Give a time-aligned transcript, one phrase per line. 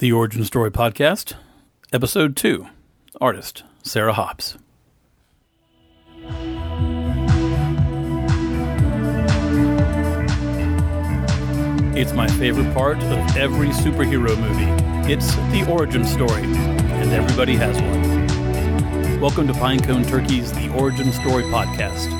[0.00, 1.34] The Origin Story Podcast,
[1.92, 2.66] Episode 2
[3.20, 4.56] Artist Sarah Hobbs.
[11.94, 15.12] It's my favorite part of every superhero movie.
[15.12, 19.20] It's the origin story, and everybody has one.
[19.20, 22.10] Welcome to Pinecone Turkey's The Origin Story Podcast.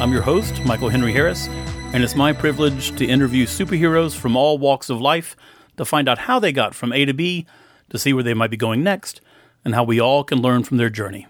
[0.00, 1.46] I'm your host, Michael Henry Harris,
[1.92, 5.36] and it's my privilege to interview superheroes from all walks of life
[5.78, 7.46] to find out how they got from A to B,
[7.88, 9.20] to see where they might be going next,
[9.64, 11.26] and how we all can learn from their journey.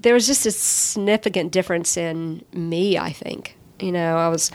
[0.00, 3.56] There was just a significant difference in me, I think.
[3.80, 4.50] You know, I was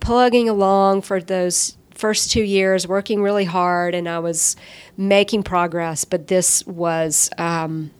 [0.00, 4.56] plugging along for those first two years, working really hard, and I was
[4.96, 6.04] making progress.
[6.04, 7.90] But this was um,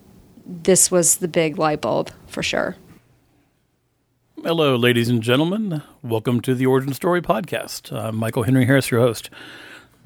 [0.47, 2.77] this was the big light bulb for sure.
[4.43, 5.83] Hello, ladies and gentlemen.
[6.01, 7.93] Welcome to the Origin Story Podcast.
[7.93, 9.31] I'm Michael Henry Harris, your host.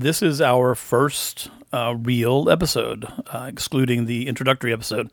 [0.02, 5.12] This is our first uh, real episode, uh, excluding the introductory episode.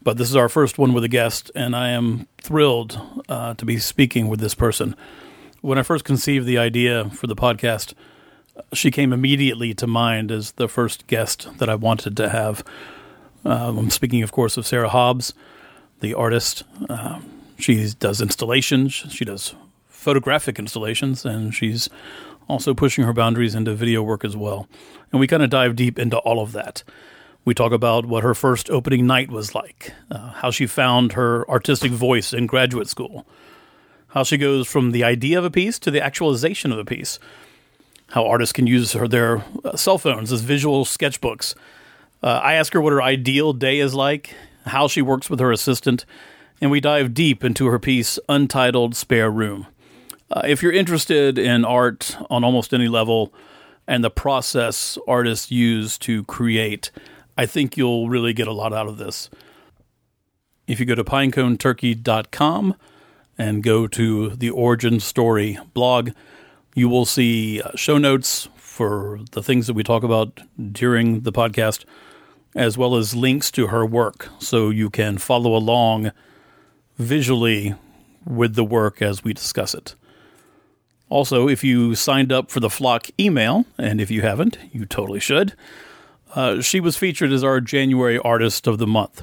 [0.00, 3.64] But this is our first one with a guest, and I am thrilled uh, to
[3.64, 4.94] be speaking with this person.
[5.62, 7.94] When I first conceived the idea for the podcast,
[8.72, 12.62] she came immediately to mind as the first guest that I wanted to have.
[13.44, 15.34] Um, I'm speaking, of course, of Sarah Hobbs,
[15.98, 16.62] the artist.
[16.88, 19.56] Um, she does installations, she does
[19.88, 21.88] photographic installations, and she's
[22.52, 24.68] also pushing her boundaries into video work as well.
[25.10, 26.84] And we kind of dive deep into all of that.
[27.44, 31.48] We talk about what her first opening night was like, uh, how she found her
[31.50, 33.26] artistic voice in graduate school,
[34.08, 37.18] how she goes from the idea of a piece to the actualization of a piece,
[38.10, 41.56] how artists can use her, their uh, cell phones as visual sketchbooks.
[42.22, 44.34] Uh, I ask her what her ideal day is like,
[44.66, 46.04] how she works with her assistant,
[46.60, 49.66] and we dive deep into her piece, Untitled Spare Room.
[50.32, 53.34] Uh, if you're interested in art on almost any level
[53.86, 56.90] and the process artists use to create,
[57.36, 59.28] I think you'll really get a lot out of this.
[60.66, 62.76] If you go to pineconeturkey.com
[63.36, 66.10] and go to the Origin Story blog,
[66.74, 70.40] you will see uh, show notes for the things that we talk about
[70.72, 71.84] during the podcast,
[72.54, 76.10] as well as links to her work so you can follow along
[76.96, 77.74] visually
[78.24, 79.94] with the work as we discuss it.
[81.12, 85.20] Also, if you signed up for the Flock email, and if you haven't, you totally
[85.20, 85.52] should,
[86.34, 89.22] uh, she was featured as our January Artist of the Month.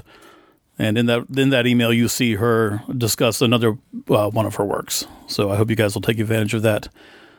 [0.78, 3.76] And in that in that email, you see her discuss another
[4.08, 5.04] uh, one of her works.
[5.26, 6.88] So I hope you guys will take advantage of that.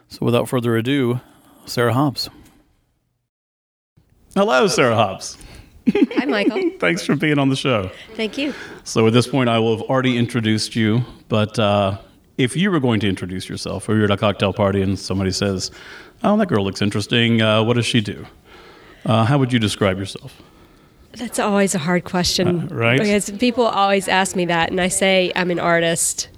[0.09, 1.21] So without further ado,
[1.65, 2.29] Sarah Hobbs.
[4.35, 5.37] Hello, Sarah Hobbs.
[5.89, 6.71] Hi, Michael.
[6.79, 7.89] Thanks for being on the show.
[8.15, 8.53] Thank you.
[8.83, 11.99] So at this point, I will have already introduced you, but uh,
[12.43, 15.31] if you were going to introduce yourself, or you're at a cocktail party and somebody
[15.31, 15.71] says,
[16.23, 17.41] "Oh, that girl looks interesting.
[17.41, 18.25] Uh, what does she do?"
[19.05, 20.41] Uh, how would you describe yourself?
[21.13, 22.99] That's always a hard question, Uh, right?
[22.99, 26.29] Because people always ask me that, and I say I'm an artist,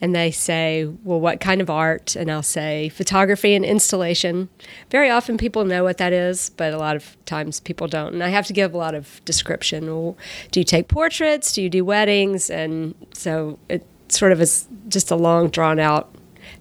[0.00, 4.48] and they say, "Well, what kind of art?" And I'll say photography and installation.
[4.90, 8.22] Very often, people know what that is, but a lot of times people don't, and
[8.22, 9.86] I have to give a lot of description.
[9.86, 10.16] Well,
[10.52, 11.52] do you take portraits?
[11.52, 12.48] Do you do weddings?
[12.48, 16.14] And so it sort of is just a long, drawn out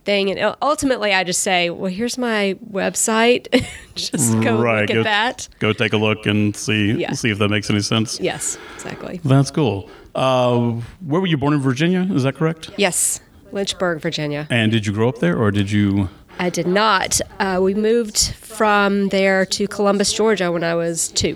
[0.06, 0.31] thing.
[0.31, 3.47] And ultimately, I just say, "Well, here's my website.
[3.96, 7.13] just go look at go, that." Go take a look and see Yeah.
[7.13, 8.19] see if that makes any sense.
[8.19, 9.19] Yes, exactly.
[9.24, 9.90] That's cool.
[10.16, 10.74] Uh,
[11.06, 12.08] where were you born in Virginia?
[12.13, 12.69] Is that correct?
[12.78, 13.19] Yes,
[13.52, 14.47] Lynchburg, Virginia.
[14.50, 16.09] And did you grow up there, or did you?
[16.40, 17.22] I did not.
[17.40, 21.36] Uh, we moved from there to Columbus, Georgia when I was two.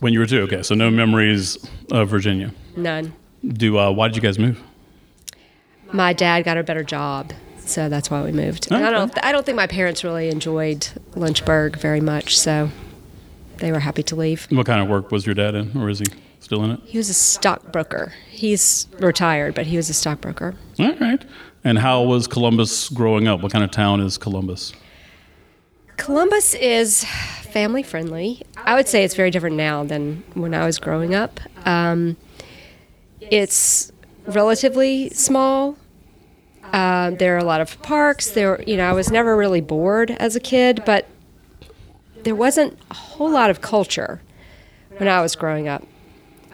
[0.00, 0.62] When you were two, okay.
[0.62, 1.58] So no memories
[1.90, 2.52] of Virginia.
[2.76, 3.12] None.
[3.46, 4.60] Do uh, why did you guys move?
[5.92, 8.70] My dad got a better job, so that's why we moved.
[8.70, 9.24] And I don't.
[9.24, 12.70] I don't think my parents really enjoyed Lynchburg very much, so
[13.58, 14.46] they were happy to leave.
[14.50, 16.06] What kind of work was your dad in, or is he
[16.40, 16.80] still in it?
[16.84, 18.12] He was a stockbroker.
[18.30, 20.54] He's retired, but he was a stockbroker.
[20.78, 21.24] All right.
[21.64, 23.42] And how was Columbus growing up?
[23.42, 24.72] What kind of town is Columbus?
[25.96, 27.04] Columbus is
[27.42, 28.42] family friendly.
[28.56, 31.40] I would say it's very different now than when I was growing up.
[31.66, 32.16] Um,
[33.20, 33.90] it's
[34.26, 35.76] relatively small.
[36.72, 38.30] Uh, there are a lot of parks.
[38.30, 41.06] There, you know, I was never really bored as a kid, but
[42.24, 44.20] there wasn't a whole lot of culture
[44.98, 45.86] when I was growing up.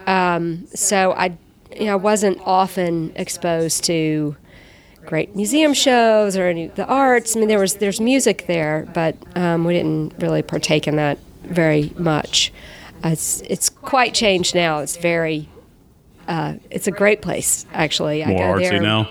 [0.06, 1.36] Um, so I,
[1.74, 4.36] you know, I wasn't often exposed to
[5.06, 7.36] great museum shows or any the arts.
[7.36, 11.18] I mean, there was there's music there, but um, we didn't really partake in that
[11.42, 12.52] very much.
[13.04, 14.78] Uh, it's it's quite changed now.
[14.78, 15.48] It's very
[16.28, 18.24] uh, it's a great place actually.
[18.24, 19.08] More I go artsy there now.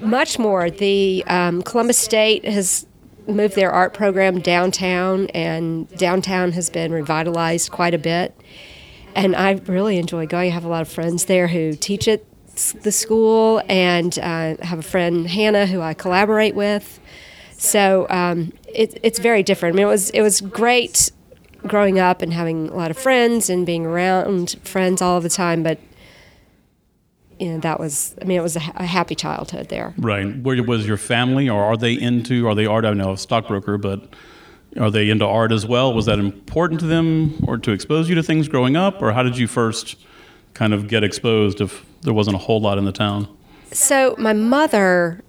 [0.00, 0.70] Much more.
[0.70, 2.86] The um, Columbus State has
[3.26, 8.38] moved their art program downtown, and downtown has been revitalized quite a bit.
[9.14, 10.50] And I really enjoy going.
[10.50, 12.22] I have a lot of friends there who teach at
[12.82, 17.00] the school, and uh, have a friend Hannah who I collaborate with.
[17.56, 19.74] So um, it, it's very different.
[19.74, 21.10] I mean, it was it was great
[21.66, 25.62] growing up and having a lot of friends and being around friends all the time,
[25.62, 25.78] but
[27.40, 29.94] know that was I mean it was a, a happy childhood there.
[29.98, 30.36] Right.
[30.42, 32.46] Where was your family, or are they into?
[32.48, 32.84] Are they art?
[32.84, 34.14] I know a stockbroker, but
[34.78, 35.92] are they into art as well?
[35.94, 39.22] Was that important to them, or to expose you to things growing up, or how
[39.22, 39.96] did you first
[40.54, 43.28] kind of get exposed if there wasn't a whole lot in the town?
[43.72, 45.22] So my mother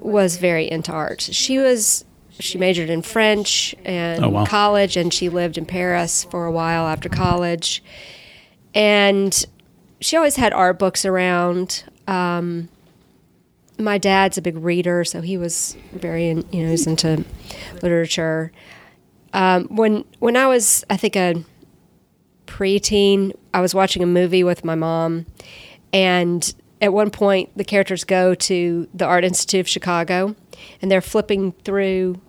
[0.00, 1.20] was very into art.
[1.22, 2.04] She was
[2.38, 4.46] she majored in French and Oh, wow.
[4.46, 7.82] college, and she lived in Paris for a while after college.
[8.74, 9.44] And
[10.02, 11.84] she always had art books around.
[12.06, 12.68] Um,
[13.78, 17.24] my dad's a big reader, so he was very, in, you know, he's into
[17.82, 18.52] literature.
[19.32, 21.42] Um, when when I was, I think a
[22.46, 25.26] preteen, I was watching a movie with my mom,
[25.92, 30.36] and at one point the characters go to the Art Institute of Chicago,
[30.82, 32.20] and they're flipping through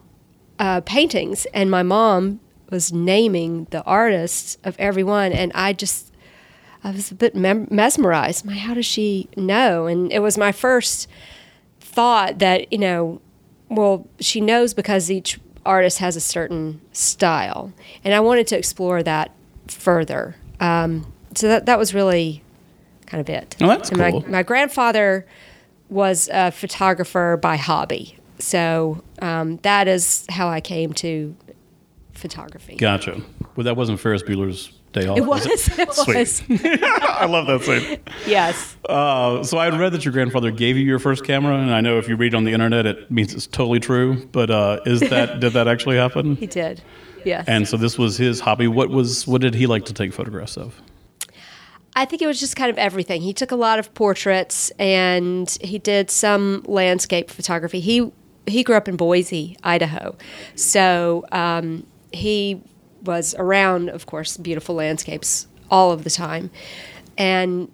[0.60, 2.40] uh, paintings, and my mom
[2.70, 6.13] was naming the artists of every one, and I just
[6.84, 8.46] I was a bit mem- mesmerized.
[8.46, 9.88] My, how does she know?
[9.88, 11.08] And it was my first
[11.80, 13.22] thought that you know,
[13.70, 17.72] well, she knows because each artist has a certain style,
[18.04, 19.32] and I wanted to explore that
[19.68, 20.36] further.
[20.60, 22.44] Um, so that that was really
[23.06, 23.56] kind of it.
[23.62, 24.22] Oh, that's and cool.
[24.22, 25.26] My, my grandfather
[25.90, 31.36] was a photographer by hobby, so um, that is how I came to
[32.14, 32.76] photography.
[32.76, 33.22] Gotcha.
[33.56, 35.18] Well, that wasn't Ferris Bueller's Day Off.
[35.18, 35.46] It was.
[35.80, 36.16] It Sweet.
[36.18, 36.44] was.
[36.50, 38.00] I love that scene.
[38.26, 38.78] Yes.
[38.88, 41.82] Uh, so I had read that your grandfather gave you your first camera, and I
[41.82, 44.26] know if you read on the internet, it means it's totally true.
[44.32, 46.36] But uh, is that did that actually happen?
[46.36, 46.82] He did.
[47.26, 47.46] Yes.
[47.48, 48.68] And so this was his hobby.
[48.68, 50.82] What was what did he like to take photographs of?
[51.96, 53.22] I think it was just kind of everything.
[53.22, 57.80] He took a lot of portraits and he did some landscape photography.
[57.80, 58.12] He
[58.46, 60.18] he grew up in Boise, Idaho,
[60.56, 62.62] so um, he
[63.04, 66.50] was around, of course, beautiful landscapes all of the time,
[67.18, 67.72] and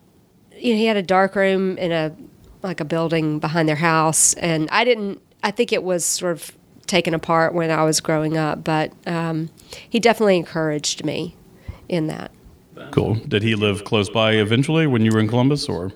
[0.58, 2.16] you know, he had a dark room in a
[2.62, 5.22] like a building behind their house, and I didn't.
[5.42, 6.52] I think it was sort of
[6.86, 9.50] taken apart when I was growing up, but um,
[9.90, 11.36] he definitely encouraged me
[11.88, 12.32] in that.
[12.92, 13.16] Cool.
[13.16, 15.92] Did he live close by eventually when you were in Columbus, or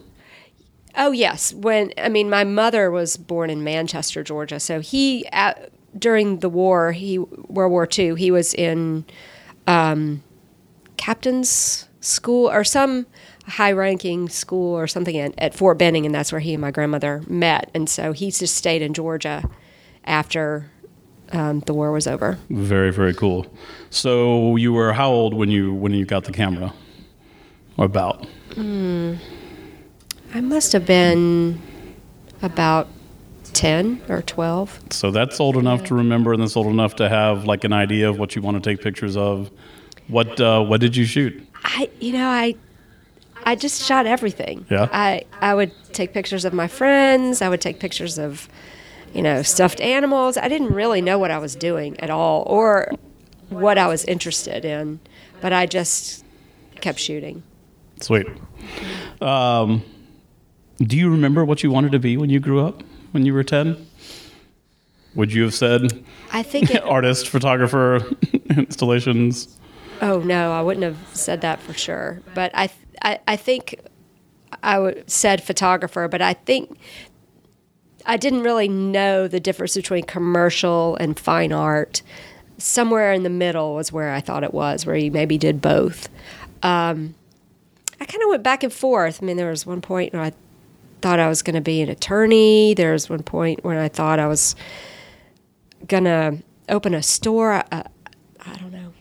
[0.96, 4.60] Oh yes, when I mean my mother was born in Manchester, Georgia.
[4.60, 9.06] So he at, during the war, he World War II, he was in
[9.68, 10.24] um,
[10.98, 13.06] captain's school or some
[13.46, 17.24] high-ranking school or something at, at Fort Benning, and that's where he and my grandmother
[17.28, 17.70] met.
[17.74, 19.50] And so he just stayed in Georgia
[20.06, 20.70] after
[21.32, 22.38] um, the war was over.
[22.50, 23.48] very very cool.
[23.90, 26.74] So you were how old when you when you got the camera?
[27.76, 28.28] Or about?
[28.56, 31.60] I must have been
[32.44, 32.88] about
[33.54, 34.80] ten or twelve.
[34.90, 38.10] So that's old enough to remember, and that's old enough to have like an idea
[38.10, 39.50] of what you want to take pictures of.
[40.08, 41.48] What uh, what did you shoot?
[41.64, 42.56] I, you know, I,
[43.46, 44.66] I just shot everything.
[44.70, 44.90] Yeah?
[44.92, 47.42] I, I would take pictures of my friends.
[47.42, 48.50] I would take pictures of,
[49.14, 50.36] you know, stuffed animals.
[50.36, 52.92] I didn't really know what I was doing at all, or
[53.48, 55.00] what I was interested in,
[55.40, 56.26] but I just
[56.82, 57.44] kept shooting.
[58.02, 58.28] Sweet.
[59.22, 59.84] Um,
[60.80, 62.84] do you remember what you wanted to be when you grew up?
[63.14, 63.88] When you were ten?
[65.16, 66.72] Would you have said I think.
[66.72, 68.02] It, artist, photographer,
[68.58, 69.58] installations?
[70.02, 72.22] oh no, I wouldn't have said that for sure.
[72.34, 72.70] But I,
[73.02, 73.80] I, I think
[74.62, 76.78] I would said photographer, but I think
[78.06, 82.02] I didn't really know the difference between commercial and fine art.
[82.58, 86.10] Somewhere in the middle was where I thought it was, where you maybe did both.
[86.62, 87.16] Um,
[88.00, 89.22] I kind of went back and forth.
[89.22, 90.34] I mean, there was one point where I
[91.04, 92.74] thought I was going to be an attorney.
[92.76, 94.56] There was one point when I thought I was
[95.86, 96.38] going to
[96.70, 97.52] open a store.
[97.52, 97.64] I,
[98.40, 98.94] I don't know.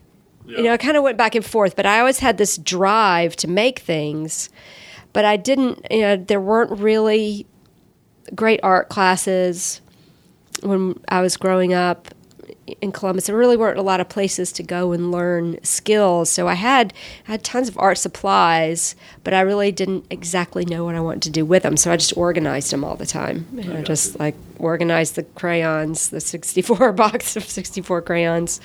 [0.45, 3.37] You know, I kind of went back and forth, but I always had this drive
[3.37, 4.51] to make things.
[5.13, 7.47] But I didn't, you know, there weren't really
[8.35, 9.81] great art classes
[10.61, 12.09] when I was growing up
[12.81, 13.27] in Columbus.
[13.27, 16.31] There really weren't a lot of places to go and learn skills.
[16.31, 16.95] So I had
[17.27, 21.23] I had tons of art supplies, but I really didn't exactly know what I wanted
[21.23, 21.77] to do with them.
[21.77, 23.47] So I just organized them all the time.
[23.61, 28.61] And I just like organized the crayons, the 64 box of 64 crayons.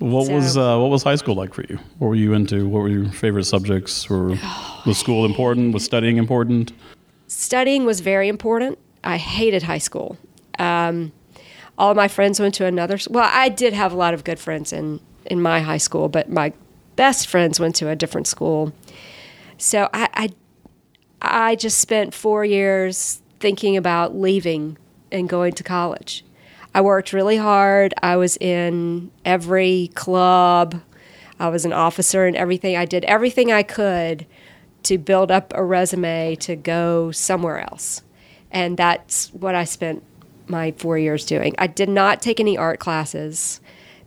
[0.00, 1.78] What So- was uh, what was high school like for you?
[1.98, 2.68] What were you into?
[2.68, 4.08] What were your favorite subjects?
[4.10, 4.36] Were
[4.86, 5.72] was school important?
[5.74, 6.72] Was studying important?
[7.30, 8.78] studying was very important.
[9.04, 10.16] I hated high school.
[10.58, 11.12] Um,
[11.78, 12.98] all my friends went to another.
[13.08, 16.28] Well, I did have a lot of good friends in in my high school, but
[16.28, 16.52] my
[16.96, 18.72] best friends went to a different school.
[19.56, 20.28] So I, I
[21.22, 24.76] I just spent four years thinking about leaving
[25.12, 26.24] and going to college.
[26.74, 27.94] I worked really hard.
[28.02, 30.80] I was in every club.
[31.40, 32.76] I was an officer and everything.
[32.76, 34.26] I did everything I could
[34.84, 38.02] to build up a resume to go somewhere else.
[38.50, 40.02] And that's what I spent
[40.48, 41.54] my four years doing.
[41.58, 43.60] I did not take any art classes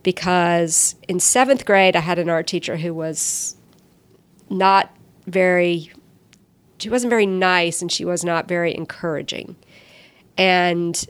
[0.04, 3.56] because in seventh grade, I had an art teacher who was
[4.50, 4.96] not
[5.28, 5.92] very
[6.82, 9.56] she wasn't very nice and she was not very encouraging.
[10.38, 11.06] And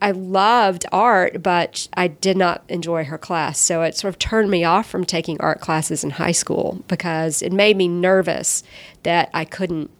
[0.00, 3.58] I loved art, but I did not enjoy her class.
[3.58, 7.42] So it sort of turned me off from taking art classes in high school because
[7.42, 8.62] it made me nervous
[9.02, 9.90] that I couldn't,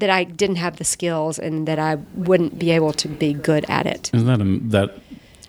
[0.00, 3.64] that I didn't have the skills and that I wouldn't be able to be good
[3.68, 4.10] at it.
[4.12, 4.98] Isn't that that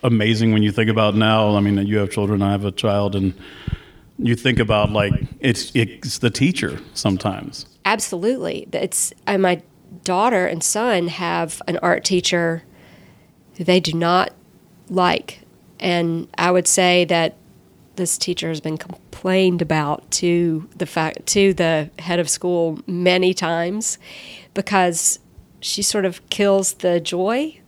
[0.02, 1.56] amazing when you think about now?
[1.56, 3.34] I mean, you have children, I have a child, and
[4.18, 7.66] you think about like it's it's the teacher sometimes.
[7.84, 8.68] Absolutely.
[8.72, 9.62] It's and my
[10.04, 12.62] daughter and son have an art teacher
[13.56, 14.32] who they do not
[14.88, 15.40] like.
[15.80, 17.36] And I would say that
[17.96, 23.34] this teacher has been complained about to the fact to the head of school many
[23.34, 23.98] times
[24.54, 25.18] because
[25.60, 27.58] she sort of kills the joy.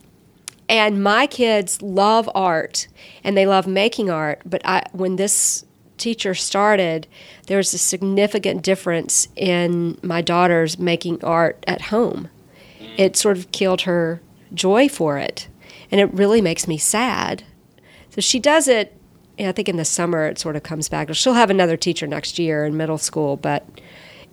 [0.68, 2.88] And my kids love art
[3.22, 5.64] and they love making art but I, when this
[5.98, 7.06] teacher started
[7.46, 12.28] there was a significant difference in my daughter's making art at home.
[12.80, 12.98] Mm.
[12.98, 14.22] It sort of killed her
[14.54, 15.48] joy for it.
[15.90, 17.44] And it really makes me sad.
[18.10, 18.96] So she does it
[19.38, 22.38] i think in the summer it sort of comes back she'll have another teacher next
[22.38, 23.66] year in middle school but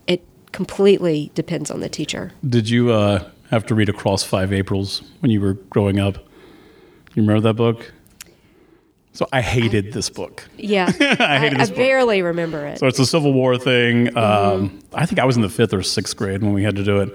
[0.08, 5.02] it completely depends on the teacher Did you uh, have to read Across Five Aprils
[5.20, 6.16] when you were growing up?
[7.16, 7.92] You remember that book?
[9.14, 10.48] So I hated this book.
[10.58, 10.86] yeah
[11.20, 11.78] I hated this I book.
[11.78, 14.16] barely remember it So it's a Civil War thing.
[14.18, 16.84] Um, I think I was in the fifth or sixth grade when we had to
[16.84, 17.10] do it,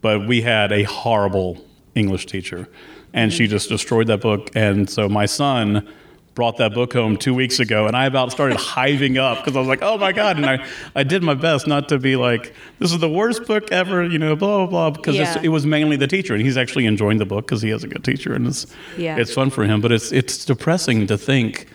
[0.00, 1.62] but we had a horrible
[1.94, 2.68] English teacher,
[3.12, 4.50] and she just destroyed that book.
[4.54, 5.86] And so my son
[6.34, 9.58] brought that book home two weeks ago, and I about started hiving up because I
[9.58, 12.54] was like, "Oh my god!" And I, I did my best not to be like,
[12.78, 15.40] "This is the worst book ever," you know, blah blah blah, because Yeah.
[15.42, 17.88] it was mainly the teacher, and he's actually enjoying the book because he has a
[17.88, 19.16] good teacher, and it's Yeah.
[19.18, 19.80] it's fun for him.
[19.82, 21.66] But it's it's depressing to think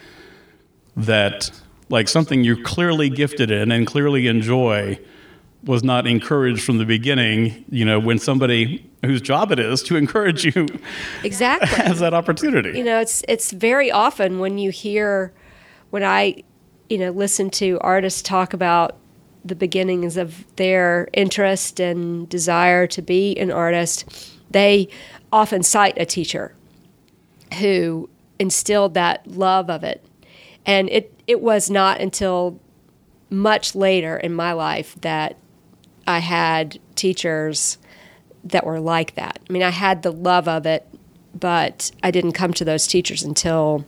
[0.95, 1.51] that
[1.89, 4.99] like something you're clearly gifted in and clearly enjoy
[5.63, 9.95] was not encouraged from the beginning, you know, when somebody whose job it is to
[9.95, 10.67] encourage you
[11.23, 12.77] exactly has that opportunity.
[12.77, 15.31] you know it's it's very often when you hear
[15.91, 16.35] when i
[16.89, 18.97] you know listen to artists talk about
[19.45, 24.87] the beginnings of their interest and desire to be an artist they
[25.31, 26.53] often cite a teacher
[27.59, 28.09] who
[28.39, 30.03] instilled that love of it
[30.65, 32.59] and it it was not until
[33.29, 35.37] much later in my life that
[36.07, 37.77] i had teachers
[38.43, 40.87] that were like that i mean i had the love of it
[41.39, 43.85] but I didn't come to those teachers until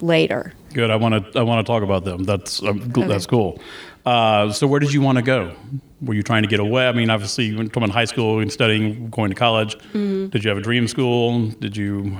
[0.00, 0.52] later.
[0.74, 0.92] Good.
[0.92, 2.22] I want to I want to talk about them.
[2.22, 3.60] That's um, gl- that's cool.
[4.06, 5.56] Uh, so where did you want to go?
[6.02, 6.86] Were you trying to get away?
[6.86, 9.76] I mean, obviously you went from high school and studying, going to college.
[9.92, 11.48] Did you have a dream school?
[11.48, 12.16] Did you?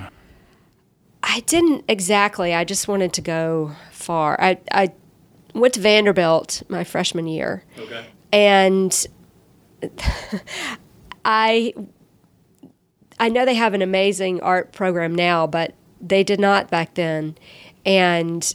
[1.22, 2.52] I didn't exactly.
[2.52, 4.40] I just wanted to go far.
[4.40, 4.92] I, I
[5.54, 8.04] went to Vanderbilt my freshman year, Okay.
[8.32, 9.06] and
[11.24, 11.74] I
[13.18, 17.36] I know they have an amazing art program now, but they did not back then.
[17.86, 18.54] And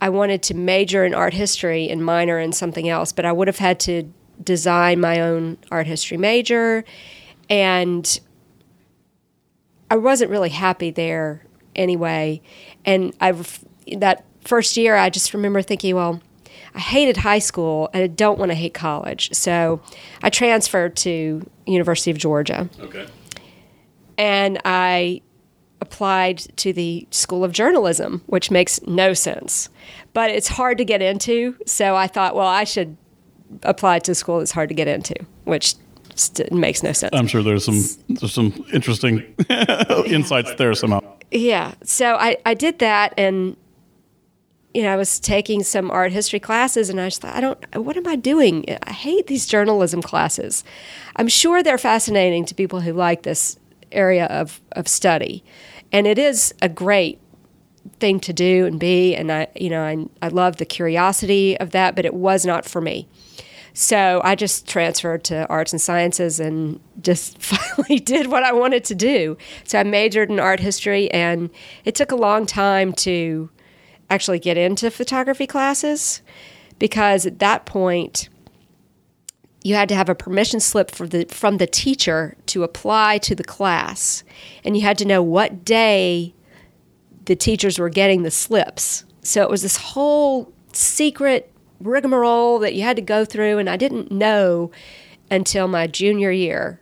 [0.00, 3.48] I wanted to major in art history and minor in something else, but I would
[3.48, 6.84] have had to design my own art history major
[7.48, 8.20] and
[9.90, 11.44] I wasn't really happy there
[11.76, 12.40] anyway.
[12.84, 13.32] And I
[13.98, 16.20] that first year I just remember thinking, well,
[16.74, 19.30] I hated high school and I don't want to hate college.
[19.32, 19.80] So
[20.22, 23.06] I transferred to University of Georgia Okay.
[24.18, 25.20] and I
[25.80, 29.68] applied to the School of Journalism, which makes no sense.
[30.12, 32.96] But it's hard to get into, so I thought, well, I should
[33.64, 35.14] apply to a school that's hard to get into,
[35.44, 35.74] which
[36.14, 37.10] st- makes no sense.
[37.14, 39.34] I'm sure there's some there's some interesting
[40.06, 41.00] insights there somehow.
[41.32, 41.74] Yeah.
[41.82, 43.56] So I, I did that and
[44.74, 47.76] you know, I was taking some art history classes and I just thought, I don't
[47.76, 48.64] what am I doing?
[48.82, 50.64] I hate these journalism classes.
[51.16, 53.58] I'm sure they're fascinating to people who like this
[53.90, 55.44] area of, of study.
[55.90, 57.20] And it is a great
[57.98, 61.70] thing to do and be and I you know, I I love the curiosity of
[61.72, 63.08] that, but it was not for me.
[63.74, 68.84] So I just transferred to arts and sciences and just finally did what I wanted
[68.84, 69.36] to do.
[69.64, 71.50] So I majored in art history, and
[71.84, 73.48] it took a long time to
[74.12, 76.20] actually get into photography classes
[76.78, 78.28] because at that point,
[79.62, 83.44] you had to have a permission slip the, from the teacher to apply to the
[83.44, 84.22] class,
[84.64, 86.34] and you had to know what day
[87.24, 89.04] the teachers were getting the slips.
[89.22, 91.50] So it was this whole secret
[91.80, 94.72] rigmarole that you had to go through, and I didn't know
[95.30, 96.80] until my junior year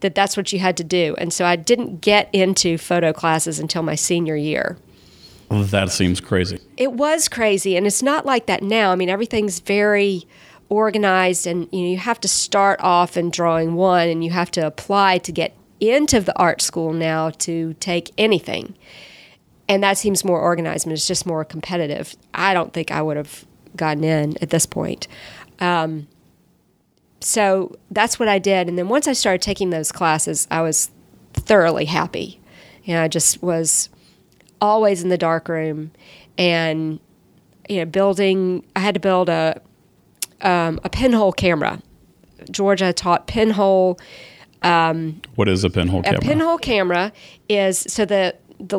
[0.00, 1.16] that that's what you had to do.
[1.18, 4.78] And so I didn't get into photo classes until my senior year.
[5.50, 6.60] That seems crazy.
[6.76, 8.92] It was crazy, and it's not like that now.
[8.92, 10.22] I mean, everything's very
[10.68, 14.52] organized, and you know, you have to start off in drawing one, and you have
[14.52, 18.76] to apply to get into the art school now to take anything.
[19.68, 22.16] And that seems more organized, but it's just more competitive.
[22.32, 25.08] I don't think I would have gotten in at this point.
[25.58, 26.06] Um,
[27.20, 28.68] so that's what I did.
[28.68, 30.90] And then once I started taking those classes, I was
[31.34, 32.40] thoroughly happy.
[32.84, 33.88] You know, I just was
[34.60, 35.90] always in the dark room
[36.38, 37.00] and,
[37.68, 39.60] you know, building, I had to build a,
[40.40, 41.80] um, a pinhole camera.
[42.50, 43.98] Georgia taught pinhole.
[44.62, 46.18] Um, what is a pinhole camera?
[46.18, 47.12] A pinhole camera
[47.48, 48.78] is so the the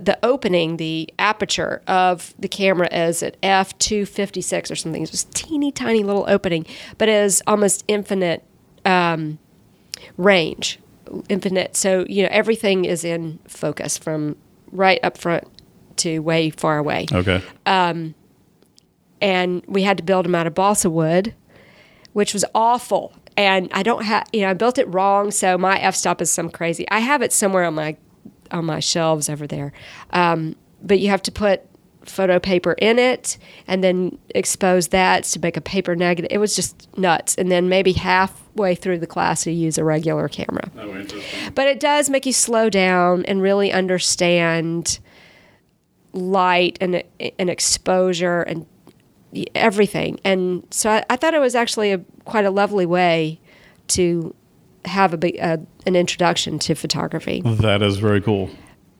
[0.00, 5.02] the opening, the aperture of the camera is at f two fifty six or something.
[5.02, 6.66] It's just teeny tiny little opening,
[6.98, 8.44] but it is almost infinite
[8.84, 9.38] um,
[10.16, 10.78] range,
[11.28, 11.76] infinite.
[11.76, 14.36] So you know everything is in focus from
[14.72, 15.44] right up front
[15.98, 17.06] to way far away.
[17.12, 17.42] Okay.
[17.66, 18.14] Um,
[19.20, 21.34] and we had to build them out of balsa wood,
[22.12, 23.12] which was awful.
[23.36, 26.30] And I don't have, you know, I built it wrong, so my f stop is
[26.30, 26.88] some crazy.
[26.90, 27.96] I have it somewhere on my
[28.50, 29.72] on my shelves over there.
[30.10, 31.62] Um, but you have to put
[32.04, 36.30] photo paper in it and then expose that to make a paper negative.
[36.30, 37.34] It was just nuts.
[37.36, 40.70] And then maybe halfway through the class, you use a regular camera.
[40.78, 41.04] Oh,
[41.54, 44.98] but it does make you slow down and really understand
[46.12, 47.02] light and,
[47.38, 48.66] and exposure and
[49.54, 50.20] everything.
[50.24, 53.40] And so I, I thought it was actually a, quite a lovely way
[53.88, 54.34] to
[54.84, 57.40] have a big, uh, an introduction to photography.
[57.44, 58.50] That is very cool.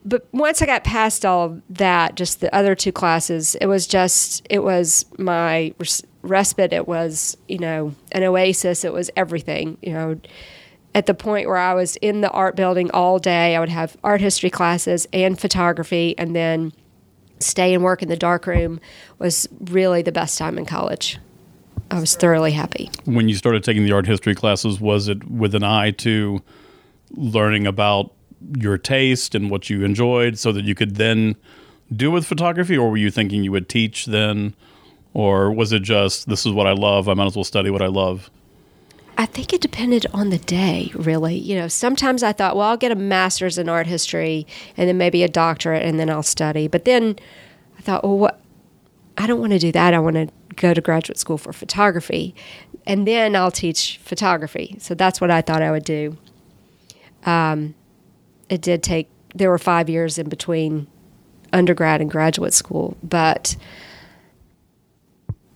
[0.05, 4.47] But once I got past all that, just the other two classes, it was just
[4.51, 6.73] it was my res- respite.
[6.73, 8.85] It was you know an oasis.
[8.85, 9.79] It was everything.
[9.81, 10.21] You know,
[10.95, 13.97] at the point where I was in the art building all day, I would have
[14.03, 16.73] art history classes and photography, and then
[17.39, 18.81] stay and work in the darkroom
[19.19, 21.19] was really the best time in college.
[21.91, 22.91] I was thoroughly happy.
[23.05, 26.43] When you started taking the art history classes, was it with an eye to
[27.11, 28.15] learning about
[28.59, 31.37] your taste and what you enjoyed so that you could then
[31.95, 34.55] do with photography, or were you thinking you would teach then?
[35.15, 37.83] Or was it just, this is what I love, I might as well study what
[37.83, 38.31] I love?
[39.19, 41.37] I think it depended on the day, really.
[41.37, 44.97] You know, sometimes I thought, well, I'll get a master's in art history and then
[44.97, 46.67] maybe a doctorate and then I'll study.
[46.67, 47.19] But then
[47.79, 48.41] I thought, well, what?
[49.19, 49.93] I don't want to do that.
[49.93, 52.35] I want to go to graduate school for photography,
[52.87, 54.77] and then I'll teach photography.
[54.79, 56.17] So that's what I thought I would do.
[57.27, 57.75] Um,
[58.53, 59.09] it did take.
[59.35, 60.87] There were five years in between
[61.55, 63.57] undergrad and graduate school, but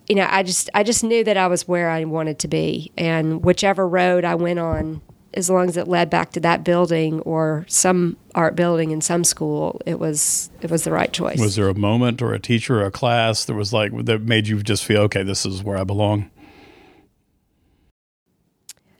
[0.09, 2.91] you know, I just I just knew that I was where I wanted to be,
[2.97, 5.01] and whichever road I went on,
[5.35, 9.23] as long as it led back to that building or some art building in some
[9.23, 11.39] school, it was it was the right choice.
[11.39, 14.47] Was there a moment or a teacher or a class that was like that made
[14.47, 16.31] you just feel okay, this is where I belong?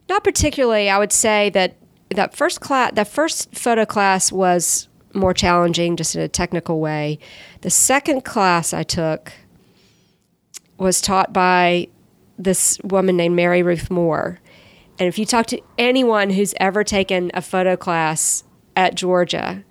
[0.08, 0.88] Not particularly.
[0.88, 1.78] I would say that
[2.10, 7.20] that first class, that first photo class was more challenging, just in a technical way.
[7.62, 9.34] The second class I took
[10.78, 11.88] was taught by
[12.38, 14.40] this woman named Mary Ruth Moore
[15.00, 18.44] and if you talk to anyone who's ever taken a photo class
[18.76, 19.64] at Georgia,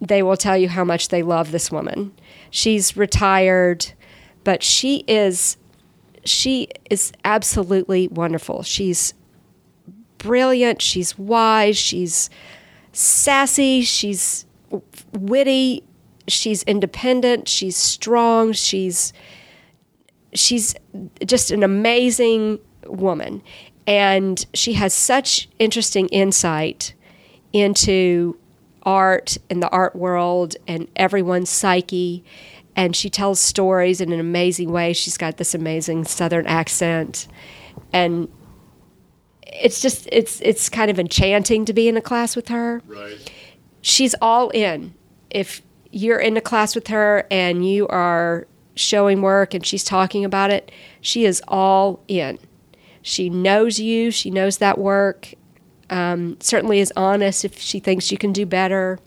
[0.00, 2.12] they will tell you how much they love this woman.
[2.50, 3.92] She's retired,
[4.44, 5.56] but she is
[6.24, 8.62] she is absolutely wonderful.
[8.62, 9.14] She's
[10.18, 12.28] brilliant, she's wise, she's
[12.92, 14.44] sassy, she's
[15.12, 15.84] witty,
[16.26, 19.12] she's independent, she's strong, she's
[20.34, 20.74] she's
[21.24, 23.42] just an amazing woman.
[23.86, 26.92] And she has such interesting insight
[27.52, 28.36] into
[28.82, 32.24] art and the art world and everyone's psyche.
[32.76, 34.92] And she tells stories in an amazing way.
[34.92, 37.26] She's got this amazing southern accent.
[37.92, 38.28] And
[39.52, 42.82] it's just it's it's kind of enchanting to be in a class with her.
[42.86, 43.32] Right.
[43.80, 44.94] She's all in.
[45.30, 50.24] If you're in a class with her and you are showing work and she's talking
[50.24, 52.38] about it, she is all in
[53.02, 54.10] She knows you.
[54.10, 55.32] She knows that work.
[55.90, 58.98] Um, certainly is honest if she thinks you can do better.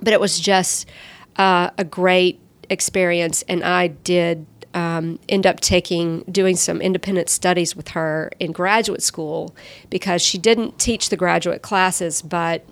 [0.00, 0.88] But it was just
[1.36, 7.74] uh, a great experience, and I did um, end up taking doing some independent studies
[7.74, 9.54] with her in graduate school
[9.90, 12.64] because she didn't teach the graduate classes, but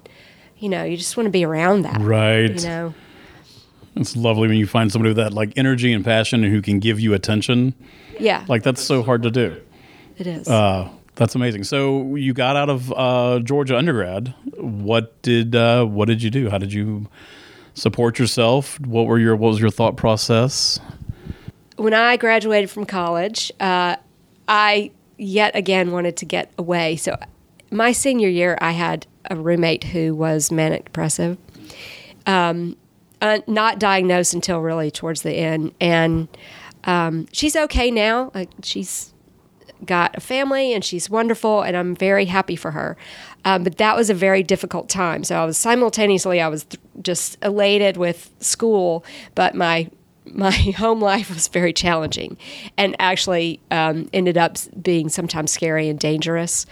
[0.59, 2.51] you know, you just want to be around that, Right.
[2.61, 2.95] You know,
[3.95, 6.79] It's lovely when you find somebody with that like energy and passion and who can
[6.79, 7.75] give you attention.
[8.21, 9.61] yeah, Like that's so hard to do.
[10.19, 10.49] it is.
[10.49, 11.65] Uh, that's amazing.
[11.65, 14.35] So you got out of uh, Georgia undergrad.
[14.59, 16.51] What did uh, what did you do?
[16.51, 17.09] How did you
[17.73, 18.79] support yourself?
[18.81, 20.79] What were your what was your thought process?
[21.77, 23.97] When I graduated from college, uh,
[24.49, 26.97] I yet again wanted to get away.
[26.97, 27.17] So,
[27.71, 31.37] my senior year, I had a roommate who was manic depressive,
[32.27, 32.77] um,
[33.21, 35.75] uh, not diagnosed until really towards the end.
[35.81, 36.29] And
[36.85, 38.31] um, she's okay now.
[38.35, 39.13] Like she's
[39.85, 42.97] got a family and she's wonderful, and I'm very happy for her.
[43.45, 45.25] Um, but that was a very difficult time.
[45.25, 49.91] So I was simultaneously I was th- just elated with school, but my
[50.33, 52.37] my home life was very challenging,
[52.77, 56.67] and actually um, ended up being sometimes scary and dangerous.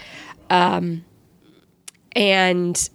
[0.50, 1.04] Um,
[2.12, 2.88] and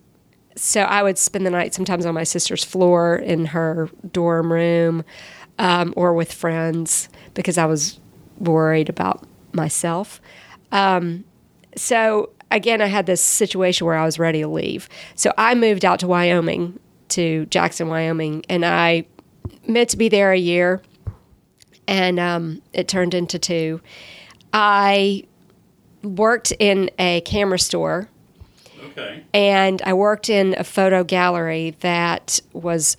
[0.56, 5.04] so I would spend the night sometimes on my sister's floor in her dorm room
[5.58, 8.00] um, or with friends because I was
[8.40, 10.22] worried about myself.
[10.72, 11.24] Um,
[11.76, 14.90] so again, I had this situation where I was ready to leave.
[15.16, 19.06] So I moved out to Wyoming, to Jackson, Wyoming, and I
[19.68, 20.82] meant to be there a year,
[21.88, 23.82] and um, it turned into two.
[24.54, 25.24] I
[26.04, 28.10] worked in a camera store
[28.92, 29.24] Okay.
[29.34, 32.96] and I worked in a photo gallery that was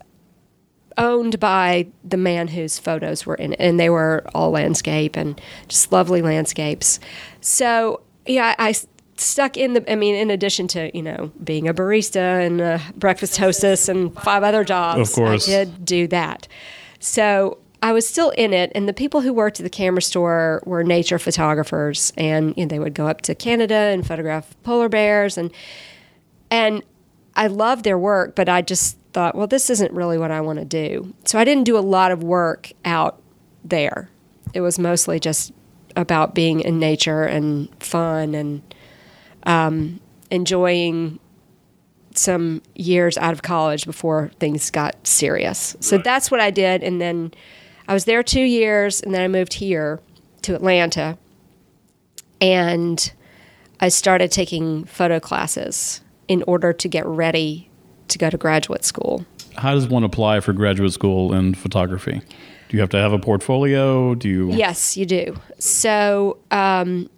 [0.98, 5.40] owned by the man whose photos were in it, and they were all landscape and
[5.68, 7.00] just lovely landscapes.
[7.40, 8.74] So yeah, I, I
[9.20, 9.92] stuck in the.
[9.92, 14.14] I mean, in addition to you know being a barista and a breakfast hostess and
[14.14, 15.48] five other jobs, Of course.
[15.48, 16.48] I did do that.
[16.98, 20.62] So I was still in it, and the people who worked at the camera store
[20.66, 24.88] were nature photographers, and you know, they would go up to Canada and photograph polar
[24.88, 25.50] bears, and
[26.50, 26.82] and
[27.34, 30.58] I loved their work, but I just thought, well, this isn't really what I want
[30.58, 31.14] to do.
[31.24, 33.20] So I didn't do a lot of work out
[33.64, 34.10] there.
[34.52, 35.52] It was mostly just
[35.96, 38.62] about being in nature and fun and
[39.44, 40.00] um,
[40.30, 41.18] enjoying
[42.14, 45.76] some years out of college before things got serious.
[45.80, 46.04] So Right.
[46.04, 46.82] that's what I did.
[46.82, 47.32] And then
[47.88, 50.00] I was there two years, and then I moved here
[50.42, 51.16] to Atlanta.
[52.40, 53.12] And
[53.80, 57.68] I started taking photo classes in order to get ready
[58.08, 59.24] to go to graduate school.
[59.56, 62.20] How does one apply for graduate school in photography?
[62.68, 64.14] Do you have to have a portfolio?
[64.14, 64.52] Do you?
[64.52, 65.36] Yes, you do.
[65.58, 67.10] So um,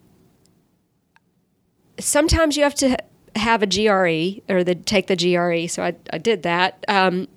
[2.03, 2.97] sometimes you have to
[3.37, 5.69] have a GRE or the, take the GRE.
[5.69, 7.29] So I, I did that, um,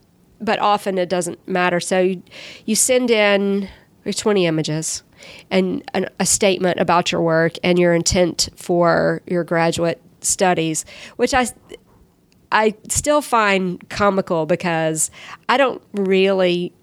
[0.41, 1.79] but often it doesn't matter.
[1.79, 2.23] So you,
[2.65, 3.69] you send in
[4.03, 5.03] your 20 images
[5.49, 11.33] and an, a statement about your work and your intent for your graduate studies, which
[11.33, 11.47] I
[12.51, 15.11] I still find comical because
[15.49, 16.73] I don't really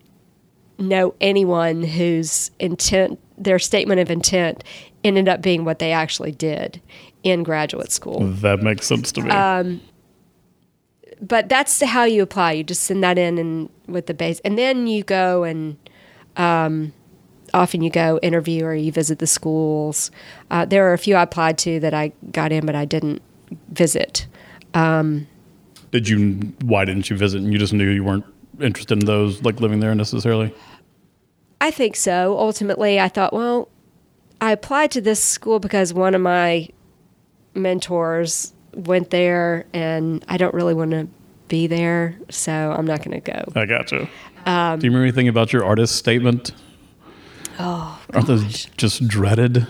[0.78, 4.64] know anyone whose intent, their statement of intent,
[5.04, 6.80] ended up being what they actually did
[7.22, 8.20] in graduate school.
[8.20, 9.30] That makes sense to me.
[9.30, 9.64] Uh,
[11.20, 12.52] But that's how you apply.
[12.52, 15.76] You just send that in and with the base, and then you go and
[16.36, 16.92] um,
[17.54, 20.10] often you go interview or you visit the schools.
[20.50, 23.22] Uh, there are a few I applied to that I got in, but I didn't
[23.68, 24.26] visit.
[25.92, 26.52] Did you?
[26.64, 27.42] Why didn't you visit?
[27.42, 28.24] And you just knew you weren't
[28.60, 30.52] interested in those, like living there necessarily.
[31.60, 32.36] I think so.
[32.38, 33.68] Ultimately, I thought, well,
[34.40, 36.68] I applied to this school because one of my
[37.54, 41.08] mentors went there, and I don't really want to
[41.48, 43.52] be there, so I'm not going to go.
[43.54, 44.08] I got you.
[44.46, 46.52] Um, Do you remember anything about your artist statement?
[47.58, 49.66] Oh, Aren't those just dreaded?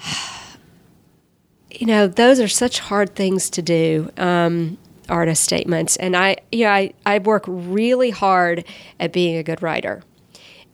[1.70, 4.10] you know, those are such hard things to do.
[4.16, 4.78] Um,
[5.10, 8.64] artist statements, and I, you know, I, I work really hard
[8.98, 10.02] at being a good writer,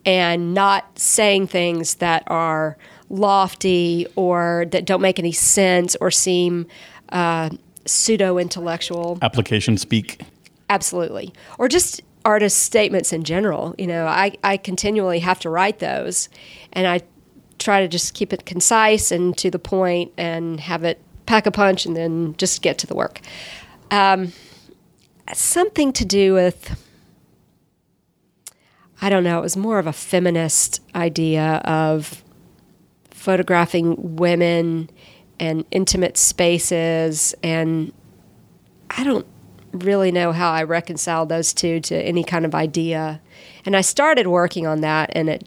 [0.07, 2.79] and not saying things that are
[3.11, 6.67] lofty or that don't make any sense or seem
[7.11, 7.51] uh,
[7.85, 9.19] pseudo intellectual.
[9.21, 10.23] Application speak.
[10.71, 11.35] Absolutely.
[11.59, 13.75] Or just artist statements in general.
[13.77, 16.29] You know, I, I continually have to write those
[16.73, 17.01] and I
[17.59, 21.51] try to just keep it concise and to the point and have it pack a
[21.51, 23.21] punch and then just get to the work.
[23.91, 24.33] Um,
[25.35, 26.81] something to do with,
[29.03, 32.23] I don't know, it was more of a feminist idea of
[33.21, 34.89] photographing women
[35.39, 37.93] and intimate spaces and
[38.89, 39.27] I don't
[39.73, 43.21] really know how I reconciled those two to any kind of idea.
[43.67, 45.47] And I started working on that and it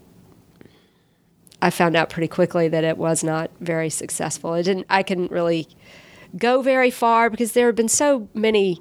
[1.64, 4.54] I found out pretty quickly that it was not very successful.
[4.54, 5.68] It didn't I couldn't really
[6.38, 8.80] go very far because there have been so many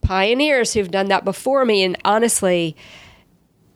[0.00, 2.76] pioneers who've done that before me and honestly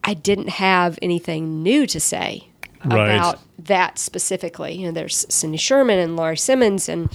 [0.04, 2.48] I didn't have anything new to say
[2.84, 3.14] Right.
[3.14, 4.74] about that specifically.
[4.74, 7.10] You know, there's Cindy Sherman and Laurie Simmons, and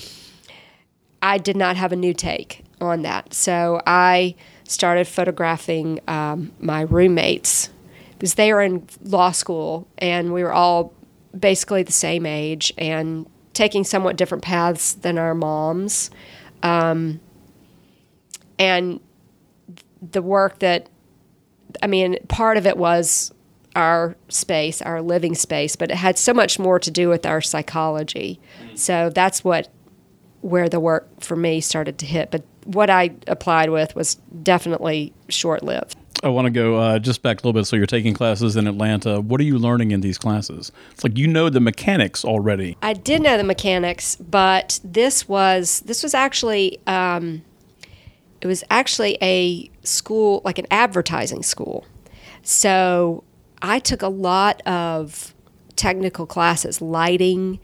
[1.21, 3.33] I did not have a new take on that.
[3.33, 7.69] So I started photographing um, my roommates
[8.13, 10.93] because they were in law school, and we were all
[11.37, 16.11] basically the same age and taking somewhat different paths than our moms.
[16.63, 17.19] Um,
[18.59, 18.99] and
[20.01, 20.89] the work that
[21.81, 23.33] I mean, part of it was
[23.75, 27.41] our space, our living space, but it had so much more to do with our
[27.41, 28.39] psychology.
[28.75, 29.69] So that's what
[30.41, 32.31] where the work for me started to hit.
[32.31, 35.95] But what I applied with was definitely short lived.
[36.23, 37.65] I want to go uh, just back a little bit.
[37.65, 39.21] So you're taking classes in Atlanta.
[39.21, 40.71] What are you learning in these classes?
[40.91, 42.77] It's like you know the mechanics already.
[42.81, 47.41] I did know the mechanics, but this was this was actually um,
[48.41, 51.85] it was actually a school like an advertising school.
[52.43, 53.23] So
[53.61, 55.33] I took a lot of
[55.75, 57.59] technical classes, lighting,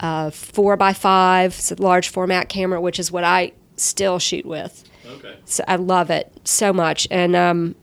[0.00, 4.44] uh, four by five, it's a large format camera, which is what I still shoot
[4.44, 4.84] with.
[5.06, 5.36] Okay.
[5.44, 7.74] So I love it so much, and um,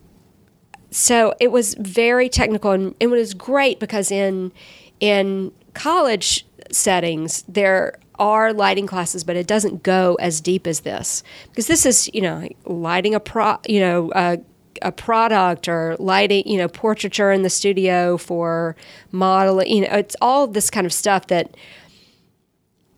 [0.91, 4.51] so it was very technical, and it was great because in
[4.99, 11.23] in college settings there are lighting classes, but it doesn't go as deep as this
[11.49, 14.39] because this is you know lighting a pro you know a,
[14.81, 18.75] a product or lighting you know portraiture in the studio for
[19.11, 21.55] modeling you know it's all this kind of stuff that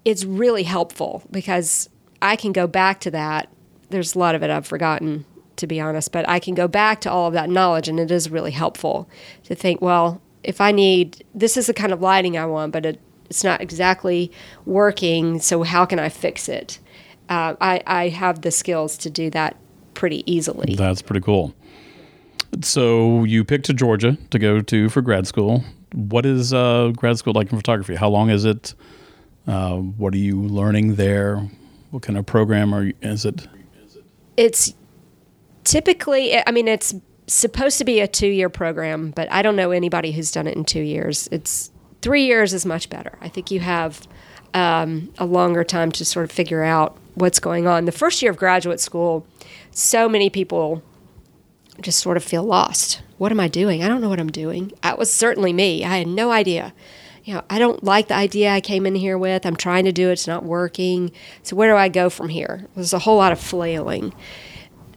[0.06, 1.90] it's really helpful because
[2.22, 3.50] I can go back to that.
[3.90, 5.26] There's a lot of it I've forgotten,
[5.58, 8.12] to be honest, but I can go back to all of that knowledge, and it
[8.12, 9.10] is really helpful
[9.44, 12.86] to think, well, if I need this is the kind of lighting I want, but
[12.86, 14.32] it, it's not exactly
[14.66, 16.80] working, so how can I fix it?
[17.30, 19.56] Uh, I, I have the skills to do that
[19.94, 20.76] pretty easily.
[20.76, 21.54] That's pretty cool.
[22.62, 25.64] So you picked to Georgia to go to for grad school.
[25.94, 27.96] What is uh, grad school like in photography?
[27.96, 28.74] How long is it?
[29.48, 31.38] Uh, what are you learning there?
[31.92, 33.48] What kind of program are you, is it?
[34.38, 34.74] It's
[35.64, 36.94] typically, I mean, it's
[37.28, 40.56] supposed to be a two year program, but I don't know anybody who's done it
[40.56, 41.28] in two years.
[41.32, 43.18] It's three years is much better.
[43.22, 44.08] I think you have
[44.54, 47.86] um, a longer time to sort of figure out what's going on.
[47.86, 49.26] The first year of graduate school,
[49.72, 50.84] so many people
[51.80, 53.02] just sort of feel lost.
[53.18, 53.84] What am I doing?
[53.84, 54.74] I don't know what I'm doing.
[54.84, 55.86] That was certainly me.
[55.86, 56.74] I had no idea.
[57.24, 59.46] You know, I don't like the idea I came in here with.
[59.46, 60.14] I'm trying to do it.
[60.14, 61.12] It's not working.
[61.44, 62.68] So where do I go from here?
[62.76, 64.14] There's a whole lot of flailing.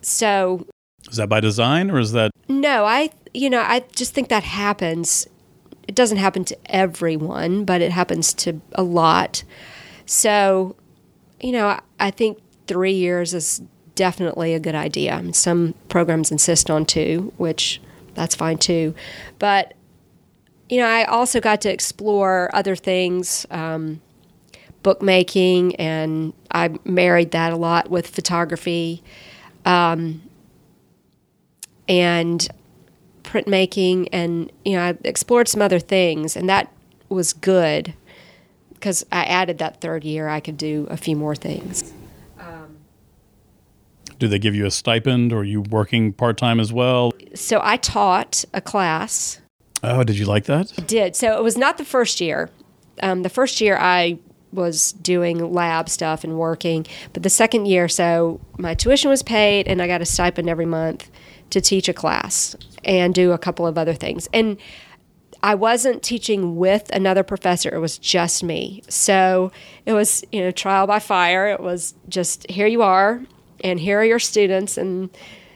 [0.00, 0.66] So
[1.10, 4.44] Is that by design or is that no, I you know, I just think that
[4.44, 5.26] happens.
[5.86, 9.44] It doesn't happen to everyone, but it happens to a lot.
[10.06, 10.76] So,
[11.40, 13.60] you know, I, think 3 years is
[13.94, 15.22] definitely a good idea.
[15.32, 17.80] Some programs insist on 2, which
[18.14, 18.94] that's fine too.
[19.38, 19.74] But
[20.68, 24.00] you know, I also got to explore other things, um,
[24.82, 29.02] bookmaking, and I married that a lot with photography.
[29.66, 30.22] Um,
[31.88, 32.48] and
[33.22, 36.70] printmaking and you know I explored some other things and that
[37.08, 37.94] was good
[38.74, 41.92] because I added that third year I could do a few more things.
[44.24, 47.12] Do they give you a stipend or are you working part time as well?
[47.34, 49.40] So I taught a class.
[49.82, 50.72] Oh, did you like that?
[50.86, 52.48] Did so it was not the first year.
[53.02, 54.18] Um, the first year I
[54.50, 59.68] was doing lab stuff and working, but the second year, so my tuition was paid
[59.68, 61.10] and I got a stipend every month
[61.50, 64.26] to teach a class and do a couple of other things.
[64.32, 64.56] And
[65.42, 68.82] I wasn't teaching with another professor, it was just me.
[68.88, 69.52] So
[69.84, 71.48] it was, you know, trial by fire.
[71.48, 73.20] It was just here you are,
[73.64, 74.78] and here are your students.
[74.78, 75.10] And,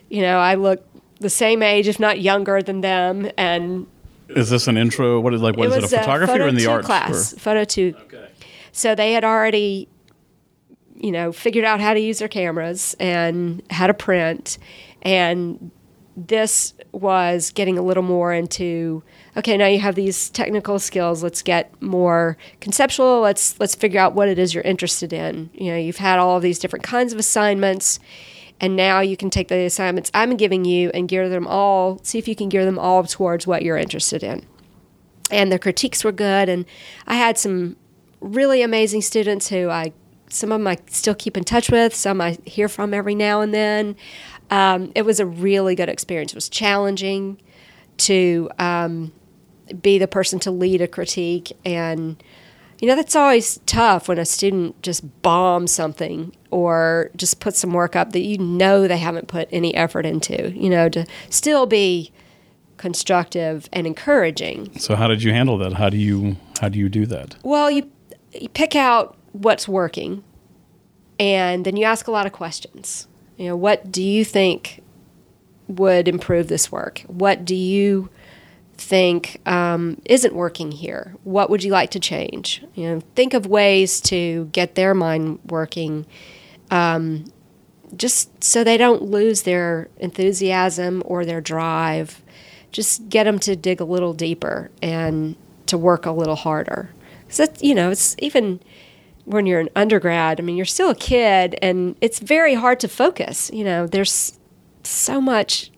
[0.09, 0.85] you know, I look
[1.21, 3.31] the same age, if not younger than them.
[3.37, 3.87] And
[4.29, 5.21] Is this an intro?
[5.21, 5.57] What is like?
[5.57, 5.85] What is it?
[5.85, 6.87] A photography photo or in the two arts?
[6.87, 7.33] class?
[7.35, 7.94] Or- Photo two.
[8.05, 8.29] Okay.
[8.73, 9.88] So they had already,
[10.97, 14.59] you know, figured out how to use their cameras and how to print.
[15.03, 15.71] And
[16.16, 19.03] this was getting a little more into
[19.38, 21.22] okay, now you have these technical skills.
[21.22, 23.20] Let's get more conceptual.
[23.20, 25.51] Let's let's figure out what it is you're interested in.
[25.55, 28.01] You know, you've had all these different kinds of assignments.
[28.61, 32.18] And now you can take the assignments I'm giving you and gear them all, see
[32.18, 34.44] if you can gear them all towards what you're interested in.
[35.31, 36.48] and the critiques were good.
[36.48, 36.64] And
[37.07, 37.77] I had some
[38.20, 39.92] really amazing students who I,
[40.29, 43.40] some of them I still keep in touch with, some I hear from every now
[43.40, 43.96] and then.
[44.51, 46.33] Um, it was a really good experience.
[46.33, 47.40] It was challenging
[47.98, 49.12] to um,
[49.83, 52.22] be the person to lead a critique and
[52.81, 57.72] you know that's always tough when a student just bombs something or just puts some
[57.72, 61.66] work up that you know they haven't put any effort into you know to still
[61.66, 62.12] be
[62.76, 65.72] constructive and encouraging So how did you handle that?
[65.74, 67.37] How do you how do you do that?
[67.42, 67.90] well you,
[68.33, 70.22] you pick out what's working
[71.18, 74.83] and then you ask a lot of questions you know what do you think
[75.66, 78.09] would improve this work what do you
[78.78, 81.14] think um, isn't working here.
[81.24, 82.64] What would you like to change?
[82.74, 86.06] You know think of ways to get their mind working
[86.70, 87.24] um,
[87.96, 92.22] just so they don't lose their enthusiasm or their drive.
[92.70, 95.36] Just get them to dig a little deeper and
[95.66, 96.90] to work a little harder.
[97.28, 98.60] So that you know it's even
[99.24, 102.88] when you're an undergrad i mean you're still a kid and it's very hard to
[102.88, 103.86] focus you know.
[103.86, 104.38] There's
[104.84, 105.70] so much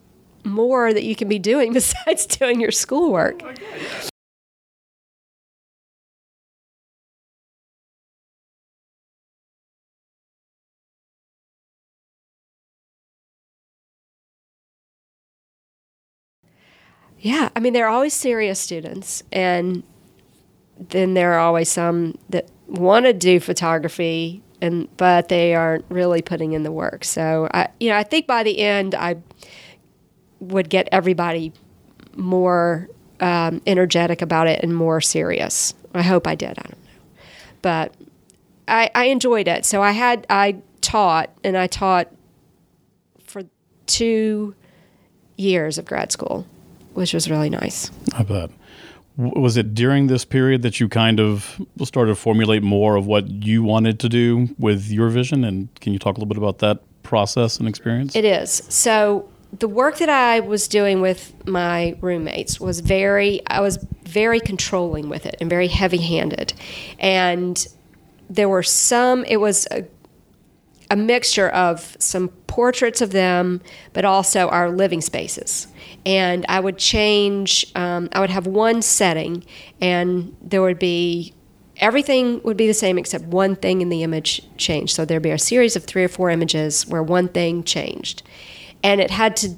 [0.44, 3.42] more that you can be doing besides doing your schoolwork.
[17.18, 19.82] Yeah i mean they're always serious students and
[20.78, 26.22] then there are always some that want to do photography and but they aren't really
[26.22, 27.04] putting in the work.
[27.04, 29.16] So i you know i think by the end i
[30.40, 31.52] would get everybody
[32.16, 32.88] more
[33.20, 37.20] um, energetic about it and more serious i hope i did i don't know
[37.62, 37.94] but
[38.66, 42.08] I, I enjoyed it so i had i taught and i taught
[43.22, 43.42] for
[43.86, 44.54] two
[45.36, 46.46] years of grad school
[46.94, 48.50] which was really nice I bet.
[49.16, 53.28] Was it during this period that you kind of started to formulate more of what
[53.28, 55.44] you wanted to do with your vision?
[55.44, 58.16] And can you talk a little bit about that process and experience?
[58.16, 58.62] It is.
[58.68, 64.40] So the work that I was doing with my roommates was very I was very
[64.40, 66.52] controlling with it and very heavy-handed.
[66.98, 67.66] And
[68.28, 69.84] there were some it was a,
[70.90, 73.60] a mixture of some portraits of them,
[73.92, 75.68] but also our living spaces.
[76.04, 79.44] And I would change, um, I would have one setting,
[79.80, 81.34] and there would be
[81.76, 84.94] everything would be the same except one thing in the image changed.
[84.94, 88.22] So there'd be a series of three or four images where one thing changed.
[88.82, 89.56] And it had to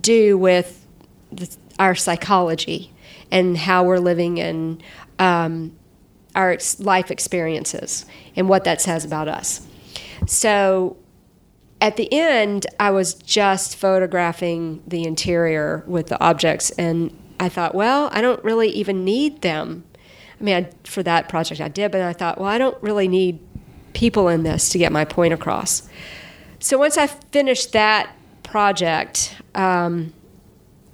[0.00, 0.86] do with
[1.30, 2.92] the, our psychology
[3.30, 4.82] and how we're living and
[5.18, 5.76] um,
[6.34, 8.06] our ex- life experiences
[8.36, 9.66] and what that says about us.
[10.26, 10.96] So
[11.80, 17.74] at the end, I was just photographing the interior with the objects, and I thought,
[17.74, 19.82] well, I don't really even need them.
[20.40, 23.08] I mean, I, for that project I did, but I thought, well, I don't really
[23.08, 23.40] need
[23.94, 25.88] people in this to get my point across.
[26.60, 28.14] So once I finished that
[28.52, 30.12] project, um,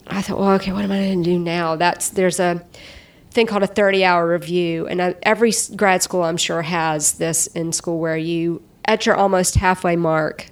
[0.06, 1.74] I thought, well, okay, what am I going to do now?
[1.74, 2.64] That's there's a
[3.32, 7.48] thing called a 30 hour review, and I, every grad school I'm sure has this
[7.48, 10.46] in school where you, at your almost halfway mark,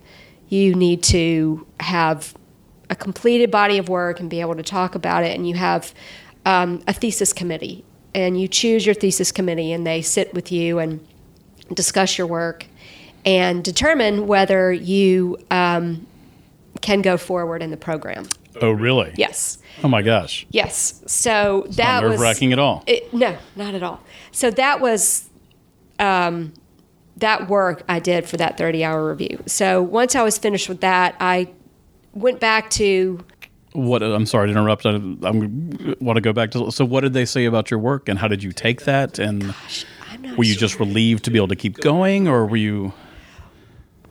[0.49, 2.35] you need to have
[2.91, 5.95] a completed body of work and be able to talk about it, and you have
[6.45, 7.85] um, a thesis committee,
[8.17, 11.07] and you choose your thesis committee, and they sit with you and
[11.73, 12.67] discuss your work
[13.25, 16.05] and determine whether you um,
[16.87, 18.25] can go forward in the program.
[18.63, 19.13] oh, really?
[19.17, 19.59] Yes.
[19.83, 20.47] Oh my gosh.
[20.51, 21.03] Yes.
[21.07, 22.85] So that Not was nerve wracking at all.
[22.87, 24.01] it, no, not at all.
[24.31, 25.29] So that was
[25.99, 26.53] um,
[27.17, 29.43] that work I did for that 30 hour review.
[29.47, 31.49] So once I was finished with that, I
[32.15, 33.19] went back to
[33.73, 34.03] What?
[34.03, 34.87] I'm sorry to interrupt.
[34.87, 36.71] I I'm, want to go back to.
[36.71, 39.19] So, what did they say about your work, and how did you take that?
[39.19, 39.55] And
[40.11, 40.61] I'm not were you sure.
[40.61, 42.93] just relieved to be able to keep going, or were you?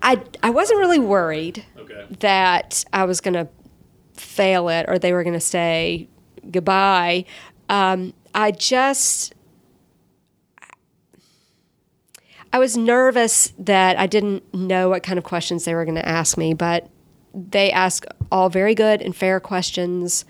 [0.01, 2.05] I I wasn't really worried Okay.
[2.19, 3.47] that I was going to
[4.13, 6.07] fail it or they were going to say
[6.51, 7.25] goodbye.
[7.69, 9.33] Um, I just
[12.53, 16.07] I was nervous that I didn't know what kind of questions they were going to
[16.07, 16.89] ask me, but
[17.33, 20.23] they asked all very good and fair questions,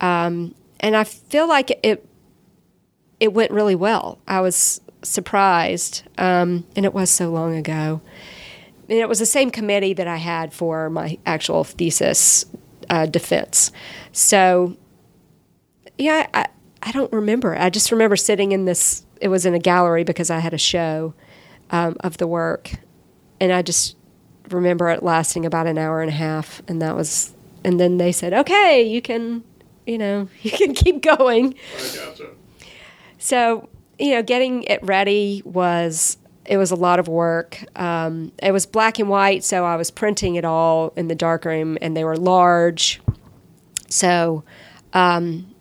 [0.00, 2.06] um, and I feel like it
[3.18, 4.18] it went really well.
[4.28, 8.00] I was surprised, um, and it was so long ago.
[8.88, 12.44] And it was the same committee that I had for my actual thesis
[12.90, 13.72] uh, defense.
[14.12, 14.76] So,
[15.96, 16.46] yeah, I,
[16.82, 17.56] I don't remember.
[17.56, 20.58] I just remember sitting in this, it was in a gallery because I had a
[20.58, 21.14] show
[21.70, 22.72] um, of the work.
[23.40, 23.96] And I just
[24.50, 26.62] remember it lasting about an hour and a half.
[26.68, 27.32] And that was,
[27.64, 29.44] and then they said, okay, you can,
[29.86, 31.54] you know, you can keep going.
[33.18, 33.68] So,
[33.98, 37.64] you know, getting it ready was it was a lot of work.
[37.76, 41.78] Um, it was black and white, so I was printing it all in the darkroom,
[41.80, 43.00] and they were large.
[43.88, 44.44] So,
[44.92, 45.54] um,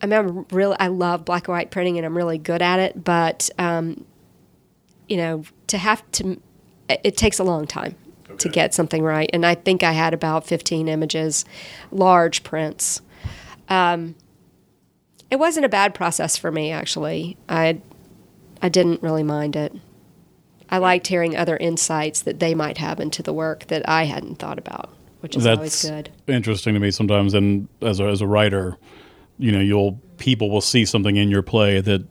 [0.00, 2.78] I mean, I'm really I love black and white printing, and I'm really good at
[2.78, 3.04] it.
[3.04, 4.04] But um,
[5.08, 6.40] you know, to have to,
[6.88, 7.94] it takes a long time
[8.38, 9.28] to get something right.
[9.32, 11.44] And I think I had about 15 images,
[11.90, 13.02] large prints.
[13.68, 14.14] Um,
[15.30, 17.36] it wasn't a bad process for me, actually.
[17.48, 17.80] I,
[18.62, 19.74] I didn't really mind it.
[20.70, 24.36] I liked hearing other insights that they might have into the work that I hadn't
[24.36, 24.88] thought about,
[25.20, 26.10] which is always good.
[26.26, 27.34] interesting to me sometimes.
[27.34, 28.78] And as a, as a writer,
[29.38, 32.06] you know, you'll people will see something in your play that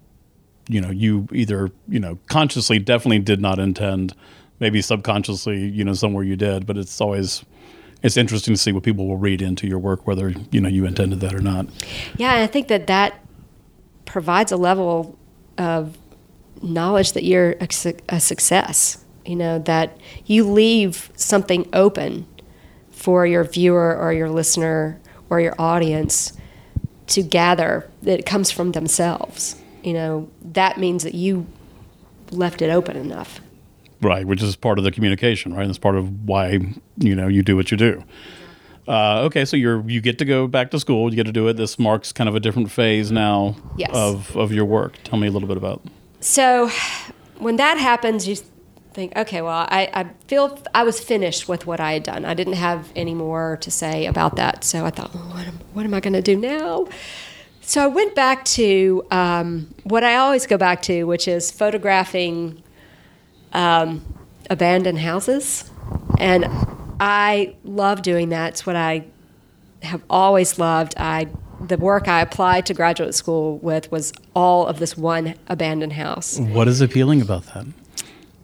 [0.68, 4.14] you know you either you know consciously definitely did not intend
[4.62, 7.44] maybe subconsciously, you know, somewhere you did, but it's always
[8.04, 10.86] it's interesting to see what people will read into your work, whether you know you
[10.86, 11.66] intended that or not.
[12.16, 13.20] Yeah, I think that that
[14.06, 15.18] provides a level
[15.58, 15.98] of
[16.62, 17.68] knowledge that you're a,
[18.10, 19.04] a success.
[19.26, 22.26] You know that you leave something open
[22.90, 25.00] for your viewer or your listener
[25.30, 26.34] or your audience
[27.08, 29.62] to gather that it comes from themselves.
[29.84, 31.46] You know that means that you
[32.32, 33.40] left it open enough.
[34.02, 35.68] Right, which is part of the communication, right?
[35.68, 36.60] That's part of why
[36.98, 38.04] you know you do what you do.
[38.88, 41.12] Uh, okay, so you're you get to go back to school.
[41.12, 41.54] You get to do it.
[41.54, 43.92] This marks kind of a different phase now yes.
[43.94, 44.96] of of your work.
[45.04, 45.84] Tell me a little bit about.
[46.22, 46.70] So,
[47.38, 48.38] when that happens, you
[48.94, 52.26] think, okay, well, I, I feel I was finished with what I had done.
[52.26, 54.64] I didn't have any more to say about that.
[54.64, 56.88] So I thought, well, what am, what am I going to do now?
[57.62, 62.62] So I went back to um, what I always go back to, which is photographing
[63.54, 64.04] um,
[64.50, 65.70] abandoned houses.
[66.20, 66.46] And
[67.00, 68.54] I love doing that.
[68.54, 69.06] It's what I
[69.84, 70.96] have always loved.
[70.98, 71.28] I
[71.68, 76.40] the work I applied to graduate school with was all of this one abandoned house.
[76.40, 77.66] What is appealing about that?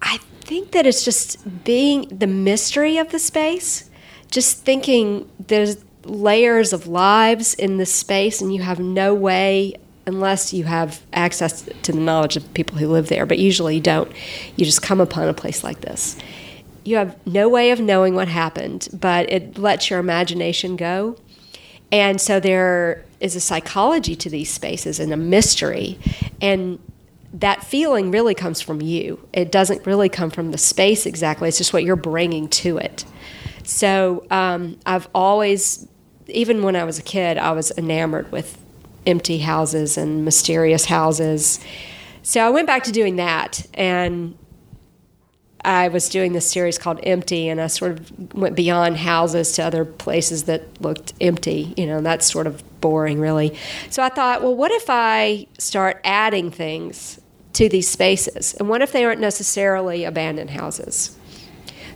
[0.02, 3.90] I think that it's just being the mystery of the space.
[4.30, 10.54] Just thinking there's layers of lives in this space, and you have no way unless
[10.54, 14.10] you have access to the knowledge of people who live there, but usually you don't.
[14.56, 16.18] You just come upon a place like this.
[16.86, 21.18] You have no way of knowing what happened, but it lets your imagination go.
[21.92, 25.98] And so there is a psychology to these spaces and a mystery.
[26.42, 26.80] And
[27.34, 29.28] that feeling really comes from you.
[29.34, 33.06] It doesn't really come from the space exactly, it's just what you're bringing to it.
[33.64, 35.88] So um, I've always,
[36.28, 38.58] even when I was a kid, I was enamored with
[39.06, 41.60] empty houses and mysterious houses.
[42.24, 44.38] So I went back to doing that, and
[45.68, 49.64] I was doing this series called Empty, and I sort of went beyond houses to
[49.64, 51.74] other places that looked empty.
[51.76, 53.54] You know, and that's sort of boring, really.
[53.90, 57.20] So I thought, well, what if I start adding things
[57.54, 58.54] to these spaces?
[58.54, 61.18] And what if they aren't necessarily abandoned houses?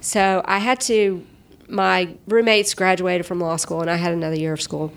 [0.01, 1.25] So I had to,
[1.69, 4.91] my roommates graduated from law school, and I had another year of school.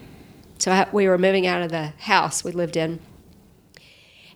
[0.58, 2.98] So I, we were moving out of the house we lived in.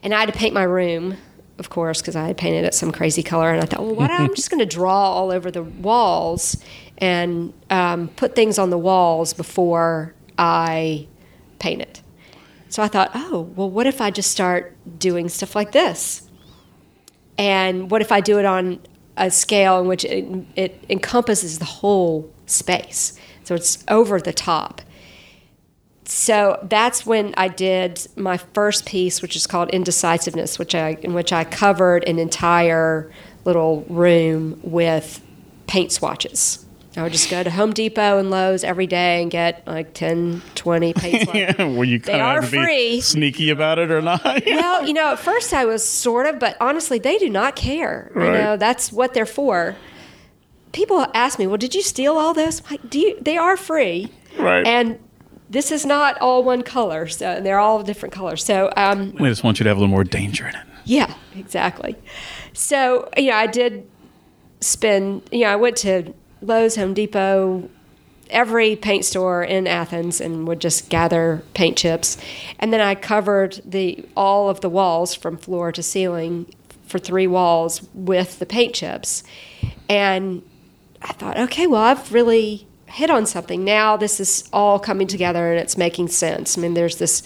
[0.01, 1.16] And I had to paint my room,
[1.59, 3.51] of course, because I had painted it some crazy color.
[3.51, 4.11] And I thought, well, what?
[4.11, 6.63] I'm just going to draw all over the walls
[6.99, 11.07] and um, put things on the walls before I
[11.59, 12.03] paint it.
[12.69, 16.29] So I thought, oh, well, what if I just start doing stuff like this?
[17.39, 18.81] And what if I do it on
[19.17, 23.19] a scale in which it, it encompasses the whole space?
[23.45, 24.83] So it's over the top
[26.11, 31.13] so that's when I did my first piece, which is called Indecisiveness, which I in
[31.13, 33.13] which I covered an entire
[33.45, 35.21] little room with
[35.67, 36.65] paint swatches.
[36.97, 40.41] I would just go to Home Depot and Lowe's every day and get like 10,
[40.55, 41.55] 20 paint swatches.
[41.59, 43.03] yeah, were you kind of have to free.
[43.03, 44.25] sneaky about it or not?
[44.47, 48.11] well, you know, at first I was sort of, but honestly, they do not care.
[48.15, 48.27] Right.
[48.27, 49.77] You know, that's what they're for.
[50.73, 54.11] People ask me, "Well, did you steal all this?" Like, do you, they are free,
[54.39, 54.67] right?
[54.67, 54.99] And
[55.51, 58.44] this is not all one color, so they're all different colors.
[58.44, 60.66] So um, we just want you to have a little more danger in it.
[60.84, 61.96] Yeah, exactly.
[62.53, 63.88] So you know, I did
[64.61, 65.22] spend.
[65.32, 67.68] You know, I went to Lowe's, Home Depot,
[68.30, 72.18] every paint store in Athens, and would just gather paint chips,
[72.59, 76.55] and then I covered the all of the walls from floor to ceiling
[76.86, 79.22] for three walls with the paint chips,
[79.88, 80.42] and
[81.01, 83.64] I thought, okay, well, I've really hit on something.
[83.64, 86.57] Now this is all coming together and it's making sense.
[86.57, 87.22] I mean, there's this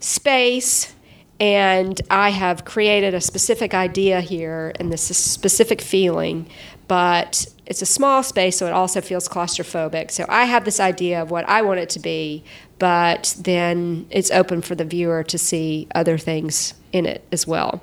[0.00, 0.94] space,
[1.40, 6.48] and I have created a specific idea here and this specific feeling,
[6.88, 10.10] but it's a small space, so it also feels claustrophobic.
[10.10, 12.42] So I have this idea of what I want it to be,
[12.78, 17.82] but then it's open for the viewer to see other things in it as well.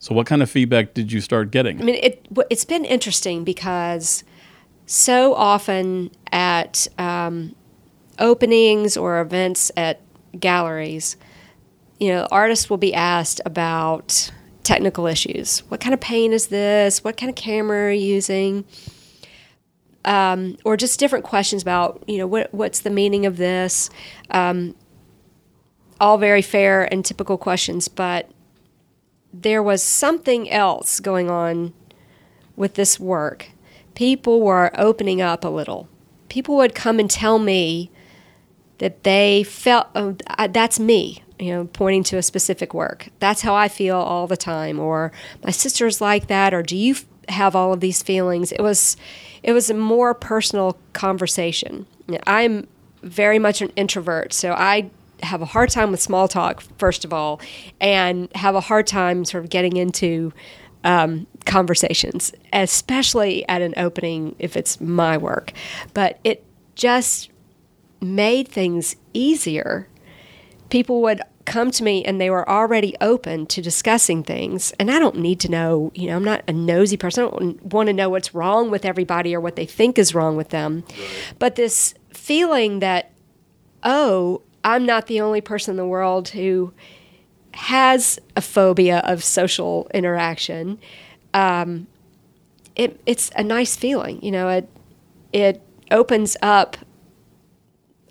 [0.00, 1.80] So, what kind of feedback did you start getting?
[1.80, 4.24] I mean, it it's been interesting because
[4.90, 7.54] so often at um,
[8.18, 10.00] openings or events at
[10.38, 11.16] galleries,
[12.00, 14.32] you know, artists will be asked about
[14.64, 15.60] technical issues.
[15.68, 17.04] What kind of paint is this?
[17.04, 18.64] What kind of camera are you using?
[20.04, 23.90] Um, or just different questions about, you know, what what's the meaning of this?
[24.30, 24.74] Um,
[26.00, 28.28] all very fair and typical questions, but
[29.32, 31.74] there was something else going on
[32.56, 33.50] with this work.
[33.94, 35.88] People were opening up a little.
[36.28, 37.90] People would come and tell me
[38.78, 40.16] that they felt, oh,
[40.50, 43.08] that's me, you know, pointing to a specific work.
[43.18, 44.78] That's how I feel all the time.
[44.78, 45.12] Or
[45.44, 46.54] my sister's like that.
[46.54, 46.94] Or do you
[47.28, 48.52] have all of these feelings?
[48.52, 48.96] It was,
[49.42, 51.86] it was a more personal conversation.
[52.26, 52.66] I'm
[53.02, 54.90] very much an introvert, so I
[55.22, 57.40] have a hard time with small talk, first of all,
[57.80, 60.32] and have a hard time sort of getting into
[60.84, 65.52] um, conversations, especially at an opening if it's my work.
[65.94, 67.30] But it just
[68.00, 69.88] made things easier.
[70.70, 74.72] People would come to me and they were already open to discussing things.
[74.78, 77.24] And I don't need to know, you know, I'm not a nosy person.
[77.24, 80.36] I don't want to know what's wrong with everybody or what they think is wrong
[80.36, 80.84] with them.
[81.38, 83.10] But this feeling that,
[83.82, 86.72] oh, I'm not the only person in the world who
[87.54, 90.78] has a phobia of social interaction.
[91.34, 91.86] Um,
[92.76, 94.48] it, it's a nice feeling, you know.
[94.48, 94.68] It
[95.32, 96.76] it opens up.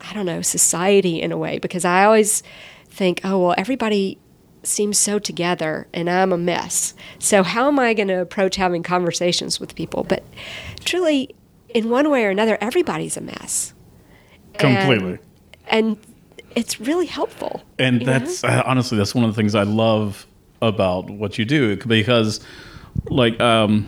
[0.01, 2.43] I don't know society in a way because I always
[2.89, 4.17] think, oh well, everybody
[4.63, 6.93] seems so together and I'm a mess.
[7.17, 10.03] So how am I going to approach having conversations with people?
[10.03, 10.23] But
[10.83, 11.33] truly,
[11.69, 13.73] in one way or another, everybody's a mess.
[14.55, 15.19] And- Completely.
[15.67, 15.97] and
[16.55, 17.63] it's really helpful.
[17.77, 18.19] And you know?
[18.19, 20.25] that's uh, honestly that's one of the things I love
[20.61, 22.41] about what you do because,
[23.05, 23.87] like, um,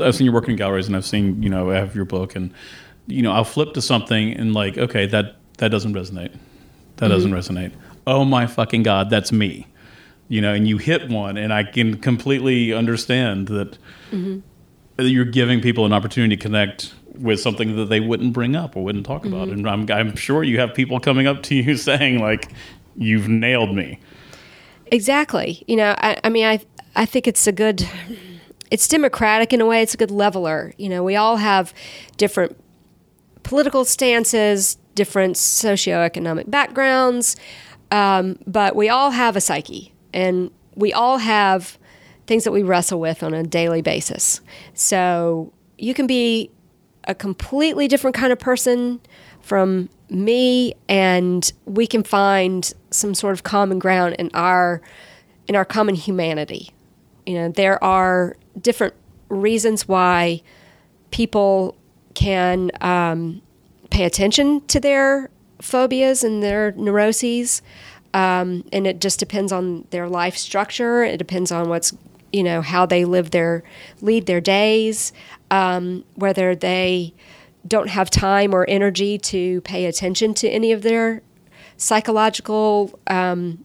[0.00, 2.36] I've seen you work in galleries and I've seen you know I have your book
[2.36, 2.52] and
[3.06, 6.34] you know I'll flip to something and like okay that that doesn't resonate,
[6.96, 7.72] that doesn't resonate.
[8.06, 9.66] Oh my fucking god, that's me.
[10.28, 13.78] You know, and you hit one, and I can completely understand that
[14.98, 18.84] you're giving people an opportunity to connect with something that they wouldn't bring up or
[18.84, 19.48] wouldn't talk about.
[19.48, 22.50] And I'm, I'm sure you have people coming up to you saying like,
[22.96, 24.00] "You've nailed me."
[24.90, 25.62] Exactly.
[25.66, 26.60] You know, I, I mean, I
[26.98, 27.88] I think it's a good,
[28.70, 29.82] it's democratic in a way.
[29.82, 30.74] It's a good leveler.
[30.78, 31.72] You know, we all have
[32.16, 32.58] different
[33.44, 37.36] political stances, different socioeconomic backgrounds,
[37.90, 41.78] um, but we all have a psyche, and we all have
[42.26, 44.40] things that we wrestle with on a daily basis.
[44.74, 46.50] So you can be
[47.04, 49.00] a completely different kind of person
[49.40, 54.80] from me and we can find some sort of common ground in our
[55.46, 56.70] in our common humanity.
[57.26, 58.94] You know there are different
[59.28, 60.42] reasons why
[61.10, 61.76] people
[62.14, 63.40] can um,
[63.90, 65.30] pay attention to their
[65.60, 67.62] phobias and their neuroses.
[68.14, 71.02] Um, and it just depends on their life structure.
[71.04, 71.94] It depends on what's
[72.32, 73.62] you know how they live their
[74.00, 75.12] lead their days
[75.50, 77.12] um, whether they
[77.66, 81.22] don't have time or energy to pay attention to any of their
[81.76, 83.64] psychological um,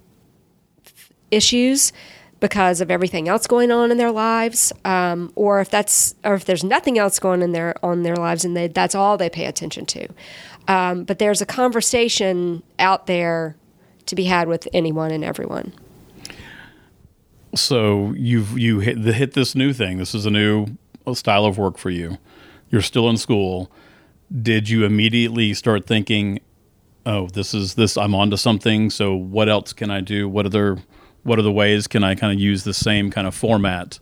[1.31, 1.91] issues
[2.39, 6.43] because of everything else going on in their lives, um, or if that's or if
[6.43, 9.45] there's nothing else going in their on their lives and they, that's all they pay
[9.45, 10.07] attention to.
[10.67, 13.55] Um, but there's a conversation out there
[14.07, 15.71] to be had with anyone and everyone.
[17.55, 19.97] So you've you hit, the, hit this new thing.
[19.97, 20.67] This is a new
[21.05, 22.17] uh, style of work for you.
[22.69, 23.71] You're still in school.
[24.41, 26.39] Did you immediately start thinking,
[27.05, 27.97] "Oh, this is this.
[27.97, 28.89] I'm onto something.
[28.89, 30.27] So what else can I do?
[30.27, 30.77] What other
[31.23, 33.99] what other ways can I kind of use the same kind of format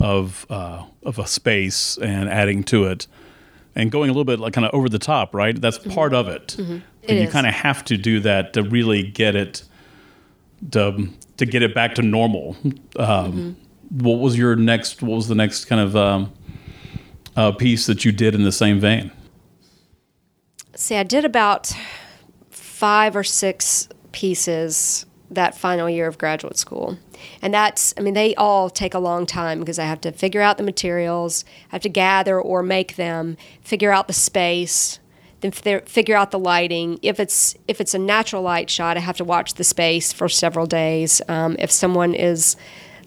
[0.00, 3.06] of uh, of a space and adding to it?"
[3.74, 5.58] And going a little bit like kind of over the top, right?
[5.58, 6.48] That's part of it.
[6.48, 6.62] Mm-hmm.
[6.62, 7.08] Mm-hmm.
[7.08, 9.64] And It you kind of have to do that to really get it
[10.70, 12.56] to to get it back to normal.
[12.96, 13.56] Um,
[13.90, 15.02] What was your next?
[15.02, 16.32] What was the next kind of um,
[17.36, 19.10] uh, piece that you did in the same vein?
[20.74, 21.72] See, I did about
[22.48, 26.96] five or six pieces that final year of graduate school.
[27.40, 30.40] And that's, I mean, they all take a long time because I have to figure
[30.40, 34.98] out the materials, I have to gather or make them, figure out the space,
[35.42, 36.98] then fi- figure out the lighting.
[37.02, 40.28] If it's if it's a natural light shot, I have to watch the space for
[40.28, 41.20] several days.
[41.28, 42.56] Um, if someone is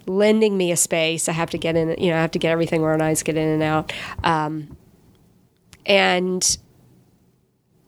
[0.06, 1.96] lending me a space, I have to get in.
[1.98, 3.92] You know, I have to get everything organized, get in and out.
[4.24, 4.78] Um,
[5.86, 6.58] and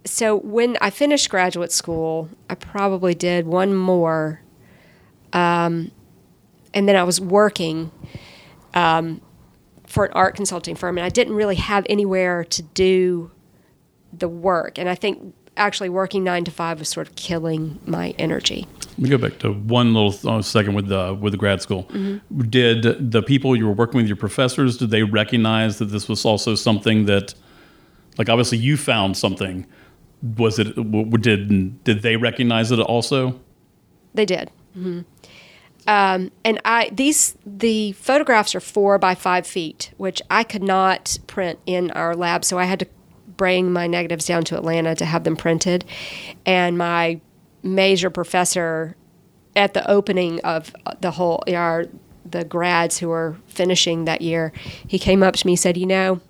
[0.06, 4.42] so when I finished graduate school, I probably did one more,
[5.34, 5.92] um,
[6.74, 7.92] and then I was working
[8.74, 9.20] um,
[9.86, 13.32] for an art consulting firm, and I didn't really have anywhere to do
[14.14, 14.78] the work.
[14.78, 18.68] And I think actually working nine to five was sort of killing my energy.
[18.92, 21.84] Let me go back to one little uh, second with the with the grad school.
[21.86, 22.50] Mm-hmm.
[22.50, 26.26] Did the people you were working with, your professors, did they recognize that this was
[26.26, 27.34] also something that,
[28.18, 29.66] like, obviously you found something?
[30.38, 30.76] Was it
[31.22, 33.40] did did they recognize it also?
[34.14, 34.52] They did.
[34.76, 35.02] Mm-hmm.
[35.88, 41.18] Um, and I these the photographs are four by five feet, which I could not
[41.28, 42.88] print in our lab, so I had to
[43.38, 45.86] bring my negatives down to Atlanta to have them printed.
[46.46, 47.22] And my
[47.64, 48.96] major professor
[49.56, 51.86] at the opening of the whole our
[52.30, 54.52] the grads who were finishing that year,
[54.86, 56.22] he came up to me and said, "You know,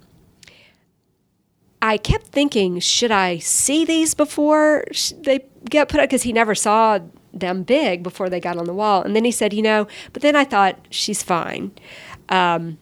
[1.82, 4.86] I kept thinking, should I see these before
[5.22, 6.10] they get put up?
[6.10, 7.00] Because he never saw
[7.34, 9.04] them big before they got on the wall.
[9.04, 11.72] And then he said, you know, but then I thought she's fine.
[12.30, 12.78] Um,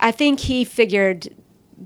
[0.00, 1.28] I think he figured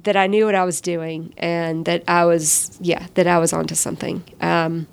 [0.03, 3.53] that I knew what I was doing and that I was, yeah, that I was
[3.53, 4.25] onto something.
[4.41, 4.87] Um,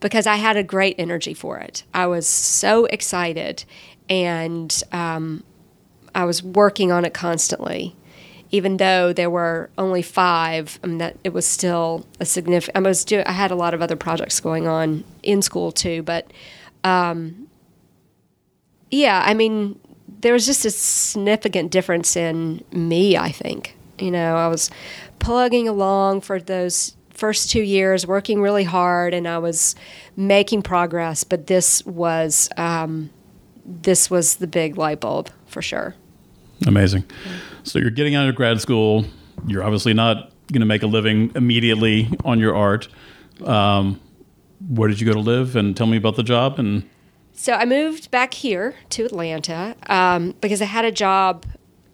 [0.00, 1.82] because I had a great energy for it.
[1.92, 3.64] I was so excited
[4.08, 5.42] and um,
[6.14, 7.94] I was working on it constantly.
[8.50, 12.78] Even though there were only five, I mean, that it was still a significant.
[12.78, 13.26] I was doing.
[13.26, 16.32] I had a lot of other projects going on in school too, but
[16.82, 17.48] um,
[18.90, 19.78] yeah, I mean,
[20.20, 23.76] there was just a significant difference in me, I think.
[23.98, 24.70] You know, I was
[25.18, 29.74] plugging along for those first two years, working really hard, and I was
[30.16, 31.24] making progress.
[31.24, 33.10] But this was um,
[33.64, 35.94] this was the big light bulb for sure.
[36.66, 37.04] Amazing.
[37.62, 39.04] So you're getting out of grad school.
[39.46, 42.88] You're obviously not going to make a living immediately on your art.
[43.44, 44.00] Um,
[44.68, 45.54] where did you go to live?
[45.54, 46.88] And tell me about the job and
[47.38, 51.46] so I moved back here to Atlanta um, because I had a job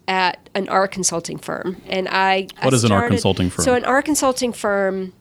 [0.08, 2.48] at an art consulting firm, and I.
[2.62, 3.62] What I is started, an art consulting firm?
[3.62, 5.12] So an art consulting firm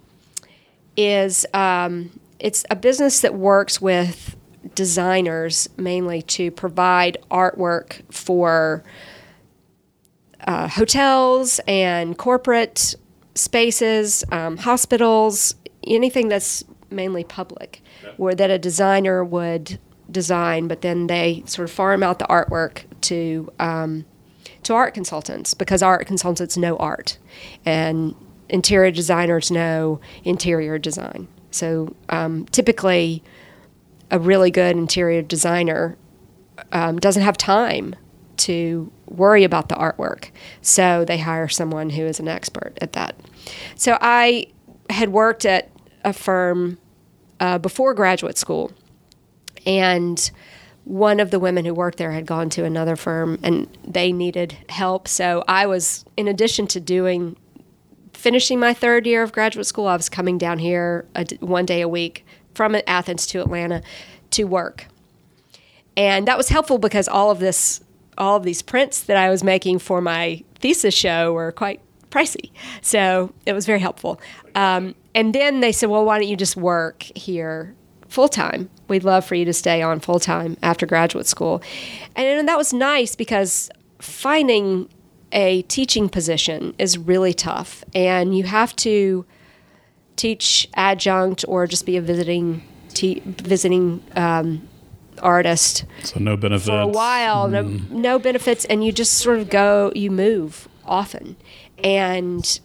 [0.96, 4.38] is um, it's a business that works with
[4.76, 8.82] designers mainly to provide artwork for
[10.48, 12.96] uh, hotels and corporate
[13.36, 15.56] spaces, um, hospitals,
[15.86, 17.82] anything that's mainly public,
[18.16, 19.80] where that a designer would
[20.12, 24.06] design, but then they sort of farm out the artwork to um,
[24.64, 27.18] to art consultants because art consultants know art,
[27.66, 28.16] and
[28.50, 31.28] interior designers know interior design.
[31.52, 33.24] So um, typically,
[34.12, 35.98] a really good interior designer
[36.72, 37.96] um, doesn't have time
[38.36, 40.32] to worry about the artwork,
[40.62, 43.16] so they hire someone who is an expert at that.
[43.76, 44.48] So I
[44.90, 45.70] had worked at
[46.04, 46.78] a firm
[47.40, 48.72] uh, before graduate school
[49.66, 50.32] and
[50.86, 54.58] one of the women who worked there had gone to another firm and they needed
[54.70, 55.08] help.
[55.08, 57.38] So I was, in addition to doing,
[58.14, 61.82] finishing my third year of graduate school, I was coming down here a, one day
[61.82, 63.82] a week from Athens to Atlanta
[64.32, 64.88] to work.
[65.96, 67.82] And that was helpful because all of this,
[68.18, 72.52] all of these prints that I was making for my thesis show were quite pricey.
[72.82, 74.20] So it was very helpful.
[74.54, 77.76] Um, and then they said, well, why don't you just work here
[78.14, 78.70] full time.
[78.88, 81.64] We'd love for you to stay on full time after graduate school.
[82.16, 84.88] And, and that was nice because finding
[85.32, 87.84] a teaching position is really tough.
[87.96, 89.26] And you have to
[90.16, 94.68] teach adjunct or just be a visiting te- visiting um,
[95.24, 95.86] artist.
[96.04, 97.50] So no benefits for a while.
[97.50, 97.90] Mm.
[97.90, 99.92] No no benefits, and you just sort of go.
[99.96, 101.36] You move often,
[101.84, 102.60] and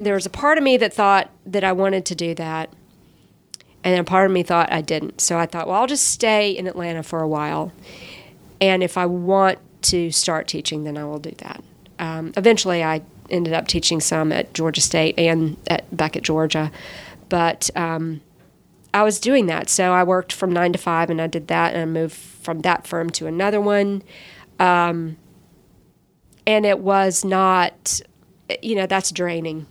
[0.00, 2.72] there was a part of me that thought that I wanted to do that,
[3.88, 5.18] and then part of me thought I didn't.
[5.18, 7.72] So I thought, well, I'll just stay in Atlanta for a while.
[8.60, 11.64] And if I want to start teaching, then I will do that.
[11.98, 16.70] Um, eventually, I ended up teaching some at Georgia State and at, back at Georgia.
[17.30, 18.20] But um,
[18.92, 19.70] I was doing that.
[19.70, 21.72] So I worked from nine to five and I did that.
[21.72, 24.02] And I moved from that firm to another one.
[24.58, 25.16] Um,
[26.46, 28.02] and it was not,
[28.60, 29.66] you know, that's draining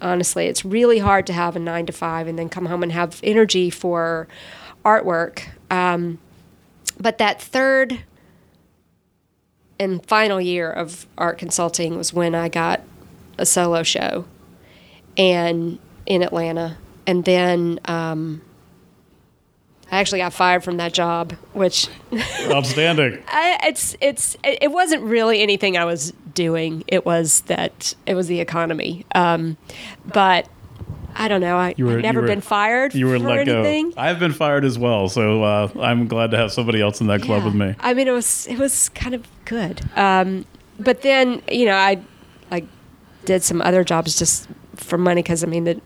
[0.00, 0.46] honestly.
[0.46, 3.20] It's really hard to have a nine to five and then come home and have
[3.22, 4.28] energy for
[4.84, 5.48] artwork.
[5.70, 6.18] Um,
[6.98, 8.00] but that third
[9.78, 12.82] and final year of art consulting was when I got
[13.38, 14.24] a solo show
[15.16, 16.76] and in Atlanta.
[17.06, 18.42] And then um,
[19.92, 21.88] I actually got fired from that job, which
[22.50, 23.22] outstanding.
[23.28, 26.84] I, it's it's it wasn't really anything I was doing.
[26.88, 29.04] It was that it was the economy.
[29.14, 29.56] Um,
[30.04, 30.48] but
[31.16, 31.56] I don't know.
[31.56, 33.90] I, were, I've never were- been fired You were for let anything.
[33.90, 34.00] go.
[34.00, 37.22] I've been fired as well, so uh, I'm glad to have somebody else in that
[37.22, 37.44] club Yeah.
[37.46, 37.74] with me.
[37.78, 39.80] I mean, it was it was kind of good.
[39.96, 40.44] Um,
[40.78, 42.02] but then you know, I
[42.50, 42.66] like
[43.26, 45.82] did some other jobs just for money because I mean, it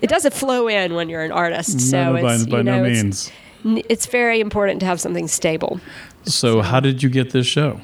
[0.00, 1.80] it doesn't flow in when you're an artist.
[1.80, 3.30] So no, by, it's by you know, no it's,
[3.64, 3.84] means.
[3.88, 5.80] it's very important to have something stable.
[6.24, 7.80] So, how did you get this show?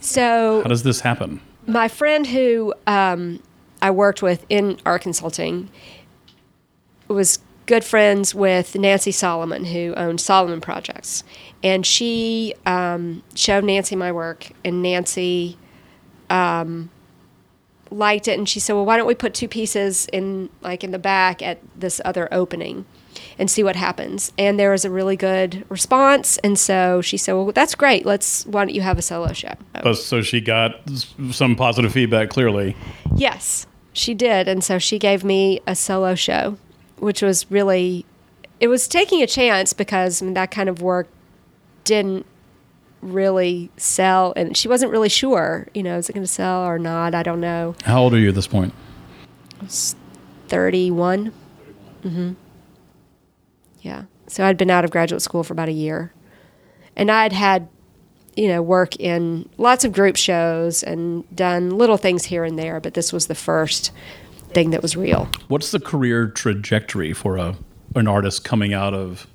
[0.00, 1.40] So How does this happen?
[1.68, 3.40] my friend who um,
[3.80, 5.68] I worked with in art consulting
[7.06, 11.22] was good friends with Nancy Solomon, who owned Solomon Projects,
[11.62, 15.58] and she um, showed Nancy my work, and Nancy
[16.30, 16.90] um,
[17.90, 20.90] liked it, and she said, "Well, why don't we put two pieces in, like in
[20.90, 22.84] the back at this other opening?"
[23.38, 24.32] And see what happens.
[24.38, 26.38] And there was a really good response.
[26.38, 28.04] And so she said, Well, that's great.
[28.04, 29.54] Let's, why don't you have a solo show?
[29.76, 30.80] Oh, so she got
[31.30, 32.76] some positive feedback, clearly.
[33.14, 34.48] Yes, she did.
[34.48, 36.58] And so she gave me a solo show,
[36.98, 38.04] which was really,
[38.60, 41.08] it was taking a chance because I mean, that kind of work
[41.84, 42.26] didn't
[43.00, 44.32] really sell.
[44.36, 47.14] And she wasn't really sure, you know, is it going to sell or not?
[47.14, 47.74] I don't know.
[47.84, 48.74] How old are you at this point?
[50.48, 51.32] 31.
[52.02, 52.32] Mm-hmm.
[53.80, 54.04] Yeah.
[54.26, 56.12] So I'd been out of graduate school for about a year.
[56.96, 57.68] And I'd had,
[58.36, 62.80] you know, work in lots of group shows and done little things here and there,
[62.80, 63.92] but this was the first
[64.50, 65.28] thing that was real.
[65.48, 67.56] What's the career trajectory for a
[67.94, 69.26] an artist coming out of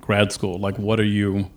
[0.00, 0.58] grad school?
[0.58, 1.50] Like, what are you?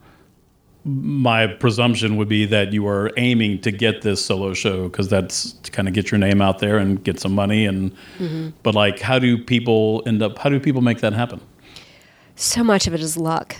[0.88, 5.54] My presumption would be that you are aiming to get this solo show because that's
[5.54, 7.66] to kind of get your name out there and get some money.
[7.66, 8.50] And mm-hmm.
[8.62, 10.38] but like, how do people end up?
[10.38, 11.42] How do people make that happen?
[12.36, 13.56] So much of it is luck.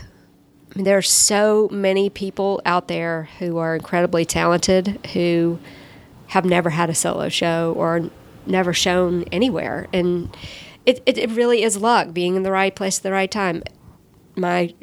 [0.70, 5.58] I mean, there are so many people out there who are incredibly talented who
[6.28, 8.10] have never had a solo show or
[8.44, 9.88] never shown anywhere.
[9.92, 10.36] And
[10.84, 13.62] it, it, it really is luck being in the right place at the right time.
[14.36, 14.74] My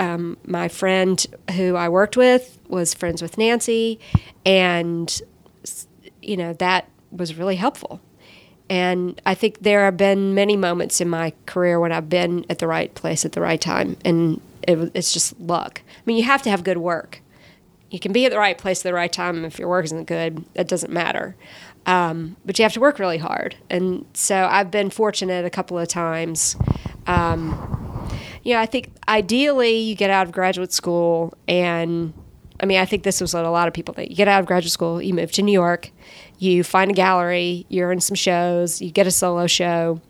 [0.00, 1.24] um, my friend
[1.54, 4.00] who I worked with was friends with Nancy,
[4.46, 5.20] and
[6.22, 8.00] you know that was really helpful.
[8.70, 12.60] And I think there have been many moments in my career when I've been at
[12.60, 15.82] the right place at the right time, and it, it's just luck.
[15.86, 17.20] I mean, you have to have good work.
[17.90, 19.44] You can be at the right place at the right time.
[19.44, 21.36] If your work isn't good, it doesn't matter.
[21.84, 23.56] Um, but you have to work really hard.
[23.68, 26.56] And so I've been fortunate a couple of times.
[27.06, 27.89] Um,
[28.42, 32.12] you know, I think ideally you get out of graduate school and
[32.62, 34.10] I mean, I think this was what a lot of people think.
[34.10, 35.90] You get out of graduate school, you move to New York,
[36.38, 40.00] you find a gallery, you're in some shows, you get a solo show,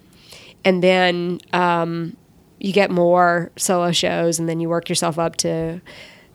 [0.64, 2.16] and then um,
[2.58, 5.80] you get more solo shows, and then you work yourself up to,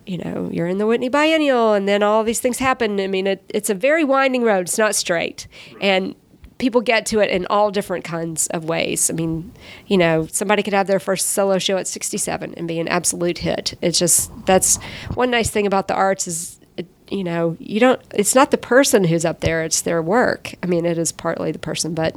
[0.06, 2.98] you know, you're in the Whitney Biennial, and then all these things happen.
[2.98, 4.62] I mean, it, it's a very winding road.
[4.62, 5.46] It's not straight,
[5.82, 6.14] and
[6.58, 9.10] people get to it in all different kinds of ways.
[9.10, 9.52] I mean,
[9.86, 13.38] you know, somebody could have their first solo show at 67 and be an absolute
[13.38, 13.74] hit.
[13.82, 14.76] It's just that's
[15.14, 16.60] one nice thing about the arts is.
[16.76, 18.02] It, you know, you don't.
[18.14, 20.54] It's not the person who's up there; it's their work.
[20.62, 22.14] I mean, it is partly the person, but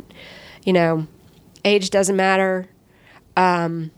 [0.65, 1.07] you know,
[1.63, 2.67] age doesn't matter.
[3.37, 3.91] Um,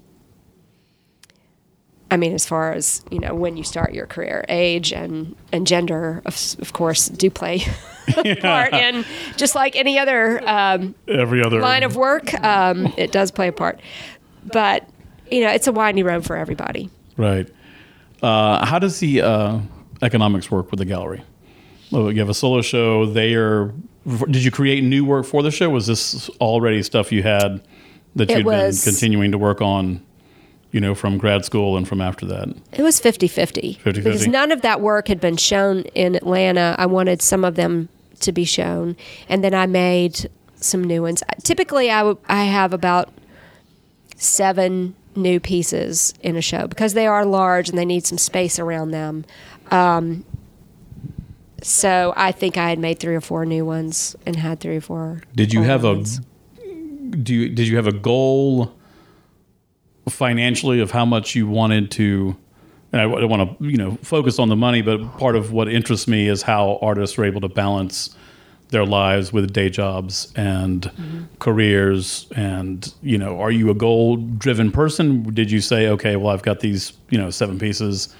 [2.11, 5.65] I mean, as far as you know, when you start your career, age and and
[5.65, 7.63] gender, of, of course, do play
[8.41, 9.05] part in
[9.37, 12.33] just like any other um, Every other line of work.
[12.43, 13.79] Um, it does play a part,
[14.51, 14.87] but
[15.31, 16.89] you know, it's a windy road for everybody.
[17.17, 17.49] Right.
[18.21, 19.59] Uh, how does the uh,
[20.01, 21.23] economics work with the gallery?
[21.91, 23.05] You have a solo show.
[23.05, 23.73] They are.
[24.05, 25.69] Did you create new work for the show?
[25.69, 27.61] Was this already stuff you had
[28.15, 30.05] that you'd been continuing to work on?
[30.71, 32.47] You know, from grad school and from after that.
[32.71, 33.77] It was 50 50.
[33.83, 33.93] 50-50.
[33.93, 36.77] Because none of that work had been shown in Atlanta.
[36.79, 37.89] I wanted some of them
[38.21, 38.95] to be shown.
[39.29, 41.23] And then I made some new ones.
[41.43, 43.09] Typically, I, w- I have about
[44.15, 48.59] seven new pieces in a show because they are large and they need some space
[48.59, 49.25] around them.
[49.71, 50.25] Um,
[51.61, 54.81] so I think I had made three or four new ones and had three or
[54.81, 55.21] four.
[55.35, 58.73] Did you have a do you, did you have a goal
[60.07, 62.37] financially of how much you wanted to
[62.91, 65.67] and I don't want to you know focus on the money but part of what
[65.67, 68.15] interests me is how artists are able to balance
[68.69, 70.89] their lives with day jobs and
[71.39, 72.27] careers.
[72.35, 75.23] And you know are you a goal driven person?
[75.33, 78.15] Did you say okay well I've got these you know seven pieces.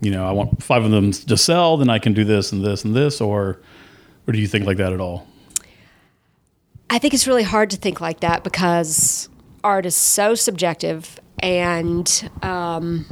[0.00, 2.64] You know I want five of them to sell then I can do this and
[2.64, 3.60] this and this or
[4.26, 5.26] or do you think like that at all?
[6.90, 9.28] I think it's really hard to think like that because
[9.62, 13.04] art is so subjective and um,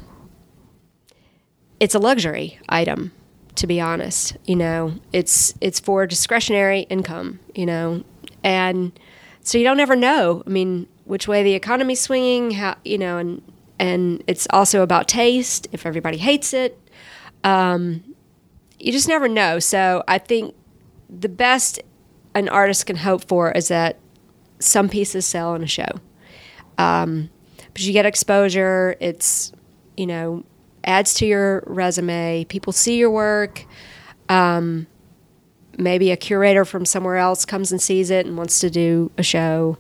[1.81, 3.13] it's a luxury item.
[3.57, 8.05] To be honest, you know, it's it's for discretionary income, you know,
[8.45, 8.93] and
[9.41, 10.43] so you don't ever know.
[10.47, 13.41] I mean, which way the economy's swinging, how you know, and
[13.79, 15.69] and it's also about taste.
[15.73, 16.79] If everybody hates it,
[17.45, 18.05] um,
[18.79, 19.59] you just never know.
[19.59, 20.55] So I think
[21.09, 21.81] the best
[22.35, 23.99] an artist can hope for is that
[24.59, 25.89] some pieces sell in a show.
[26.77, 27.31] Um,
[27.73, 28.97] but you get exposure.
[29.01, 29.53] It's
[29.97, 30.45] you know
[30.87, 32.47] adds to your resume.
[32.49, 33.65] People see your work.
[34.29, 34.87] Um,
[35.79, 39.23] maybe a curator from somewhere else comes and sees it and wants to do a
[39.23, 39.77] show.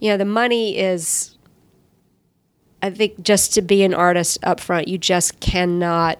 [0.00, 1.36] You know, the money is.
[2.82, 6.18] I think just to be an artist up front, you just cannot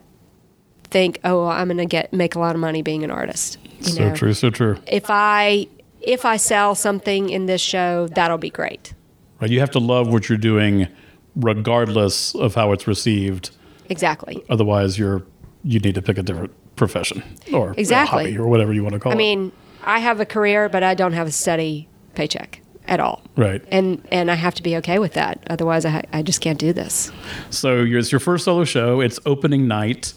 [0.84, 3.84] think, "Oh, I'm going to get make a lot of money being an artist." You
[3.84, 4.14] so know?
[4.14, 4.78] true, so true.
[4.86, 5.68] If I
[6.00, 8.94] if I sell something in this show, that'll be great.
[9.40, 10.88] Right, you have to love what you're doing,
[11.36, 13.50] regardless of how it's received.
[13.88, 14.44] Exactly.
[14.48, 15.22] Otherwise, you're
[15.62, 17.22] you need to pick a different profession
[17.52, 18.24] or a Exactly.
[18.24, 19.16] hobby or whatever you want to call I it.
[19.16, 23.22] I mean, I have a career, but I don't have a steady paycheck at all.
[23.36, 23.62] right.
[23.70, 25.42] And and I have to be okay with that.
[25.48, 27.10] Otherwise, I I just can't do this.
[27.50, 29.00] So it's your first solo show.
[29.00, 30.12] It's opening night.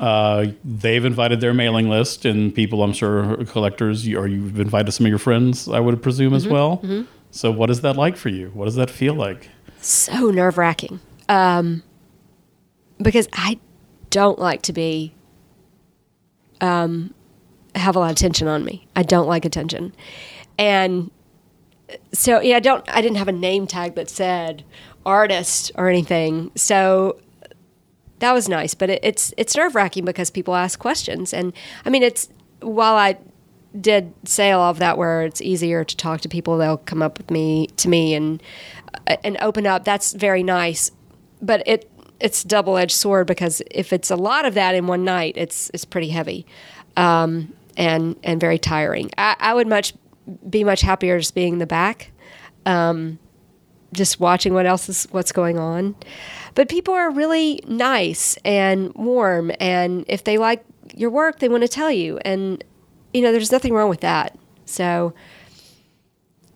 [0.00, 4.60] Uh, they've invited their mailing list, and people, I'm sure, are collectors, you- or you've
[4.60, 6.36] invited some of your friends, I would presume, Mm-hmm.
[6.36, 6.80] as well.
[7.32, 8.52] So, what is that like for you?
[8.54, 9.48] What does that feel like?
[9.80, 11.00] So nerve wracking.
[11.28, 11.82] Um,
[13.00, 13.58] because I
[14.10, 15.14] don't like to be
[16.60, 17.14] um
[17.74, 18.86] have a lot of attention on me.
[18.96, 19.94] I don't like attention,
[20.58, 21.10] and
[22.12, 22.84] so yeah, I don't.
[22.88, 24.64] I didn't have a name tag that said
[25.06, 26.50] artist or anything.
[26.54, 27.20] So
[28.18, 31.52] that was nice, but it, it's it's nerve wracking because people ask questions, and
[31.84, 32.28] I mean, it's
[32.60, 33.18] while I
[33.78, 37.18] did say all of that, where it's easier to talk to people, they'll come up
[37.18, 38.42] with me to me and
[39.06, 39.84] uh, and open up.
[39.84, 40.90] That's very nice,
[41.40, 41.90] but it
[42.20, 45.70] it's double edged sword because if it's a lot of that in one night, it's
[45.74, 46.46] it's pretty heavy,
[46.96, 49.10] um, and and very tiring.
[49.18, 49.94] I, I would much
[50.48, 52.10] be much happier just being in the back
[53.92, 55.94] just watching what else is what's going on.
[56.54, 60.64] But people are really nice and warm and if they like
[60.94, 62.62] your work they want to tell you and
[63.12, 64.38] you know there's nothing wrong with that.
[64.66, 65.14] So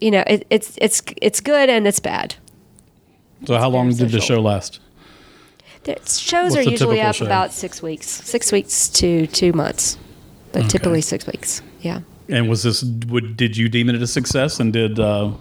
[0.01, 2.35] you know it, it's it's it's good and it's bad.
[3.47, 4.81] So, how long did the show last?
[5.85, 7.25] The shows What's are usually up show?
[7.25, 9.99] about six weeks, six weeks to two months,
[10.53, 11.61] but typically six weeks.
[11.81, 12.01] Yeah.
[12.29, 14.61] And was this, would, did you deem it a success?
[14.61, 15.33] And did uh,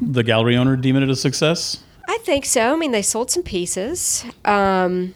[0.00, 1.82] the gallery owner deem it a success?
[2.08, 2.72] I think so.
[2.72, 5.14] I mean, they sold some pieces, um,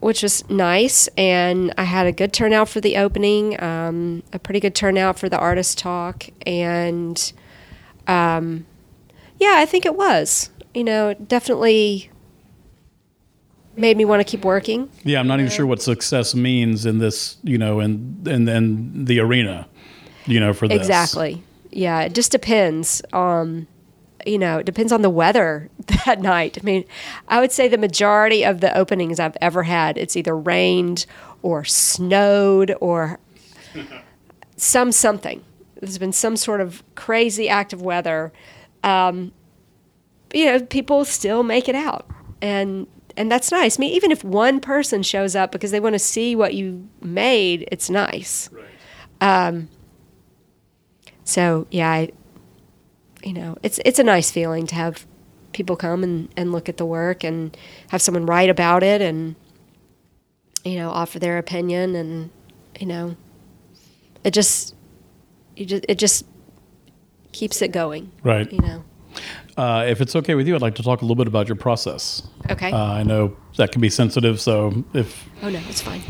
[0.00, 4.60] which was nice, and I had a good turnout for the opening, um, a pretty
[4.60, 7.32] good turnout for the artist talk, and
[8.06, 8.66] um,
[9.38, 10.50] yeah, I think it was.
[10.74, 12.10] You know, definitely
[13.76, 14.90] made me want to keep working.
[15.04, 19.04] Yeah, I'm not even sure what success means in this, you know, in in, in
[19.04, 19.68] the arena,
[20.26, 20.78] you know, for this.
[20.78, 21.42] Exactly.
[21.70, 23.02] Yeah, it just depends.
[23.12, 23.66] Um,
[24.26, 25.70] you know, it depends on the weather
[26.06, 26.58] that night.
[26.60, 26.84] I mean,
[27.28, 31.06] I would say the majority of the openings I've ever had, it's either rained
[31.42, 33.18] or snowed or
[34.56, 35.42] some something.
[35.80, 38.32] There's been some sort of crazy act of weather.
[38.84, 39.32] Um,
[40.34, 42.06] you know, people still make it out,
[42.42, 42.86] and
[43.16, 43.78] and that's nice.
[43.78, 46.88] I mean, even if one person shows up because they want to see what you
[47.00, 48.50] made, it's nice.
[49.20, 49.68] Um,
[51.24, 52.10] so yeah, I,
[53.22, 55.06] you know, it's it's a nice feeling to have
[55.52, 57.56] people come and, and look at the work and
[57.90, 59.34] have someone write about it and
[60.64, 62.30] you know offer their opinion and
[62.78, 63.16] you know
[64.22, 64.76] it just
[65.56, 66.24] you just it just
[67.32, 68.10] keeps it going.
[68.22, 68.50] Right.
[68.52, 68.84] You know.
[69.56, 71.56] Uh, if it's okay with you, I'd like to talk a little bit about your
[71.56, 72.22] process.
[72.50, 72.70] Okay.
[72.70, 76.02] Uh, I know that can be sensitive, so if oh no, it's fine.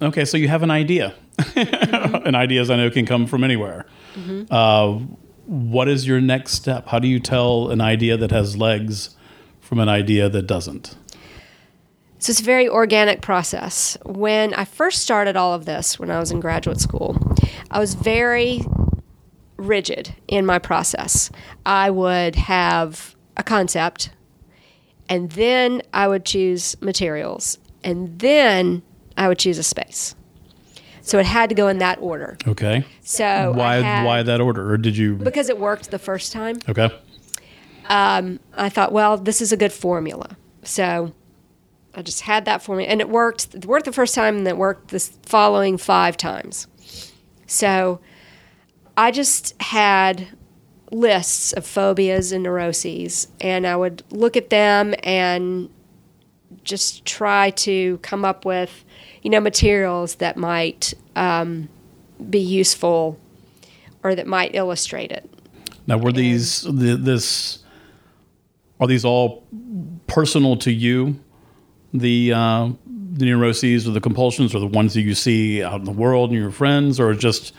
[0.00, 1.14] okay, so you have an idea,
[1.56, 3.86] and ideas I know can come from anywhere.
[4.50, 5.00] Uh,
[5.46, 6.88] what is your next step?
[6.88, 9.16] How do you tell an idea that has legs
[9.60, 10.96] from an idea that doesn't?
[12.18, 13.98] So it's a very organic process.
[14.04, 17.16] When I first started all of this, when I was in graduate school,
[17.70, 18.60] I was very
[19.66, 21.30] rigid in my process.
[21.64, 24.10] I would have a concept,
[25.08, 28.82] and then I would choose materials, and then
[29.16, 30.14] I would choose a space.
[31.00, 32.36] So it had to go in that order.
[32.46, 32.84] Okay.
[33.00, 35.16] So why had- why that order, or did you?
[35.16, 36.58] Because it worked the first time.
[36.68, 36.90] Okay.
[37.88, 40.36] Um, I thought, well, this is a good formula.
[40.62, 41.12] So
[41.94, 43.54] I just had that formula, and it worked.
[43.54, 46.68] It worked the first time, and it worked the following five times.
[47.46, 48.00] So
[49.02, 50.28] I just had
[50.92, 55.68] lists of phobias and neuroses, and I would look at them and
[56.62, 58.84] just try to come up with,
[59.22, 61.68] you know, materials that might um,
[62.30, 63.18] be useful
[64.04, 65.28] or that might illustrate it.
[65.88, 67.58] Now, were these the, this
[68.78, 69.44] are these all
[70.06, 71.18] personal to you?
[71.92, 72.70] The uh,
[73.14, 76.30] the neuroses or the compulsions, or the ones that you see out in the world
[76.30, 77.52] and your friends, or just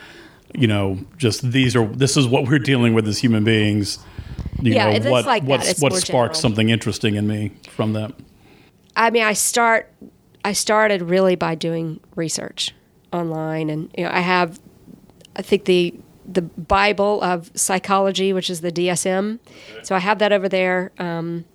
[0.53, 3.99] you know, just these are this is what we're dealing with as human beings.
[4.61, 5.67] You Yeah, know, it's what like that.
[5.67, 6.41] It's what more sparked general.
[6.41, 8.13] something interesting in me from that.
[8.95, 9.91] I mean, I start.
[10.45, 12.73] I started really by doing research
[13.11, 14.59] online, and you know, I have,
[15.35, 15.93] I think the
[16.25, 19.39] the Bible of psychology, which is the DSM.
[19.83, 21.45] So I have that over there, um,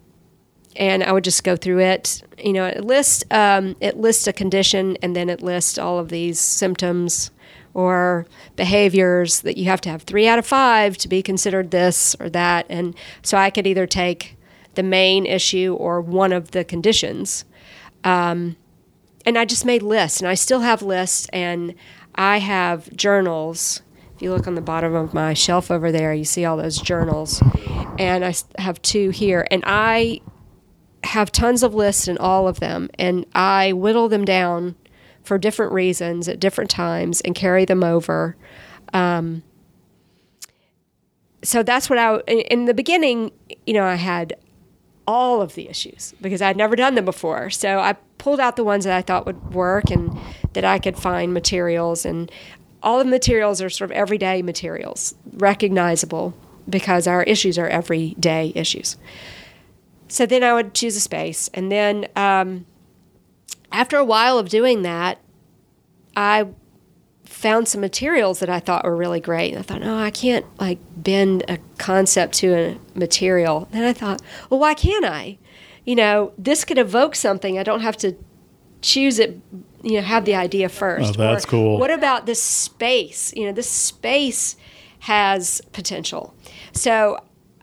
[0.77, 2.23] and I would just go through it.
[2.43, 6.09] You know, it lists um, it lists a condition, and then it lists all of
[6.09, 7.31] these symptoms
[7.79, 8.27] or
[8.57, 12.29] behaviors that you have to have three out of five to be considered this or
[12.29, 14.37] that, and so I could either take
[14.75, 17.45] the main issue or one of the conditions.
[18.03, 18.57] Um,
[19.25, 21.73] and I just made lists, and I still have lists, and
[22.17, 23.81] I have journals.
[24.17, 26.79] If you look on the bottom of my shelf over there, you see all those
[26.79, 27.41] journals,
[27.97, 30.21] and I have two here, and I
[31.05, 34.75] have tons of lists in all of them, and I whittle them down
[35.29, 38.35] for different reasons at different times and carry them over.
[38.95, 39.43] Um,
[41.43, 43.31] so that's what I, in, the beginning,
[43.67, 44.35] you know, I had
[45.07, 47.51] all of the issues because I'd never done them before.
[47.51, 50.19] So I pulled out the ones that I thought would work and
[50.55, 52.07] that I could find materials.
[52.07, 52.33] And
[52.83, 56.35] all the materials are sort of everyday materials, recognizable
[56.69, 58.97] because our issues are everyday issues.
[60.09, 61.51] So then I would choose a space.
[61.53, 62.65] And then um,
[63.73, 65.19] after a while of doing that,
[66.17, 66.49] I
[67.25, 69.53] found some materials that I thought were really great.
[69.53, 73.69] And I thought, no, I can't like bend a concept to a material.
[73.71, 74.21] Then I thought,
[74.51, 75.39] well, why can't I?
[75.85, 77.59] You know, this could evoke something.
[77.59, 78.17] I don't have to
[78.83, 79.41] choose it,
[79.83, 81.19] you know, have the idea first.
[81.19, 81.79] Oh, that's Or cool.
[81.79, 83.33] What about this space?
[83.37, 84.57] You know, this space
[85.01, 86.35] has potential.
[86.73, 87.19] So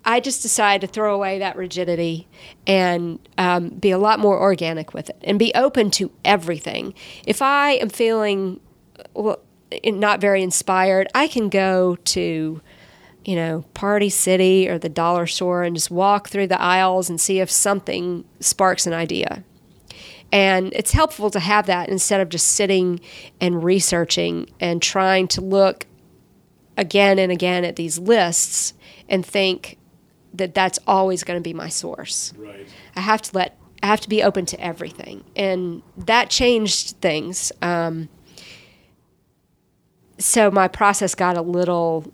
[0.06, 2.28] I just decided to throw away that rigidity
[2.68, 6.93] and um, be a lot more organic with it and be open to everything.
[7.26, 8.60] If I am feeling
[9.16, 9.39] well,
[9.84, 12.62] not very inspired, I can go to,
[13.26, 17.20] you know, Party City or the dollar store and just walk through the aisles and
[17.20, 19.43] see if something sparks an idea.
[20.32, 22.99] And it's helpful to have that instead of just sitting
[23.41, 25.88] and researching and trying to look
[26.78, 28.74] again and again at these lists
[29.08, 29.78] and think
[30.38, 32.34] that that's always going to be my source.
[32.38, 32.68] Right.
[32.96, 37.52] I have to let I have to be open to everything, and that changed things.
[37.62, 38.10] Um,
[40.18, 42.12] so my process got a little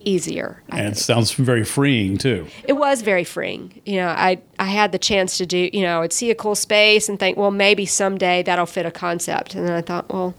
[0.00, 0.62] easier.
[0.70, 2.46] I And it sounds very freeing too.
[2.68, 3.80] It was very freeing.
[3.86, 5.70] You know, I I had the chance to do.
[5.72, 8.90] You know, I'd see a cool space and think, well, maybe someday that'll fit a
[8.90, 10.34] concept, and then I thought, well,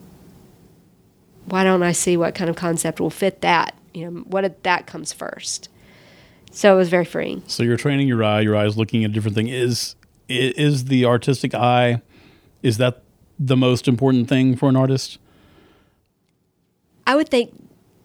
[1.46, 3.76] why don't I see what kind of concept will fit that?
[3.94, 5.70] You know, what if that comes first?
[6.56, 7.44] So it was very freeing.
[7.48, 8.40] So you're training your eye.
[8.40, 9.50] Your eye is looking at a different thing.
[9.50, 9.96] Is
[10.30, 12.02] is the artistic eye?
[12.64, 13.04] Is that
[13.38, 15.20] the most important thing for an artist?
[17.06, 17.54] I would think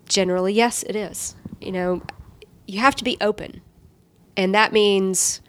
[0.08, 1.36] generally, yes, it is.
[1.60, 2.02] You know,
[2.66, 3.60] you have to be open.
[4.36, 5.40] And that means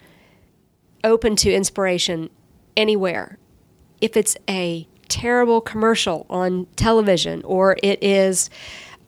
[1.02, 2.30] open to inspiration
[2.76, 3.36] anywhere.
[4.00, 8.48] If it's a terrible commercial on television, or it is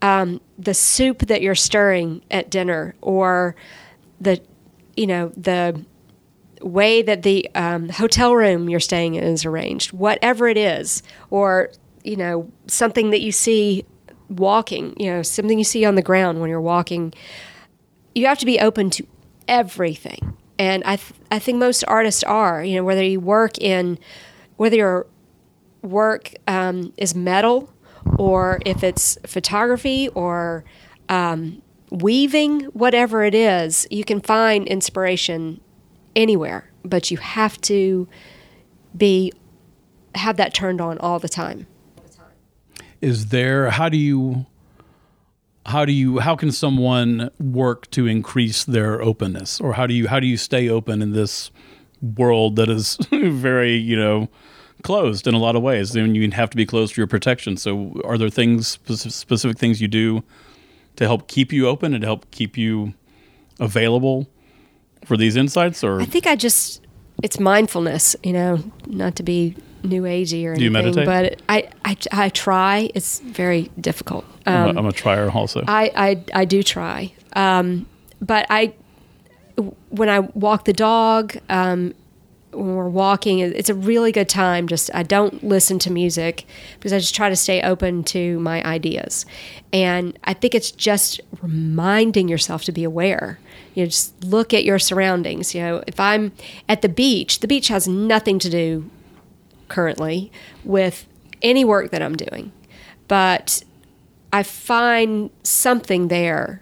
[0.03, 3.55] um, the soup that you're stirring at dinner, or
[4.25, 4.41] the,
[4.97, 5.85] you know, the
[6.61, 11.71] way that the um, hotel room you're staying in is arranged, whatever it is, or
[12.03, 13.85] you know something that you see
[14.29, 17.13] walking, you know something you see on the ground when you're walking,
[18.15, 19.07] you have to be open to
[19.47, 20.37] everything.
[20.59, 23.99] And I th- I think most artists are, you know, whether you work in,
[24.57, 25.07] whether your
[25.83, 27.73] work um, is metal,
[28.19, 30.65] or if it's photography or
[31.09, 31.61] um,
[31.91, 35.61] weaving, whatever it is, you can find inspiration
[36.17, 38.09] anywhere, but you have to
[38.97, 39.33] be
[40.15, 41.67] have that turned on all the time.
[43.01, 43.71] Is there?
[43.71, 44.47] How do you?
[45.67, 46.21] How do you?
[46.21, 50.09] How can someone work to increase their openness, or how do you?
[50.09, 51.51] How do you stay open in this
[52.01, 54.29] world that is very, you know,
[54.83, 55.93] closed in a lot of ways?
[55.93, 57.57] Then you have to be closed for your protection.
[57.57, 60.23] So, are there things, specific things you do
[60.97, 62.95] to help keep you open and to help keep you
[63.61, 64.29] available
[65.05, 65.83] for these insights?
[65.85, 66.81] Or I think I just
[67.23, 70.59] it's mindfulness, you know, not to be new agey or anything.
[70.59, 71.07] Do you meditate?
[71.07, 72.91] but I, I I try.
[72.95, 74.25] It's very difficult.
[74.47, 75.65] I'm, Um, a, I'm a trier also.
[75.67, 77.13] I, I, I do try.
[77.35, 77.87] Um,
[78.21, 78.73] but I,
[79.91, 81.95] when I walk the dog, um,
[82.55, 84.67] when we're walking, it's a really good time.
[84.67, 88.65] Just I don't listen to music because I just try to stay open to my
[88.65, 89.27] ideas,
[89.73, 93.39] and I think it's just reminding yourself to be aware.
[93.75, 95.55] You know, just look at your surroundings.
[95.55, 96.33] You know, if I'm
[96.69, 98.91] at the beach, the beach has nothing to do
[99.69, 100.31] currently
[100.65, 101.07] with
[101.43, 102.53] any work that I'm doing,
[103.09, 103.63] but
[104.33, 106.61] I find something there.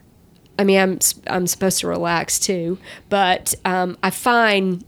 [0.59, 2.79] I mean, I'm I'm supposed to relax too,
[3.09, 4.85] but um, I find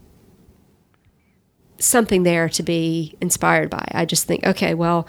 [1.85, 3.87] something there to be inspired by.
[3.91, 5.07] I just think, okay, well,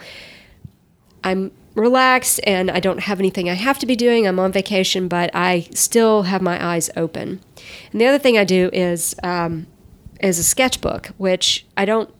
[1.23, 4.27] I'm relaxed and I don't have anything I have to be doing.
[4.27, 7.39] I'm on vacation, but I still have my eyes open.
[7.91, 9.67] And the other thing I do is um,
[10.19, 12.13] is a sketchbook, which I don't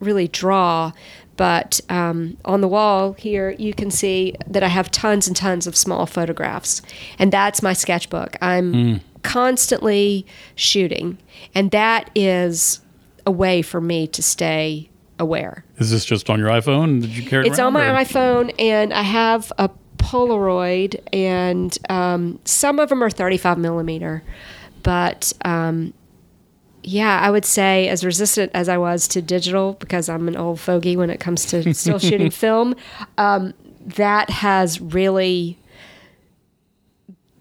[0.00, 0.92] really draw,
[1.36, 5.66] but um, on the wall here you can see that I have tons and tons
[5.66, 6.82] of small photographs,
[7.18, 8.36] and that's my sketchbook.
[8.42, 9.00] I'm mm.
[9.22, 11.16] constantly shooting,
[11.54, 12.80] and that is
[13.26, 15.64] a way for me to stay aware.
[15.78, 17.00] Is this just on your iPhone?
[17.02, 18.04] Did you carry it It's on my or?
[18.04, 24.22] iPhone, and I have a Polaroid, and um, some of them are 35 millimeter,
[24.82, 25.92] but um,
[26.82, 30.58] yeah, I would say as resistant as I was to digital because I'm an old
[30.58, 32.74] fogey when it comes to still shooting film.
[33.18, 33.52] Um,
[33.96, 35.58] that has really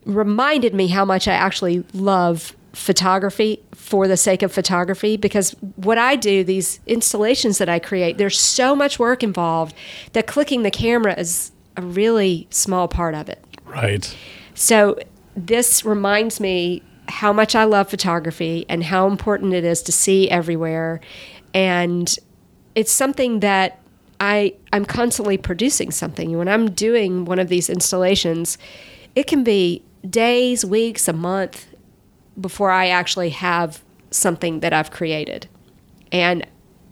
[0.05, 5.97] reminded me how much I actually love photography for the sake of photography because what
[5.97, 9.75] I do, these installations that I create, there's so much work involved
[10.13, 13.43] that clicking the camera is a really small part of it.
[13.65, 14.15] Right.
[14.53, 14.99] So
[15.35, 20.29] this reminds me how much I love photography and how important it is to see
[20.29, 21.01] everywhere.
[21.53, 22.13] And
[22.75, 23.79] it's something that
[24.19, 26.37] I I'm constantly producing something.
[26.37, 28.57] When I'm doing one of these installations,
[29.15, 31.68] it can be days, weeks, a month
[32.39, 35.47] before I actually have something that I've created.
[36.11, 36.45] And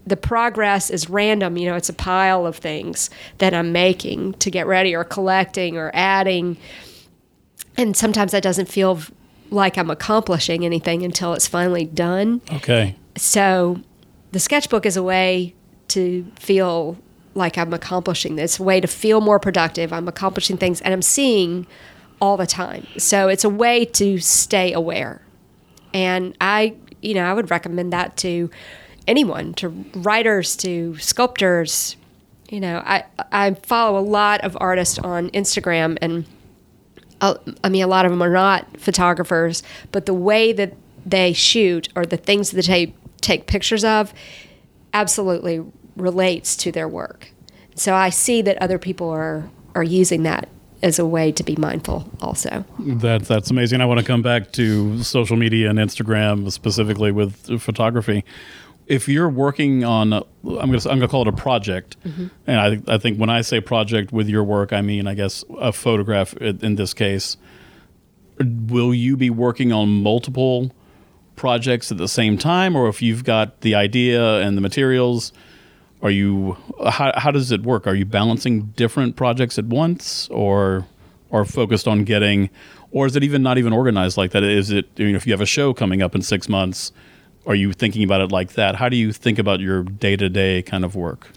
[0.06, 4.50] the progress is random, you know, it's a pile of things that I'm making to
[4.50, 6.58] get ready or collecting or adding.
[7.76, 9.00] And sometimes that doesn't feel
[9.50, 12.42] like I'm accomplishing anything until it's finally done.
[12.54, 12.96] Okay.
[13.18, 13.82] So
[14.32, 15.56] the sketchbook is a way
[15.90, 16.98] to feel
[17.34, 19.94] like I'm accomplishing this, a way to feel more productive.
[19.94, 21.68] I'm accomplishing things and I'm seeing
[22.20, 22.88] all the time.
[22.98, 25.22] So it's a way to stay aware.
[25.94, 28.50] And I, you know, I would recommend that to
[29.08, 31.96] anyone, to writers, to sculptors.
[32.50, 36.26] You know, I I follow a lot of artists on Instagram and
[37.20, 40.76] uh, I mean, a lot of them are not photographers, but the way that
[41.06, 44.14] they shoot or the things that they take pictures of
[44.94, 45.64] absolutely
[45.96, 47.32] relates to their work.
[47.76, 50.50] So I see that other people are are using that
[50.84, 52.64] as a way to be mindful also.
[52.80, 53.82] That that's amazing.
[53.82, 58.24] I want to come back to social media and Instagram specifically with photography
[58.88, 62.02] if you're working on, a, I'm going to I'm going to call it a project,
[62.04, 62.28] mm-hmm.
[62.48, 65.44] and I I think when I say project with your work, I mean I guess
[65.60, 67.38] a photograph in this case.
[68.40, 70.72] Will you be working on multiple
[71.36, 75.34] projects at the same time, or if you've got the idea and the materials,
[76.02, 76.58] are you
[76.90, 77.88] how how does it work?
[77.88, 80.86] Are you balancing different projects at once, or
[81.32, 82.50] are focused on getting,
[82.92, 84.44] or is it even not even organized like that?
[84.44, 86.92] Is it you know, if you have a show coming up in six months?
[87.48, 88.76] are you thinking about it like that?
[88.76, 91.32] How do you think about your day to day kind of work?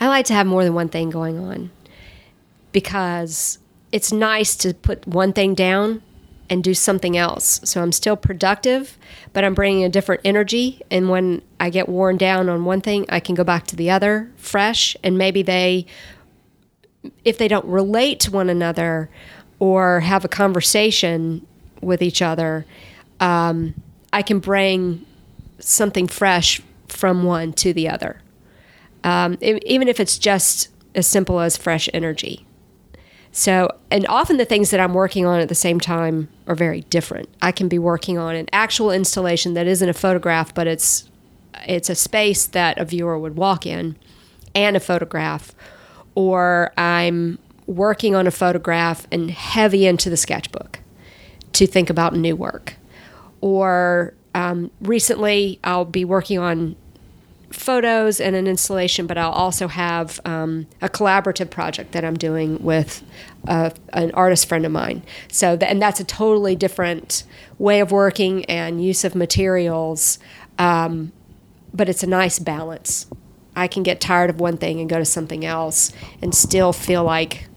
[0.00, 1.70] I like to have more than one thing going on
[2.72, 3.58] because
[3.92, 6.02] it's nice to put one thing down
[6.52, 7.62] and do something else.
[7.64, 8.98] So I'm still productive,
[9.32, 10.82] but I'm bringing a different energy.
[10.90, 13.88] And when I get worn down on one thing, I can go back to the
[13.88, 14.94] other fresh.
[15.02, 15.86] And maybe they,
[17.24, 19.08] if they don't relate to one another
[19.60, 21.46] or have a conversation
[21.80, 22.66] with each other,
[23.18, 23.74] um,
[24.12, 25.06] I can bring
[25.58, 28.20] something fresh from one to the other.
[29.04, 32.44] Um, even if it's just as simple as fresh energy.
[33.34, 36.82] So, and often the things that I'm working on at the same time are very
[36.82, 37.30] different.
[37.40, 41.08] I can be working on an actual installation that isn't a photograph, but it's
[41.66, 43.96] it's a space that a viewer would walk in
[44.54, 45.54] and a photograph,
[46.14, 50.80] or I'm working on a photograph and heavy into the sketchbook
[51.54, 52.74] to think about new work,
[53.40, 56.76] or um, recently I'll be working on
[57.52, 62.62] photos and an installation, but I'll also have um, a collaborative project that I'm doing
[62.62, 63.02] with
[63.46, 65.02] uh, an artist friend of mine.
[65.28, 67.24] So, th- and that's a totally different
[67.58, 70.18] way of working and use of materials,
[70.58, 71.12] um,
[71.72, 73.06] but it's a nice balance.
[73.54, 75.92] I can get tired of one thing and go to something else
[76.22, 77.48] and still feel like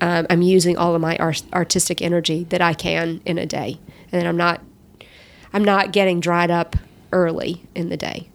[0.00, 3.78] um, I'm using all of my art- artistic energy that I can in a day.
[4.10, 4.60] And I'm not
[5.52, 6.76] I'm not getting dried up
[7.12, 8.31] early in the day.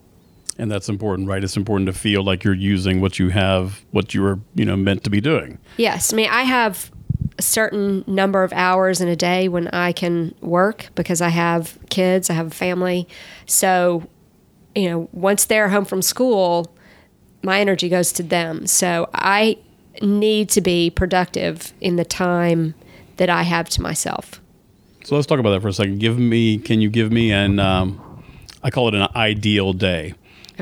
[0.57, 1.43] And that's important, right?
[1.43, 4.75] It's important to feel like you're using what you have, what you were, you know,
[4.75, 5.59] meant to be doing.
[5.77, 6.91] Yes, I mean I have
[7.37, 11.77] a certain number of hours in a day when I can work because I have
[11.89, 13.07] kids, I have a family.
[13.45, 14.07] So,
[14.75, 16.75] you know, once they're home from school,
[17.43, 18.65] my energy goes to them.
[18.65, 19.59] So I
[20.01, 22.73] need to be productive in the time
[23.17, 24.41] that I have to myself.
[25.03, 25.99] So let's talk about that for a second.
[25.99, 28.23] Give me, can you give me an, um,
[28.63, 30.13] I call it an ideal day,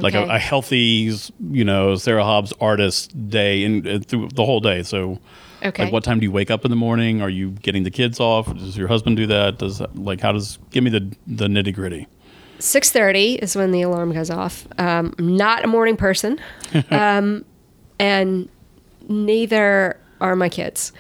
[0.04, 1.12] like a, a healthy,
[1.52, 4.84] you know, Sarah Hobbs artist day and uh, through the whole day.
[4.84, 5.20] So,
[5.64, 5.86] Okay.
[5.86, 7.22] like, what time do you wake up in the morning?
[7.22, 8.54] Are you getting the kids off?
[8.56, 9.58] Does your husband do that?
[9.58, 12.08] Does like how does give me the the nitty gritty?
[12.60, 14.68] Six thirty is when the alarm goes off.
[14.78, 16.40] Um, I'm not a morning person,
[16.92, 17.44] um,
[18.00, 18.48] and
[19.08, 20.92] neither are my kids.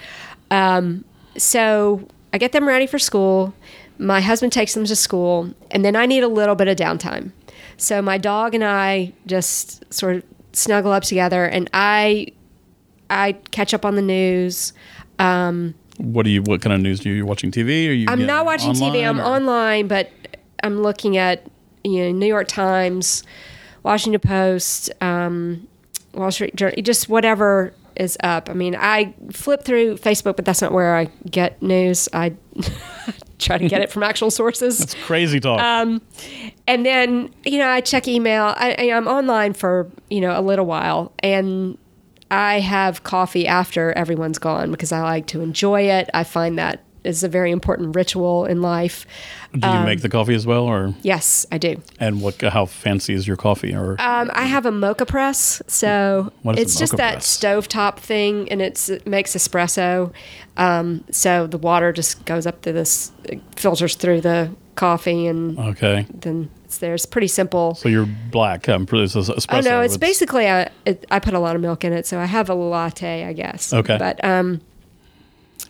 [0.51, 1.03] Um,
[1.37, 3.53] so I get them ready for school.
[3.97, 7.31] My husband takes them to school, and then I need a little bit of downtime.
[7.77, 10.23] So my dog and I just sort of
[10.53, 12.27] snuggle up together, and I
[13.09, 14.73] I catch up on the news.
[15.97, 16.41] What do you?
[16.41, 17.15] What kind of news do you?
[17.15, 17.87] You're watching TV?
[17.87, 18.07] Or you?
[18.09, 19.07] I'm not watching TV.
[19.07, 20.09] I'm or- online, but
[20.63, 21.45] I'm looking at
[21.83, 23.23] you know New York Times,
[23.83, 25.67] Washington Post, um,
[26.13, 28.49] Wall Street Journal, just whatever is up.
[28.49, 32.09] I mean, I flip through Facebook, but that's not where I get news.
[32.11, 32.33] I
[33.37, 34.79] try to get it from actual sources.
[34.79, 35.59] It's crazy talk.
[35.59, 36.01] Um,
[36.67, 38.53] And then, you know, I check email.
[38.57, 41.11] I, I- I'm online for, you know, a little while.
[41.19, 41.77] And
[42.31, 46.09] I have coffee after everyone's gone because I like to enjoy it.
[46.13, 49.05] I find that is a very important ritual in life.
[49.53, 51.81] do you make the coffee as well, or Yes, I do.
[51.99, 52.41] and what?
[52.41, 53.73] How fancy is your coffee?
[53.73, 57.37] Or Um, I have a moka press, so What is a it's just that press?
[57.37, 60.11] stovetop thing, and it's, it makes espresso.
[60.57, 65.57] Um, so the water just goes up to this, it filters through the coffee, and
[65.57, 66.93] okay, then it's there.
[66.93, 67.75] It's pretty simple.
[67.75, 68.67] so you're black.
[68.67, 69.45] I'm pretty it's espresso.
[69.49, 70.69] Oh no, it's with- basically a.
[70.85, 73.31] It, I put a lot of milk in it, so I have a latte, I
[73.33, 73.71] guess.
[73.73, 73.97] Okay.
[73.97, 74.59] But um,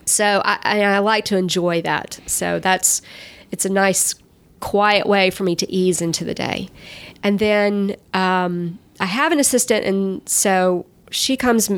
[0.05, 2.19] so I, I, like to enjoy that.
[2.25, 3.01] So that's
[3.51, 4.15] it's a nice,
[4.59, 6.69] quiet way for me to ease into the day,
[7.23, 11.69] and then um, I have an assistant, and so she comes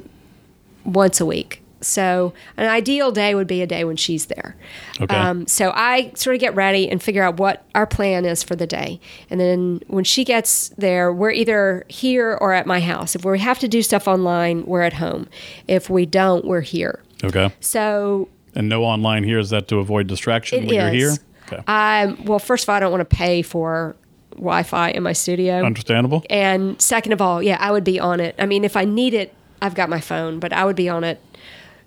[0.84, 1.62] once a week.
[1.82, 4.56] So an ideal day would be a day when she's there.
[5.00, 5.16] Okay.
[5.16, 8.56] Um, so I sort of get ready and figure out what our plan is for
[8.56, 9.00] the day.
[9.30, 13.16] And then when she gets there, we're either here or at my house.
[13.16, 15.30] If we have to do stuff online, we're at home.
[15.68, 17.02] If we don't, we're here.
[17.24, 17.52] Okay.
[17.60, 21.14] So And no online here is that to avoid distraction when you're here.
[21.52, 21.64] Okay.
[21.68, 23.96] I, well, first of all, I don't want to pay for
[24.32, 25.64] Wi Fi in my studio.
[25.64, 26.24] Understandable.
[26.30, 28.36] And second of all, yeah, I would be on it.
[28.38, 31.04] I mean, if I need it, I've got my phone, but I would be on
[31.04, 31.22] it.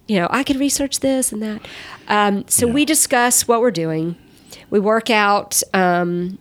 [0.08, 1.68] You know, I could research this and that.
[2.08, 4.16] Um, so we discuss what we're doing.
[4.70, 6.38] We work out, um,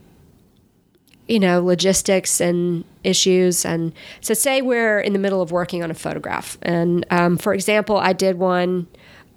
[1.29, 3.63] you know, logistics and issues.
[3.63, 6.57] And so, say we're in the middle of working on a photograph.
[6.63, 8.87] And um, for example, I did one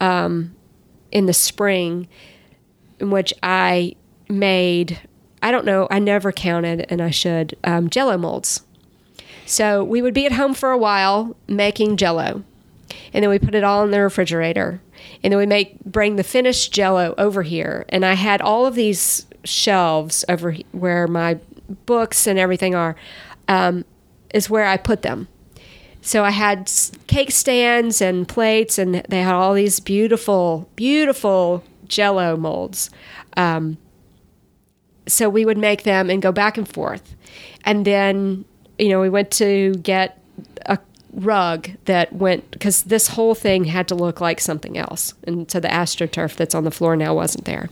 [0.00, 0.56] um,
[1.12, 2.08] in the spring
[2.98, 3.94] in which I
[4.28, 5.00] made,
[5.42, 8.62] I don't know, I never counted and I should, um, jello molds.
[9.44, 12.42] So we would be at home for a while making jello.
[13.12, 14.80] And then we put it all in the refrigerator.
[15.22, 17.84] And then we make bring the finished jello over here.
[17.90, 21.38] And I had all of these shelves over where my
[21.86, 22.96] books and everything are,
[23.48, 23.84] um,
[24.34, 25.28] is where I put them.
[26.00, 26.70] So I had
[27.06, 32.90] cake stands and plates, and they had all these beautiful, beautiful jello molds.
[33.36, 33.76] Um,
[35.06, 37.14] so we would make them and go back and forth.
[37.64, 38.44] And then,
[38.78, 40.20] you know, we went to get
[40.66, 40.78] a
[41.12, 45.14] rug that went, because this whole thing had to look like something else.
[45.24, 47.68] And so the astroturf that's on the floor now wasn't there.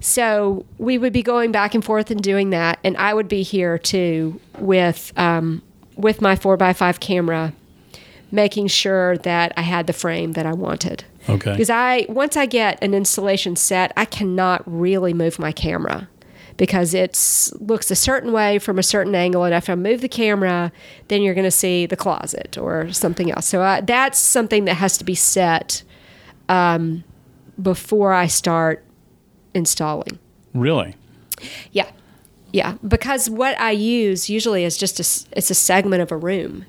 [0.00, 3.42] So we would be going back and forth and doing that, and I would be
[3.42, 5.62] here too with um,
[5.96, 7.52] with my four x five camera,
[8.32, 11.04] making sure that I had the frame that I wanted.
[11.28, 11.52] Okay.
[11.52, 16.08] Because I once I get an installation set, I cannot really move my camera
[16.56, 17.18] because it
[17.58, 20.72] looks a certain way from a certain angle, and if I move the camera,
[21.08, 23.46] then you're going to see the closet or something else.
[23.46, 25.82] So I, that's something that has to be set
[26.50, 27.02] um,
[27.60, 28.84] before I start
[29.54, 30.18] installing.
[30.54, 30.94] Really?
[31.72, 31.90] Yeah.
[32.52, 36.66] Yeah, because what I use usually is just a it's a segment of a room.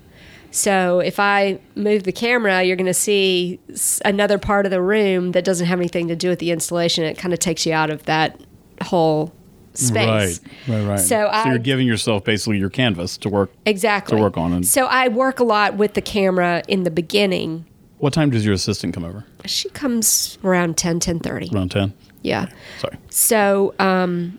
[0.52, 3.58] So if I move the camera, you're going to see
[4.04, 7.04] another part of the room that doesn't have anything to do with the installation.
[7.04, 8.38] It kind of takes you out of that
[8.82, 9.32] whole
[9.74, 10.40] space.
[10.68, 10.76] Right.
[10.78, 10.86] Right.
[10.90, 11.00] Right.
[11.00, 13.50] So I- you're giving yourself basically your canvas to work.
[13.66, 14.16] Exactly.
[14.16, 14.66] To work on it.
[14.66, 17.64] So I work a lot with the camera in the beginning.
[17.98, 19.24] What time does your assistant come over?
[19.46, 21.52] She comes around 10, 10.30.
[21.52, 21.94] Around ten.
[22.22, 22.46] Yeah.
[22.78, 22.96] Sorry.
[23.10, 24.38] So, um,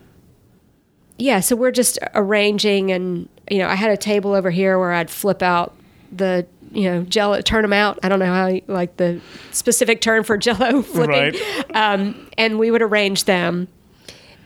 [1.18, 4.92] yeah, so we're just arranging, and you know, I had a table over here where
[4.92, 5.74] I'd flip out
[6.10, 7.98] the you know jello, turn them out.
[8.02, 9.20] I don't know how like the
[9.52, 11.76] specific term for jello flipping, Right.
[11.76, 13.68] um, and we would arrange them,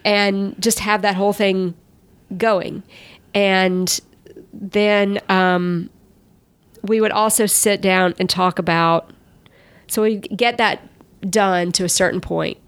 [0.05, 1.75] and just have that whole thing
[2.37, 2.83] going,
[3.35, 3.99] and
[4.53, 5.89] then um,
[6.83, 9.11] we would also sit down and talk about.
[9.87, 10.83] So we get that
[11.31, 12.59] done to a certain point,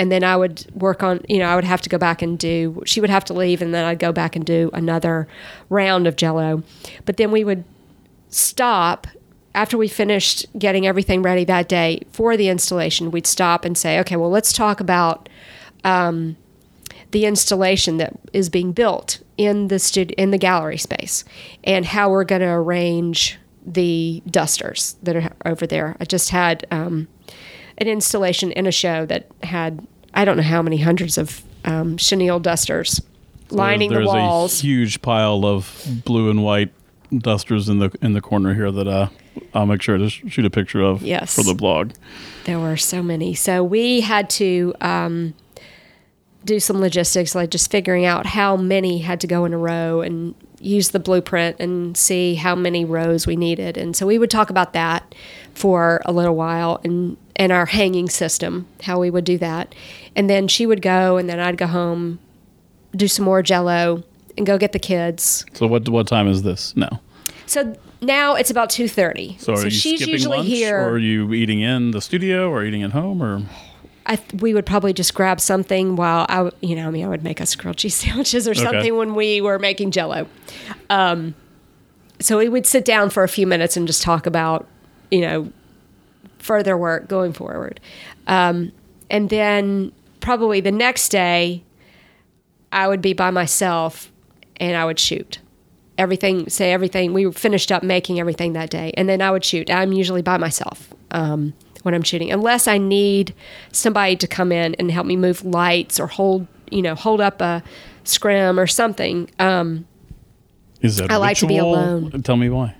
[0.00, 2.38] and then I would work on, you know, I would have to go back and
[2.38, 5.28] do, she would have to leave, and then I'd go back and do another
[5.68, 6.62] round of jello.
[7.04, 7.64] But then we would
[8.30, 9.06] stop
[9.54, 13.10] after we finished getting everything ready that day for the installation.
[13.10, 15.28] We'd stop and say, okay, well, let's talk about
[15.84, 16.38] um,
[17.10, 21.26] the installation that is being built in the stud- in the gallery space
[21.62, 25.94] and how we're going to arrange the dusters that are over there.
[26.00, 27.06] I just had um,
[27.76, 31.96] an installation in a show that had I don't know how many hundreds of um,
[31.96, 33.00] chenille dusters
[33.50, 34.60] lining there's the walls.
[34.60, 36.72] a huge pile of blue and white
[37.16, 39.08] dusters in the in the corner here that uh,
[39.54, 41.34] I'll make sure to sh- shoot a picture of Yes.
[41.34, 41.92] for the blog.
[42.44, 43.34] There were so many.
[43.34, 45.34] So we had to um,
[46.44, 50.00] do some logistics, like just figuring out how many had to go in a row
[50.00, 53.76] and use the blueprint and see how many rows we needed.
[53.76, 55.14] And so we would talk about that
[55.54, 59.74] for a little while and and our hanging system, how we would do that.
[60.14, 62.18] And then she would go and then I'd go home,
[62.94, 64.04] do some more jello
[64.36, 65.46] and go get the kids.
[65.54, 67.00] So what what time is this now?
[67.46, 69.40] So now it's about 2:30.
[69.40, 70.78] So are you she's skipping usually lunch, here.
[70.78, 73.42] or are you eating in the studio, or eating at home, or
[74.04, 77.04] I th- we would probably just grab something while I, w- you know, I mean,
[77.06, 80.26] I would make us grilled cheese sandwiches or something when we were making Jello.
[80.90, 81.34] Um,
[82.20, 84.68] so we would sit down for a few minutes and just talk about,
[85.10, 85.52] you know,
[86.40, 87.80] further work going forward,
[88.26, 88.72] um,
[89.08, 91.62] and then probably the next day,
[92.72, 94.12] I would be by myself
[94.56, 95.38] and I would shoot
[95.98, 96.48] everything.
[96.48, 97.12] Say everything.
[97.12, 99.70] We finished up making everything that day, and then I would shoot.
[99.70, 100.92] I'm usually by myself.
[101.12, 103.34] Um, when I'm shooting, unless I need
[103.72, 107.40] somebody to come in and help me move lights or hold, you know, hold up
[107.40, 107.62] a
[108.04, 109.30] scrim or something.
[109.38, 109.86] Um,
[110.80, 112.22] is that I like to be alone.
[112.22, 112.74] Tell me why.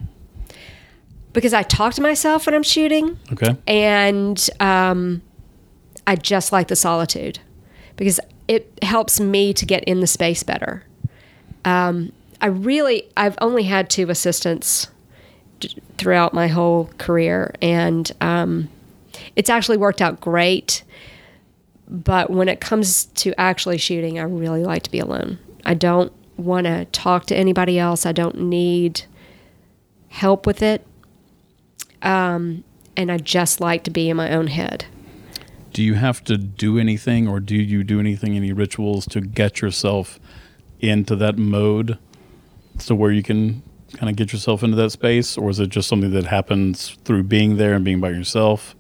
[1.33, 3.57] Because I talk to myself when I'm shooting, Okay.
[3.67, 5.23] and um,
[6.07, 7.39] I just like the solitude
[7.97, 10.85] because it helps me to get in the space better.
[11.65, 14.89] Um, I really, I've only had two assistants
[15.61, 18.69] d- throughout my whole career, and um,
[19.37, 20.83] it's actually worked out great.
[21.89, 25.39] But when it comes to actually shooting, I really like to be alone.
[25.65, 28.07] I don't want to talk to anybody else.
[28.07, 29.03] I don't need
[30.09, 30.87] help with it.
[32.03, 32.65] Um,
[32.97, 34.87] and I just like to be in my own head.
[35.73, 39.61] Do you have to do anything, or do you do anything, any rituals to get
[39.61, 40.19] yourself
[40.81, 41.99] into that mode,
[42.79, 43.63] so where you can
[43.95, 47.25] kind of get yourself into that space, or is it just something that happens through
[47.25, 48.75] being there and being by yourself?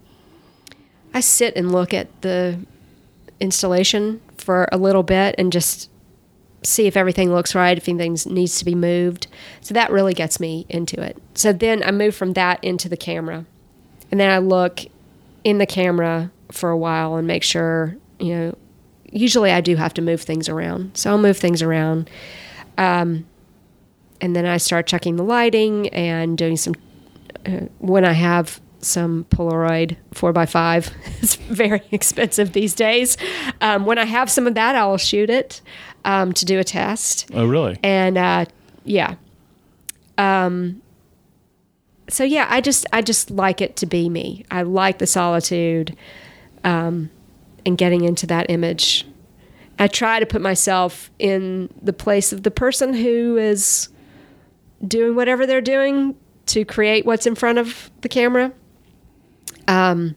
[1.12, 2.58] I sit and look at the
[3.40, 5.89] installation for a little bit and just
[6.62, 9.26] see if everything looks right, if anything needs to be moved.
[9.60, 11.16] So that really gets me into it.
[11.34, 13.46] So then I move from that into the camera.
[14.10, 14.80] And then I look
[15.44, 18.58] in the camera for a while and make sure, you know,
[19.10, 20.96] usually I do have to move things around.
[20.96, 22.10] So I'll move things around.
[22.76, 23.26] Um,
[24.20, 26.74] and then I start checking the lighting and doing some
[27.46, 30.92] uh, when I have some Polaroid 4x5.
[31.22, 33.16] It's very expensive these days.
[33.60, 35.60] Um, when I have some of that, I'll shoot it
[36.04, 37.30] um, to do a test.
[37.34, 37.78] Oh, really?
[37.82, 38.46] And uh,
[38.84, 39.14] yeah.
[40.18, 40.82] Um,
[42.08, 44.44] so yeah, I just I just like it to be me.
[44.50, 45.96] I like the solitude
[46.64, 47.10] um,
[47.64, 49.06] and getting into that image.
[49.78, 53.88] I try to put myself in the place of the person who is
[54.86, 56.16] doing whatever they're doing
[56.46, 58.52] to create what's in front of the camera.
[59.68, 60.16] Um,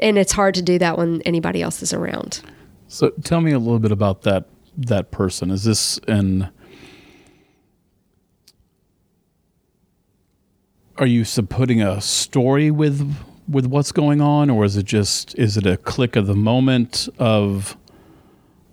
[0.00, 2.40] and it's hard to do that when anybody else is around.
[2.88, 4.46] So tell me a little bit about that
[4.78, 5.50] that person.
[5.50, 6.50] Is this an
[10.96, 13.14] Are you putting a story with
[13.48, 17.08] with what's going on or is it just is it a click of the moment
[17.18, 17.76] of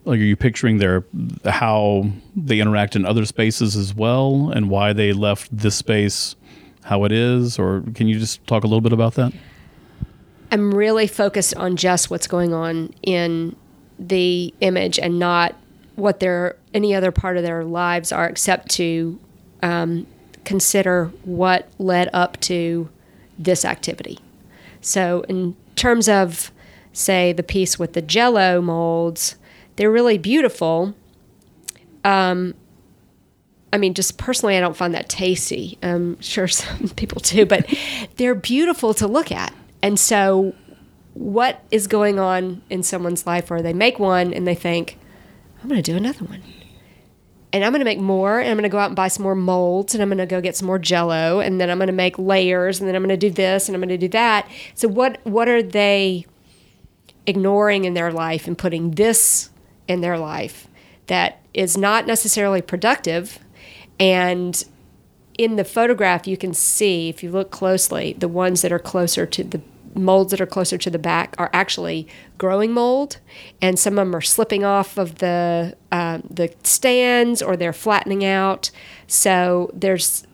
[0.06, 1.06] like are you picturing their
[1.46, 6.36] how they interact in other spaces as well and why they left this space
[6.84, 9.32] how it is or can you just talk a little bit about that?
[10.52, 13.56] I'm really focused on just what's going on in
[13.98, 15.56] the image and not
[15.96, 19.20] what their any other part of their lives are, except to
[19.64, 20.08] um,
[20.44, 22.90] consider what led up to
[23.38, 24.20] this activity.
[24.82, 26.52] So, in terms of,
[26.94, 29.36] say, the piece with the Jello molds,
[29.76, 30.94] they're really beautiful,
[33.76, 35.78] I mean, just personally, I don't find that tasty.
[35.84, 37.68] I'm sure some people do, but
[38.16, 39.54] they're beautiful to look at.
[39.82, 40.56] And so,
[41.14, 44.98] what is going on in someone's life where they make one and they think,
[45.66, 46.44] I'm going to do another one.
[47.52, 49.24] And I'm going to make more, and I'm going to go out and buy some
[49.24, 51.88] more molds, and I'm going to go get some more jello, and then I'm going
[51.88, 54.10] to make layers, and then I'm going to do this, and I'm going to do
[54.10, 54.48] that.
[54.76, 56.28] So, what, what are they
[57.26, 59.50] ignoring in their life and putting this
[59.88, 60.68] in their life
[61.08, 63.40] that is not necessarily productive?
[64.00, 64.64] And
[65.36, 69.26] in the photograph, you can see, if you look closely, the ones that are closer
[69.26, 69.62] to the
[69.96, 72.08] molds that are closer to the back are actually
[72.38, 73.18] growing mold,
[73.62, 78.26] and some of them are slipping off of the uh, the stands or they're flattening
[78.26, 78.72] out.
[79.08, 80.28] So there's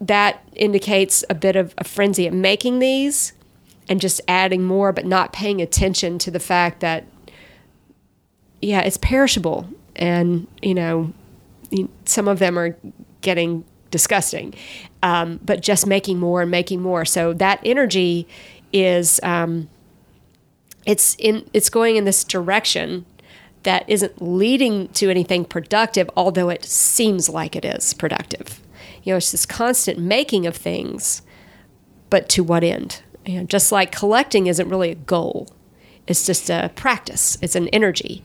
[0.00, 3.32] that indicates a bit of a frenzy at making these
[3.88, 7.04] and just adding more, but not paying attention to the fact that
[8.60, 11.12] yeah, it's perishable, and you know,
[12.04, 12.76] some of them are
[13.20, 14.54] getting disgusting,
[15.02, 17.04] um, but just making more and making more.
[17.04, 18.26] So that energy
[18.72, 19.68] is um,
[20.84, 23.04] it's in it's going in this direction
[23.64, 28.60] that isn't leading to anything productive, although it seems like it is productive.
[29.02, 31.22] You know, it's this constant making of things,
[32.08, 33.02] but to what end?
[33.24, 35.48] You know, just like collecting isn't really a goal;
[36.06, 37.36] it's just a practice.
[37.42, 38.22] It's an energy.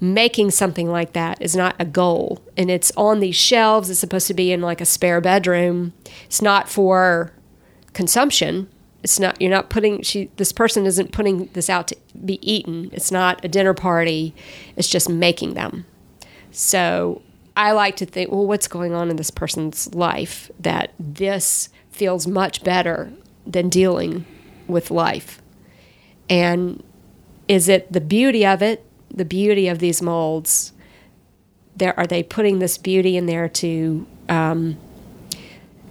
[0.00, 3.90] Making something like that is not a goal, and it's on these shelves.
[3.90, 5.92] It's supposed to be in like a spare bedroom.
[6.24, 7.32] It's not for
[7.92, 8.68] consumption.
[9.02, 12.90] It's not you're not putting she this person isn't putting this out to be eaten.
[12.92, 14.34] It's not a dinner party.
[14.76, 15.86] It's just making them.
[16.50, 17.22] So
[17.56, 22.26] I like to think, well, what's going on in this person's life that this feels
[22.26, 23.12] much better
[23.46, 24.24] than dealing
[24.68, 25.42] with life?
[26.30, 26.82] And
[27.48, 30.72] is it the beauty of it, the beauty of these molds?
[31.76, 34.78] There are they putting this beauty in there to um,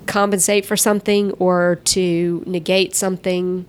[0.08, 3.66] compensate for something or to negate something?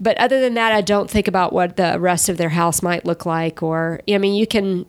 [0.00, 3.04] But other than that, I don't think about what the rest of their house might
[3.04, 3.62] look like.
[3.62, 4.84] Or I mean, you can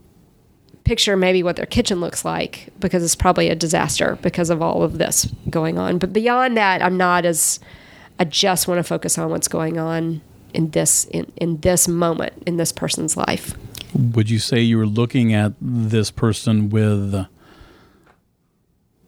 [0.84, 4.84] picture maybe what their kitchen looks like because it's probably a disaster because of all
[4.84, 5.98] of this going on.
[5.98, 7.60] But beyond that, I'm not as
[8.20, 10.22] I just want to focus on what's going on
[10.54, 13.56] in this in, in this moment in this person's life.
[13.94, 17.28] Would you say you were looking at this person with,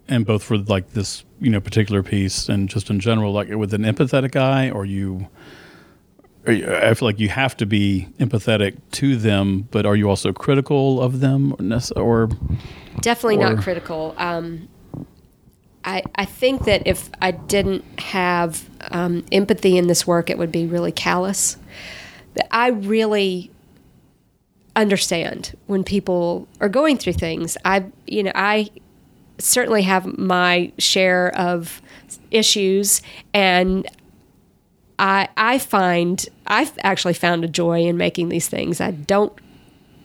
[0.08, 3.74] and both for like this, you know, particular piece and just in general, like with
[3.74, 5.28] an empathetic eye, or you,
[6.46, 10.10] or you I feel like you have to be empathetic to them, but are you
[10.10, 12.30] also critical of them, or, or
[13.02, 14.16] Definitely Or- not critical.
[14.18, 14.70] Um,
[15.84, 20.52] I, I think that if I didn't have um, empathy in this work, it would
[20.52, 21.58] be really callous.
[22.50, 23.52] I really
[24.76, 27.56] understand when people are going through things.
[27.64, 28.70] I, you know, I
[29.38, 31.82] certainly have my share of
[32.32, 33.02] issues,
[33.34, 33.88] and
[34.98, 38.80] I, I find I've actually found a joy in making these things.
[38.80, 39.34] I don't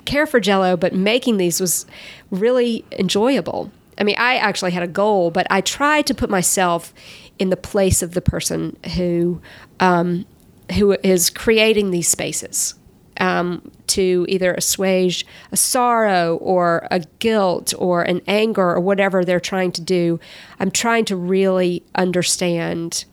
[0.04, 1.86] care for jello, but making these was
[2.30, 3.70] really enjoyable.
[3.98, 6.94] I mean, I actually had a goal, but I tried to put myself
[7.38, 9.40] in the place of the person who
[9.78, 10.26] um,
[10.74, 12.74] who is creating these spaces
[13.20, 19.40] um, to either assuage a sorrow or a guilt or an anger or whatever they're
[19.40, 20.18] trying to do.
[20.58, 23.04] I'm trying to really understand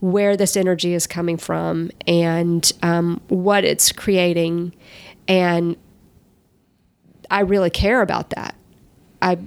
[0.00, 4.72] where this energy is coming from and um, what it's creating
[5.26, 5.76] and
[7.30, 8.54] I really care about that.
[9.20, 9.38] I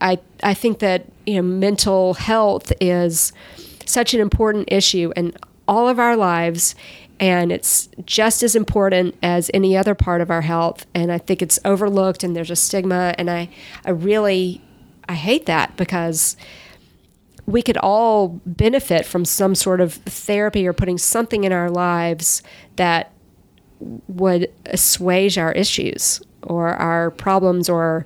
[0.00, 3.32] I I think that you know mental health is
[3.84, 5.34] such an important issue in
[5.68, 6.74] all of our lives
[7.18, 11.42] and it's just as important as any other part of our health and I think
[11.42, 13.48] it's overlooked and there's a stigma and I
[13.84, 14.62] I really
[15.08, 16.36] I hate that because
[17.46, 22.42] we could all benefit from some sort of therapy or putting something in our lives
[22.74, 23.12] that
[24.08, 28.04] would assuage our issues or our problems or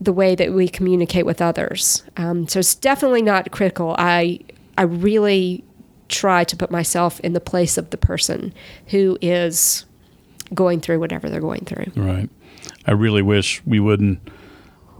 [0.00, 2.02] the way that we communicate with others.
[2.16, 3.94] Um, so it's definitely not critical.
[3.98, 4.40] I
[4.76, 5.64] I really
[6.08, 8.52] try to put myself in the place of the person
[8.88, 9.84] who is
[10.54, 11.86] going through whatever they're going through.
[11.96, 12.28] right?
[12.86, 14.20] I really wish we wouldn't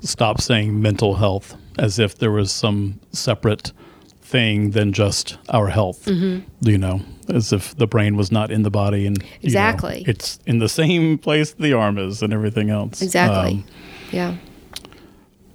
[0.00, 3.72] stop saying mental health as if there was some separate
[4.20, 6.04] thing than just our health.
[6.06, 6.68] Mm-hmm.
[6.68, 10.04] You know, as if the brain was not in the body and you know, Exactly.
[10.06, 13.00] it's in the same place the arm is and everything else.
[13.02, 13.64] Exactly.
[14.12, 14.42] Um,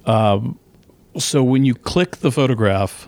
[0.06, 1.18] yeah.
[1.18, 3.06] so when you click the photograph,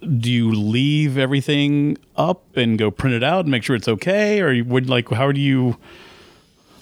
[0.00, 4.40] do you leave everything up and go print it out and make sure it's okay,
[4.40, 5.76] or you would like how do you?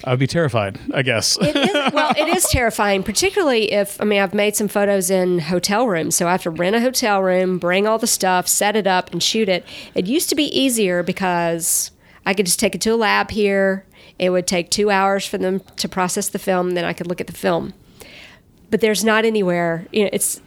[0.04, 0.78] I'd be terrified.
[0.94, 1.36] I guess.
[1.40, 5.40] It is, well, it is terrifying, particularly if I mean I've made some photos in
[5.40, 8.76] hotel rooms, so I have to rent a hotel room, bring all the stuff, set
[8.76, 9.64] it up, and shoot it.
[9.94, 11.90] It used to be easier because
[12.24, 13.84] I could just take it to a lab here.
[14.18, 17.20] It would take two hours for them to process the film, then I could look
[17.20, 17.74] at the film.
[18.70, 19.86] But there's not anywhere.
[19.92, 20.40] You know, it's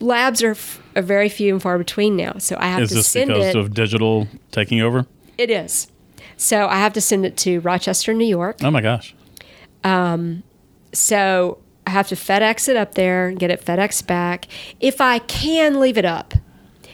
[0.00, 2.94] labs are, f- are very few and far between now, so I have Is to
[2.96, 3.56] this send because it.
[3.56, 5.06] of digital taking over?
[5.36, 5.88] it is.
[6.36, 8.58] So I have to send it to Rochester, New York.
[8.62, 9.14] Oh my gosh.
[10.92, 14.46] So I have to FedEx it up there and get it FedEx back.
[14.80, 16.34] If I can leave it up,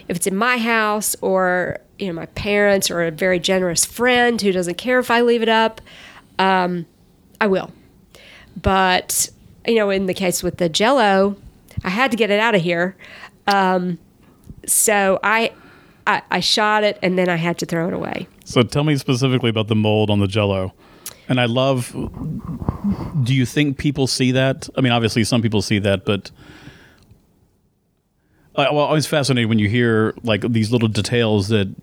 [0.08, 4.40] if it's in my house or you know my parents or a very generous friend
[4.40, 5.80] who doesn't care if I leave it up,
[6.38, 6.86] um,
[7.40, 7.70] I will.
[8.60, 9.30] But
[9.66, 11.36] you know, in the case with the Jello,
[11.84, 12.96] I had to get it out of here.
[13.46, 13.98] Um,
[14.66, 15.52] so I,
[16.06, 18.26] I I shot it and then I had to throw it away.
[18.44, 20.72] So tell me specifically about the mold on the Jello.
[21.28, 21.92] And I love.
[23.24, 24.68] Do you think people see that?
[24.76, 26.30] I mean, obviously, some people see that, but
[28.56, 31.74] I, well, always fascinated when you hear like these little details that,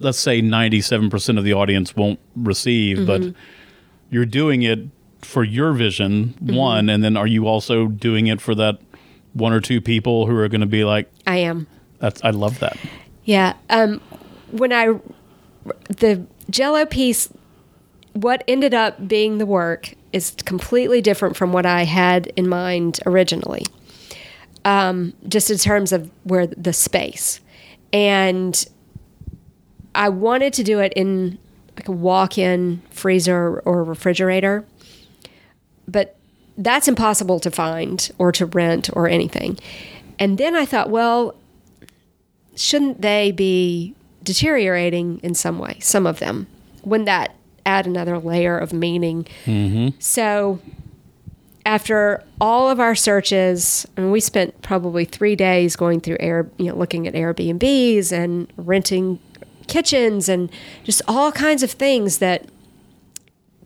[0.00, 3.22] let's say, ninety-seven percent of the audience won't receive, but
[4.10, 4.80] you're doing it
[5.22, 8.80] for your vision, one, and then are you also doing it for that
[9.34, 11.66] one or two people who are going to be like, I am.
[11.98, 12.76] "That's I love that."
[13.24, 13.54] Yeah.
[13.68, 14.00] Um,
[14.50, 14.94] when I
[15.88, 17.28] the Jello piece,
[18.12, 23.00] what ended up being the work is completely different from what I had in mind
[23.06, 23.64] originally.
[24.64, 27.40] Um, just in terms of where the space,
[27.92, 28.66] and
[29.94, 31.38] I wanted to do it in
[31.76, 34.64] like a walk-in freezer or refrigerator,
[35.86, 36.16] but
[36.56, 39.58] that's impossible to find or to rent or anything.
[40.18, 41.34] And then I thought, well,
[42.54, 45.78] shouldn't they be deteriorating in some way?
[45.80, 46.46] Some of them.
[46.84, 47.34] Wouldn't that
[47.66, 49.26] add another layer of meaning?
[49.46, 49.98] Mm-hmm.
[49.98, 50.60] So,
[51.66, 56.66] after all of our searches, and we spent probably three days going through air, you
[56.66, 59.18] know, looking at Airbnbs and renting
[59.66, 60.50] kitchens and
[60.84, 62.46] just all kinds of things that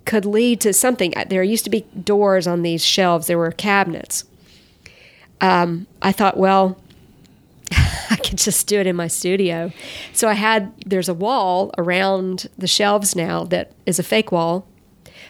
[0.09, 1.13] could lead to something.
[1.29, 3.27] There used to be doors on these shelves.
[3.27, 4.25] There were cabinets.
[5.43, 6.81] Um, I thought, well,
[7.71, 9.71] I could just do it in my studio.
[10.15, 14.67] So I had there's a wall around the shelves now that is a fake wall.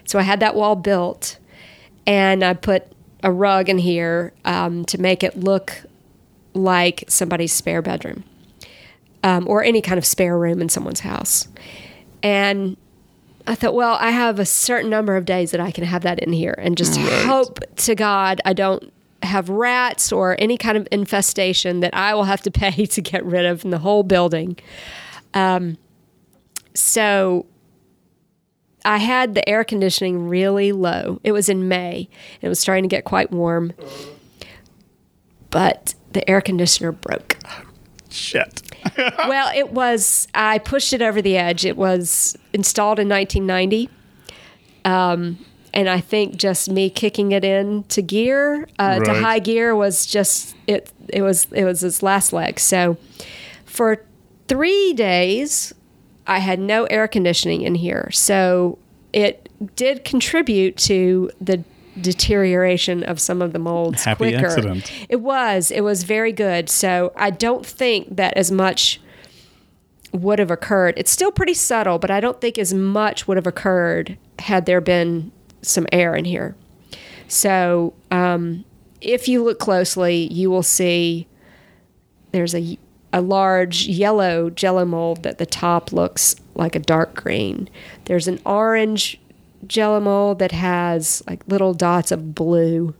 [0.05, 1.39] So I had that wall built,
[2.07, 2.85] and I put
[3.25, 5.83] a rug in here um, to make it look
[6.55, 8.23] like somebody's spare bedroom
[9.25, 11.49] um, or any kind of spare room in someone's house.
[12.23, 12.77] And
[13.49, 16.19] I thought, well, I have a certain number of days that I can have that
[16.19, 18.93] in here, and just hope to God I don't
[19.23, 23.25] have rats or any kind of infestation that I will have to pay to get
[23.25, 24.59] rid of in the whole building.
[25.33, 25.79] Um,
[26.75, 27.47] so
[28.85, 31.19] I had the air conditioning really low.
[31.25, 32.09] It was in May.
[32.43, 33.73] It was starting to get quite warm,
[35.51, 37.39] but the air conditioner broke
[38.11, 38.63] Shit.
[38.97, 40.29] well, it was.
[40.35, 41.65] I pushed it over the edge.
[41.65, 43.91] It was installed in 1990,
[44.85, 45.45] um,
[45.75, 50.07] and I think just me kicking it in to gear uh, to high gear was
[50.07, 50.93] just it.
[51.09, 52.59] It was it was its last leg.
[52.61, 52.97] So
[53.65, 54.05] for
[54.49, 55.75] three days,
[56.27, 58.11] I had no air conditioning in here.
[58.13, 58.79] So
[59.13, 61.65] it did contribute to the
[62.03, 64.47] deterioration of some of the molds Happy quicker.
[64.47, 64.93] accident.
[65.09, 65.71] It was.
[65.71, 66.69] It was very good.
[66.69, 69.01] So I don't think that as much
[70.13, 70.95] would have occurred.
[70.97, 74.81] It's still pretty subtle, but I don't think as much would have occurred had there
[74.81, 76.57] been some air in here.
[77.29, 78.65] So um,
[79.01, 81.27] if you look closely, you will see
[82.33, 82.79] there's a
[83.11, 87.69] a large yellow jello mold that the top looks like a dark green.
[88.05, 89.19] There's an orange
[89.67, 92.95] jello mold that has like little dots of blue.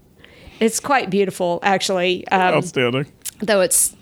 [0.61, 2.27] It's quite beautiful, actually.
[2.29, 3.07] Um, Outstanding.
[3.41, 3.95] though it's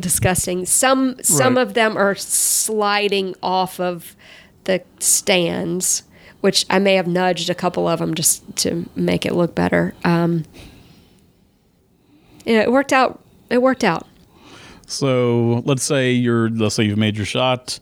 [0.00, 0.66] disgusting.
[0.66, 1.62] Some some Right.
[1.62, 4.16] of them are sliding off of
[4.64, 6.02] the stands,
[6.40, 9.94] which I may have nudged a couple of them just to make it look better.
[10.04, 10.44] Um,
[12.44, 13.20] yeah, it worked out.
[13.50, 14.06] It worked out.
[14.86, 17.78] So let's say you're let's say you've made your shot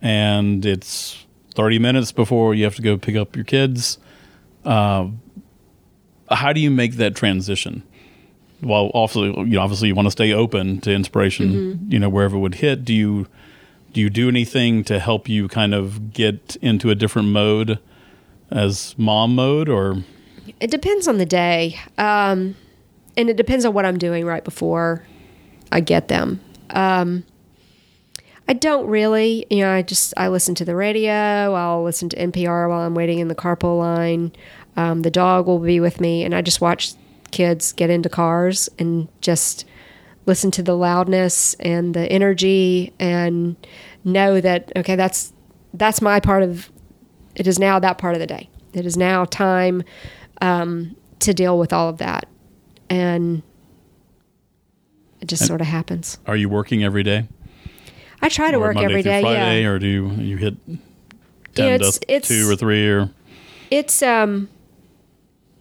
[0.00, 1.23] and it's
[1.54, 3.98] 30 minutes before you have to go pick up your kids.
[4.64, 5.08] Uh,
[6.30, 7.82] how do you make that transition?
[8.62, 12.36] Well, obviously, you know, obviously you want to stay open to inspiration, you know, wherever
[12.36, 12.84] it would hit.
[12.84, 13.26] Do you
[13.92, 17.78] do you do anything to help you kind of get into a different mode
[18.50, 20.02] as mom mode or
[20.60, 22.56] It depends on the day, um,
[23.16, 25.04] and it depends on what I'm doing right before
[25.70, 26.40] I get them.
[26.70, 27.24] Um,
[28.46, 29.70] I don't really, you know.
[29.72, 31.54] I just I listen to the radio.
[31.54, 34.32] I'll listen to NPR while I'm waiting in the carpool line.
[34.76, 36.92] Um, the dog will be with me, and I just watch
[37.30, 39.64] kids get into cars and just
[40.26, 43.56] listen to the loudness and the energy and
[44.04, 45.32] know that okay that's
[45.74, 46.70] that's my part of
[47.34, 49.82] it is now that part of the day it is now time
[50.40, 52.26] um, to deal with all of that
[52.88, 53.42] and
[55.20, 57.26] it just And- sort of happens Are you working every day?
[58.24, 60.56] I try to Or work Monday every day Friday, yeah or do you, you hit
[60.66, 60.78] ten
[61.54, 63.10] Yeah, to it's- it's- two or three or?
[63.70, 64.48] It's um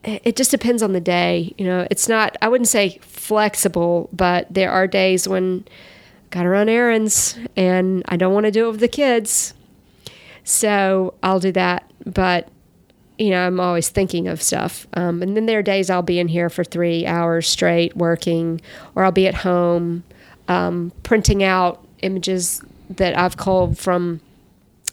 [0.04, 1.88] it just depends on the day you know.
[1.92, 7.38] It's not i wouldn't say flexible but there are days when I gotta run errands
[7.56, 9.54] and i don't want to do it with the kids.
[10.44, 12.50] So i'll do that but
[13.18, 14.88] you know i'm always thinking of stuff.
[14.94, 18.60] Um, and then there are days i'll be in here for three hours straight working
[18.96, 20.04] or i'll be at home
[20.50, 24.20] um, printing out images that i've culled from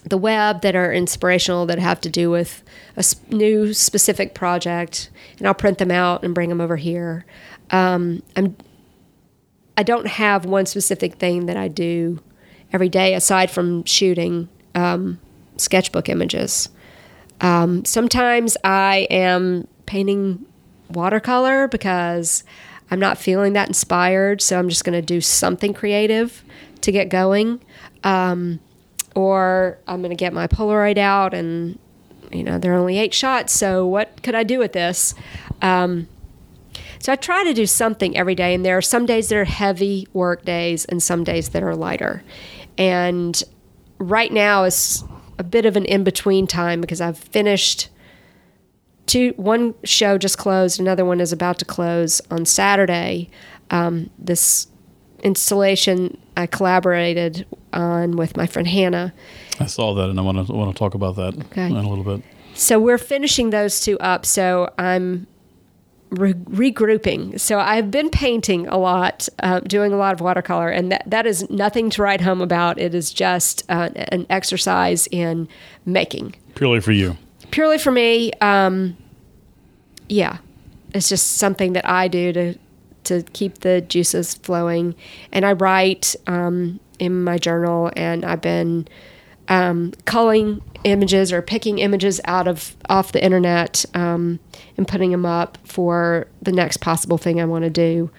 [0.05, 2.63] the web that are inspirational that have to do with
[2.97, 7.25] a new specific project, and I'll print them out and bring them over here.
[7.71, 8.57] Um, I'm
[9.77, 12.23] I don't have one specific thing that I do
[12.73, 15.19] every day aside from shooting um,
[15.57, 16.69] sketchbook images.
[17.41, 20.45] Um, sometimes I am painting
[20.91, 22.45] watercolor because
[22.91, 26.45] I'm not feeling that inspired, so I'm just going to do something creative
[26.83, 27.61] to get going.
[28.05, 28.61] Um,
[29.15, 31.79] or I'm going to get my Polaroid out and,
[32.31, 35.15] you know, there are only eight shots, so what could I do with this?
[35.63, 36.09] Um,
[37.01, 39.45] so I try to do something every day, and there are some days that are
[39.45, 42.23] heavy work days and some days that are lighter.
[42.79, 43.43] And
[43.99, 45.03] right now is
[45.39, 47.89] a bit of an in between time because I've finished
[49.07, 53.29] two one show just closed another one is about to close on saturday
[53.71, 54.69] um, this
[55.23, 59.13] installation i collaborated on with my friend hannah
[59.63, 61.67] I saw that, and I want to want to talk about that Okay.
[61.67, 62.25] in a little bit.
[62.55, 65.27] so we're finishing those two up so i'm
[66.11, 70.91] re- regrouping so i've been painting a lot uh, doing a lot of watercolor and
[70.93, 75.47] that, that is nothing to write home about it is just uh, an exercise in
[75.85, 77.17] making Purely for you.
[77.51, 78.97] purely for me um
[80.09, 80.39] yeah
[80.95, 82.55] it's just something that i do to
[83.11, 84.95] to keep the juices flowing
[85.33, 88.87] and i write um in my journal and i've been
[89.49, 94.39] um, culling images or picking images out of off the internet um,
[94.77, 98.11] and putting them up for the next possible thing i want to do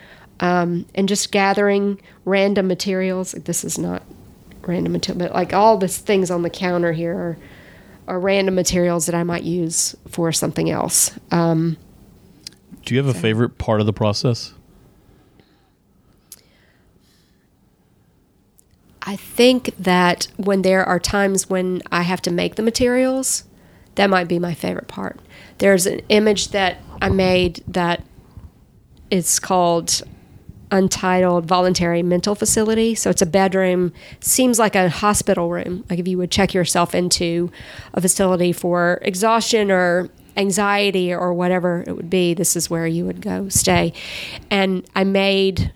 [0.42, 4.04] um, and just gathering random materials this is not
[4.64, 7.38] random material but like all the things on the counter here are
[8.08, 11.18] or random materials that I might use for something else.
[11.32, 11.78] Um,
[12.84, 14.54] Do you have a favorite part of the process?
[19.04, 23.44] I think that when there are times when I have to make the materials,
[23.96, 25.20] that might be my favorite part.
[25.58, 28.04] There's an image that I made that
[29.10, 30.04] is called
[30.72, 32.96] Untitled Voluntary Mental Facility.
[32.96, 33.92] So it's a bedroom,
[34.22, 37.52] seems like a hospital room, like if you would check yourself into
[37.94, 43.06] a facility for exhaustion or anxiety or whatever it would be, this is where you
[43.06, 43.92] would go stay.
[44.50, 45.74] And I made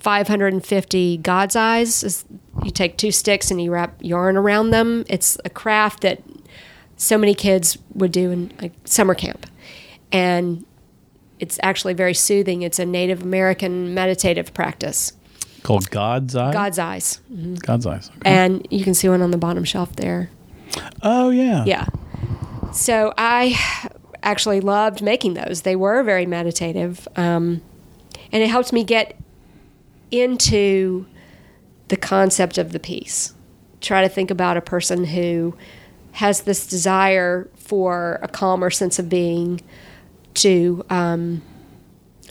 [0.00, 2.24] 550 God's eyes.
[2.64, 5.04] You take two sticks and you wrap yarn around them.
[5.08, 6.22] It's a craft that
[6.96, 9.46] so many kids would do in like summer camp.
[10.12, 10.64] And
[11.38, 12.62] it's actually very soothing.
[12.62, 15.12] It's a Native American meditative practice.
[15.62, 16.52] Called God's Eye.
[16.52, 17.20] God's eyes.
[17.60, 18.10] God's eyes.
[18.18, 18.30] Okay.
[18.30, 20.30] And you can see one on the bottom shelf there.
[21.02, 21.64] oh yeah.
[21.64, 21.86] Yeah.
[22.72, 23.58] So I
[24.22, 25.62] actually loved making those.
[25.62, 27.06] They were very meditative.
[27.16, 27.62] Um,
[28.32, 29.16] and it helped me get
[30.10, 31.06] into
[31.88, 33.34] the concept of the piece.
[33.80, 35.56] Try to think about a person who
[36.12, 39.60] has this desire for a calmer sense of being,
[40.34, 41.42] to um,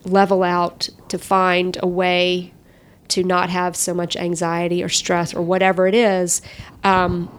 [0.03, 2.53] level out, to find a way
[3.09, 6.41] to not have so much anxiety or stress or whatever it is.
[6.83, 7.29] Um,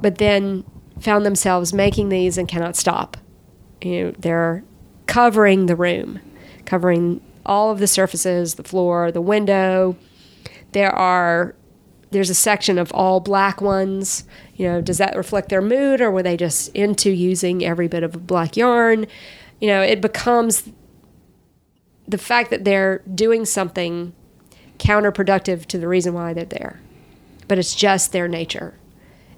[0.00, 0.64] but then
[1.00, 3.16] found themselves making these and cannot stop.
[3.82, 4.64] You know, they're
[5.06, 6.20] covering the room,
[6.64, 9.96] covering all of the surfaces, the floor, the window.
[10.72, 11.54] There are
[12.12, 14.24] there's a section of all black ones.
[14.56, 18.02] You know, does that reflect their mood or were they just into using every bit
[18.02, 19.06] of black yarn?
[19.60, 20.68] You know, it becomes
[22.08, 24.12] the fact that they're doing something
[24.78, 26.80] counterproductive to the reason why they're there.
[27.46, 28.74] But it's just their nature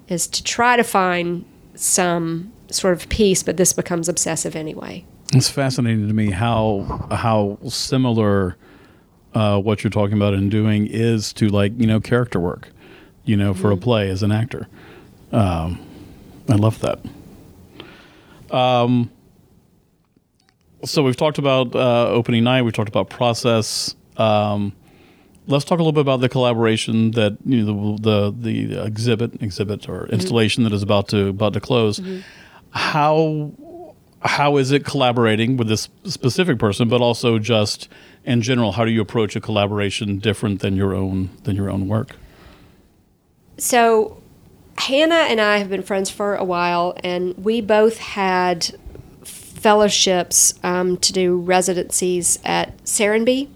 [0.07, 5.05] is to try to find some sort of peace, but this becomes obsessive anyway.
[5.35, 8.55] It's fascinating to me how how similar
[9.33, 12.69] uh, what you're talking about and doing is to like you know character work,
[13.25, 14.67] you know, for a play as an actor.
[15.31, 15.83] Um,
[16.47, 16.99] I love that.
[18.55, 19.09] Um,
[20.85, 22.61] so we've talked about uh, opening night.
[22.61, 23.95] We've talked about process.
[24.17, 24.73] Um,
[25.47, 29.41] let's talk a little bit about the collaboration that you know the the, the exhibit
[29.41, 31.99] exhibit or installation that is about to about to close.
[32.69, 33.51] How
[34.23, 37.89] how is it collaborating with this specific person, but also just
[38.23, 38.73] in general?
[38.73, 42.15] How do you approach a collaboration different than your own than your own work?
[43.57, 44.21] So,
[44.77, 48.75] Hannah and I have been friends for a while, and we both had
[49.23, 53.49] fellowships um, to do residencies at Serenbe,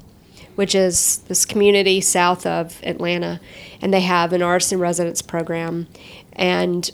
[0.56, 3.40] which is this community south of Atlanta,
[3.82, 5.88] and they have an artist in residence program.
[6.34, 6.90] And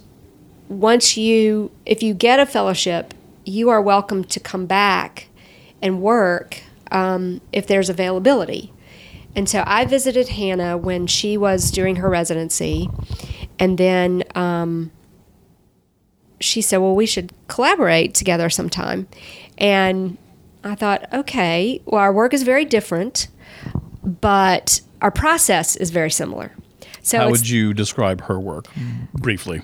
[0.70, 3.14] once you, if you get a fellowship,
[3.46, 5.30] you are welcome to come back
[5.82, 6.62] and work
[6.92, 8.74] um, if there's availability.
[9.36, 12.90] And so I visited Hannah when she was doing her residency,
[13.58, 14.92] and then um,
[16.40, 19.08] she said, "Well, we should collaborate together sometime."
[19.58, 20.18] And
[20.64, 23.28] I thought, okay, well, our work is very different,
[24.04, 26.54] but our process is very similar.
[27.02, 28.68] So How would you describe her work
[29.14, 29.62] briefly?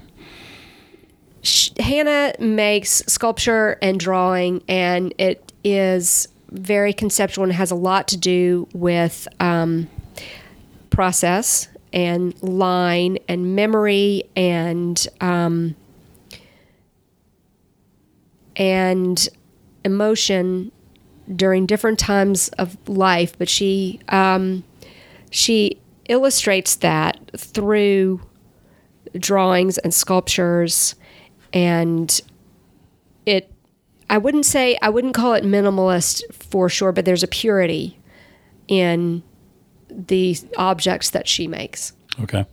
[1.42, 8.08] Sh- Hannah makes sculpture and drawing, and it is very conceptual and has a lot
[8.10, 9.88] to do with um,
[10.90, 15.76] process and line and memory and um,
[18.56, 19.30] and
[19.86, 20.72] emotion
[21.36, 23.38] during different times of life.
[23.38, 24.64] But she um,
[25.30, 28.22] she illustrates that through
[29.18, 30.96] drawings and sculptures
[31.54, 32.22] and
[33.26, 33.52] it
[34.10, 37.98] i wouldn't say i wouldn't call it minimalist for sure but there's a purity
[38.68, 39.24] in
[39.90, 42.46] the objects that she makes Okay.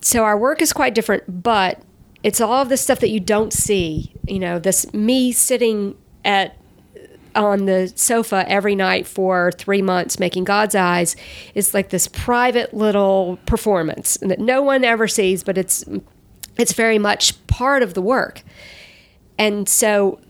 [0.00, 1.80] so our work is quite different but
[2.22, 6.56] it's all of this stuff that you don't see you know this me sitting at
[7.34, 11.16] on the sofa every night for three months making god's eyes
[11.54, 15.84] is like this private little performance that no one ever sees but it's
[16.58, 18.42] it's very much part of the work
[19.38, 20.20] and so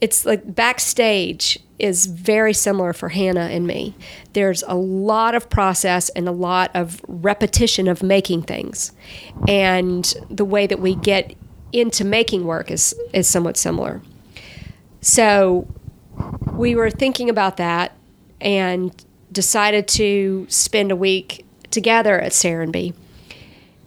[0.00, 3.94] it's like backstage is very similar for Hannah and me.
[4.32, 8.92] There's a lot of process and a lot of repetition of making things.
[9.48, 11.34] And the way that we get
[11.72, 14.02] into making work is is somewhat similar.
[15.00, 15.66] So
[16.52, 17.96] we were thinking about that
[18.40, 18.94] and
[19.32, 22.94] decided to spend a week together at Serenbe.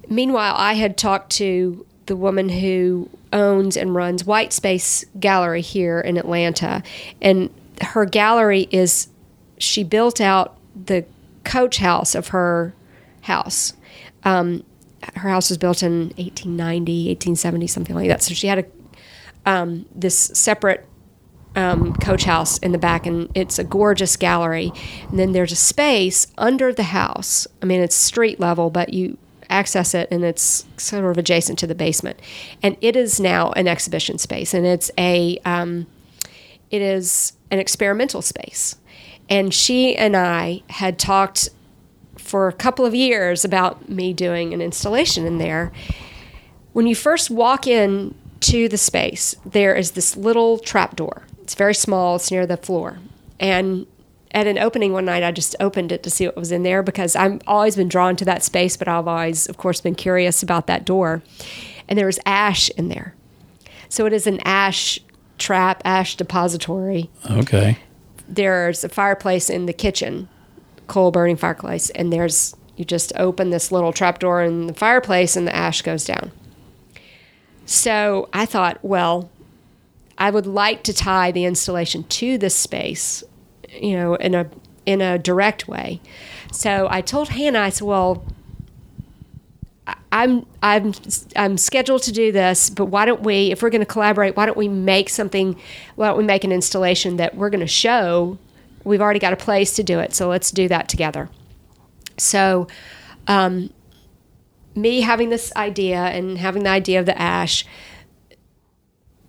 [0.09, 6.17] Meanwhile, I had talked to the woman who owns and runs Whitespace Gallery here in
[6.17, 6.81] Atlanta,
[7.21, 7.49] and
[7.81, 9.09] her gallery is
[9.57, 11.05] she built out the
[11.43, 12.73] coach house of her
[13.21, 13.73] house.
[14.23, 14.63] Um,
[15.15, 18.23] her house was built in 1890, 1870, something like that.
[18.23, 18.65] So she had a
[19.45, 20.85] um, this separate
[21.55, 24.71] um, coach house in the back, and it's a gorgeous gallery.
[25.09, 27.47] And then there's a space under the house.
[27.61, 29.17] I mean, it's street level, but you
[29.49, 32.19] access it, and it's sort of adjacent to the basement.
[32.61, 35.87] And it is now an exhibition space, and it's a um,
[36.69, 38.75] it is an experimental space.
[39.29, 41.49] And she and I had talked
[42.17, 45.71] for a couple of years about me doing an installation in there.
[46.73, 51.23] When you first walk in to the space, there is this little trap door.
[51.41, 52.99] It's very small, it's near the floor.
[53.39, 53.87] And
[54.31, 56.83] at an opening one night, I just opened it to see what was in there
[56.83, 60.43] because I've always been drawn to that space, but I've always, of course, been curious
[60.43, 61.21] about that door.
[61.87, 63.15] And there was ash in there.
[63.89, 64.99] So it is an ash
[65.37, 67.77] trap, ash depository Okay.
[68.27, 70.27] there's a fireplace in the kitchen,
[70.87, 75.35] coal burning fireplace, and there's you just open this little trap door in the fireplace
[75.35, 76.31] and the ash goes down.
[77.65, 79.29] So I thought, well,
[80.17, 83.23] I would like to tie the installation to this space,
[83.81, 84.49] you know, in a
[84.85, 86.01] in a direct way.
[86.51, 88.25] So I told Hannah, I said, well,
[90.11, 90.93] I'm I'm
[91.35, 94.45] I'm scheduled to do this, but why don't we, if we're going to collaborate, why
[94.45, 95.59] don't we make something?
[95.95, 98.37] Why don't we make an installation that we're going to show?
[98.83, 101.29] We've already got a place to do it, so let's do that together.
[102.17, 102.67] So,
[103.27, 103.69] um,
[104.75, 107.65] me having this idea and having the idea of the ash,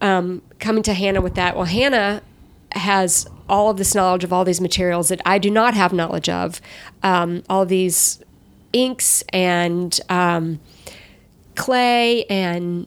[0.01, 1.57] um, coming to Hannah with that.
[1.57, 2.23] Well, Hannah
[2.73, 6.28] has all of this knowledge of all these materials that I do not have knowledge
[6.28, 6.61] of.
[7.03, 8.23] Um, all these
[8.73, 10.61] inks and um,
[11.55, 12.86] clay and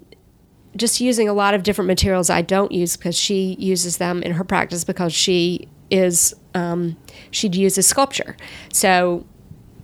[0.75, 4.33] just using a lot of different materials I don't use because she uses them in
[4.33, 6.97] her practice because she is um,
[7.31, 8.37] she uses sculpture.
[8.71, 9.25] So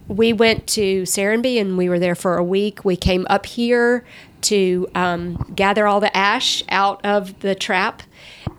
[0.08, 2.86] we went to Serenbe and we were there for a week.
[2.86, 4.06] We came up here
[4.42, 8.04] to um, gather all the ash out of the trap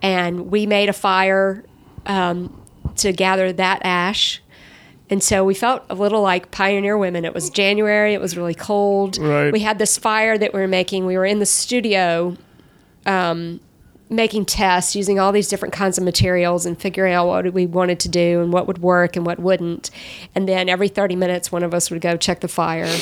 [0.03, 1.65] and we made a fire
[2.07, 2.61] um,
[2.97, 4.43] to gather that ash.
[5.11, 7.25] And so we felt a little like pioneer women.
[7.25, 9.19] It was January, it was really cold.
[9.19, 9.53] Right.
[9.53, 11.07] We had this fire that we were making.
[11.07, 12.37] We were in the studio
[13.07, 13.61] um,
[14.11, 18.01] making tests using all these different kinds of materials and figuring out what we wanted
[18.01, 19.91] to do and what would work and what wouldn't.
[20.35, 22.93] And then every 30 minutes, one of us would go check the fire.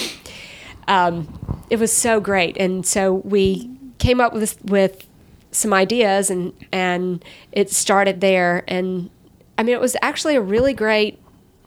[0.89, 2.57] Um, it was so great.
[2.59, 5.07] And so we came up with, with
[5.57, 8.65] some ideas and, and it started there.
[8.69, 9.11] And
[9.59, 11.19] I mean, it was actually a really great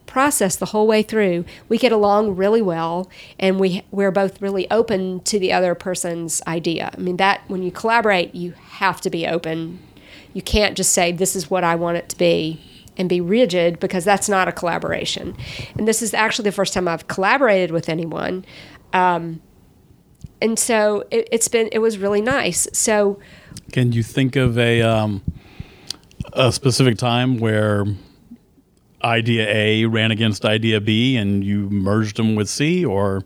[0.09, 1.45] process the whole way through.
[1.69, 3.09] We get along really well,
[3.39, 6.89] and we we're both really open to the other person's idea.
[6.97, 9.79] I mean that when you collaborate, you have to be open.
[10.33, 12.59] You can't just say this is what I want it to be
[12.97, 15.35] and be rigid because that's not a collaboration.
[15.77, 18.45] And this is actually the first time I've collaborated with anyone.
[18.93, 19.41] Um,
[20.41, 22.67] and so it, it's been it was really nice.
[22.73, 23.19] So
[23.71, 25.21] Can you think of a um,
[26.33, 27.85] a specific time where
[29.03, 33.23] idea A ran against idea B and you merged them with C, or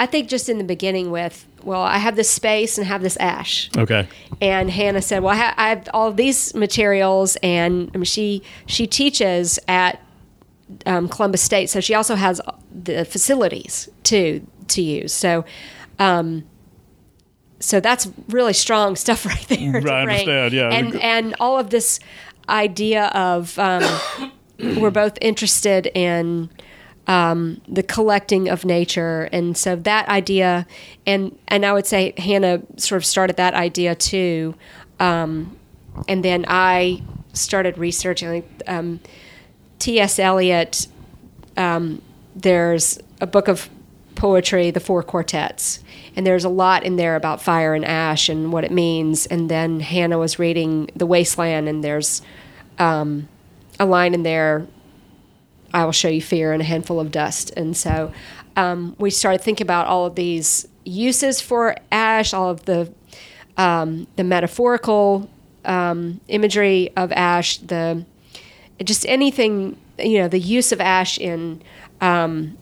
[0.00, 3.16] I think just in the beginning with well, I have this space and have this
[3.16, 3.70] ash.
[3.76, 4.06] okay,
[4.40, 8.42] and Hannah said, "Well, I, ha- I have all these materials, and I mean, she
[8.66, 10.00] she teaches at
[10.84, 12.40] um, Columbus State, so she also has
[12.70, 15.12] the facilities too to use.
[15.12, 15.44] So,
[15.98, 16.44] um,
[17.60, 19.76] so that's really strong stuff right there.
[19.76, 20.70] I understand, yeah.
[20.70, 22.00] and and all of this
[22.48, 23.82] idea of um,
[24.58, 26.50] we're both interested in."
[27.06, 30.66] um, the collecting of nature, and so that idea,
[31.06, 34.54] and and I would say Hannah sort of started that idea too,
[35.00, 35.56] um,
[36.08, 38.44] and then I started researching.
[38.66, 39.00] Um,
[39.78, 40.18] T.S.
[40.18, 40.86] Eliot,
[41.56, 42.00] um,
[42.34, 43.68] there's a book of
[44.14, 45.80] poetry, The Four Quartets,
[46.16, 49.26] and there's a lot in there about fire and ash and what it means.
[49.26, 52.22] And then Hannah was reading The Waste Land, and there's
[52.78, 53.28] um,
[53.78, 54.66] a line in there
[55.74, 57.50] I will show you fear and a handful of dust.
[57.56, 58.12] And so
[58.54, 62.92] um, we started thinking about all of these uses for ash, all of the
[63.56, 65.28] um, the metaphorical
[65.64, 68.04] um, imagery of ash, the
[68.82, 71.62] just anything you know, the use of ash in
[72.00, 72.56] um,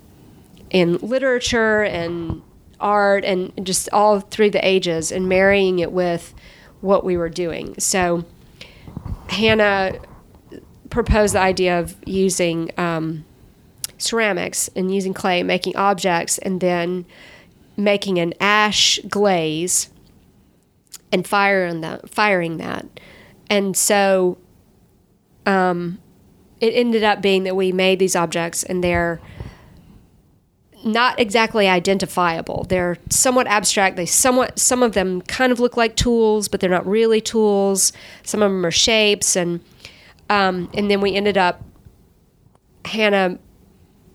[0.73, 2.43] in literature and
[2.81, 6.35] art and just all through the ages, and marrying it with
[6.81, 7.79] what we were doing.
[7.79, 8.25] So
[9.29, 10.01] Hannah
[10.91, 13.25] proposed the idea of using um,
[13.99, 17.05] ceramics and using clay, making objects, and then
[17.77, 19.91] making an ash glaze
[21.13, 22.11] and firing that.
[22.11, 22.87] Firing that,
[23.49, 24.39] and so
[25.47, 26.01] um,
[26.61, 29.21] it ended up being that we made these objects, and they're
[30.85, 32.67] not exactly identifiable.
[32.69, 33.97] They're somewhat abstract.
[33.97, 37.93] They somewhat some of them kind of look like tools, but they're not really tools.
[38.23, 39.61] Some of them are shapes and
[40.31, 41.63] um, and then we ended up,
[42.87, 43.39] Hannah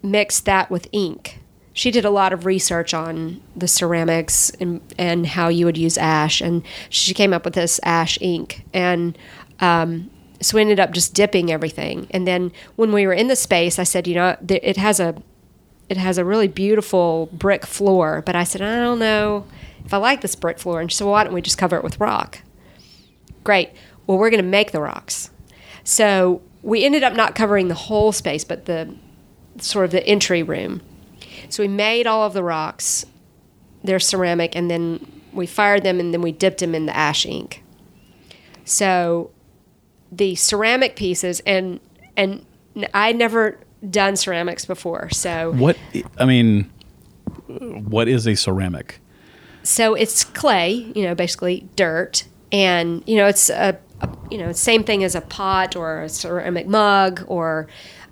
[0.02, 1.40] mixed that with ink.
[1.74, 5.96] She did a lot of research on the ceramics and, and how you would use
[5.96, 8.66] ash, and she came up with this ash ink.
[8.74, 9.16] And
[9.60, 10.10] um,
[10.42, 12.08] so we ended up just dipping everything.
[12.10, 15.22] And then when we were in the space, I said, you know, it has a
[15.90, 19.46] it has a really beautiful brick floor, but I said, I don't know
[19.86, 20.82] if I like this brick floor.
[20.82, 22.42] And she said, well, why don't we just cover it with rock?
[23.44, 23.72] Great.
[24.06, 25.30] Well, we're going to make the rocks.
[25.84, 28.94] So we ended up not covering the whole space, but the
[29.58, 30.82] sort of the entry room.
[31.50, 33.06] So we made all of the rocks.
[33.84, 37.26] They're ceramic, and then we fired them, and then we dipped them in the ash
[37.26, 37.64] ink.
[38.66, 39.32] So
[40.12, 41.80] the ceramic pieces, and
[42.18, 42.46] and
[42.94, 43.60] I never
[43.90, 45.78] done ceramics before, so what
[46.18, 46.72] I mean,
[47.48, 49.00] what is a ceramic?
[49.64, 54.52] so it's clay, you know, basically dirt, and you know it's a, a you know
[54.54, 57.68] same thing as a pot or a ceramic mug or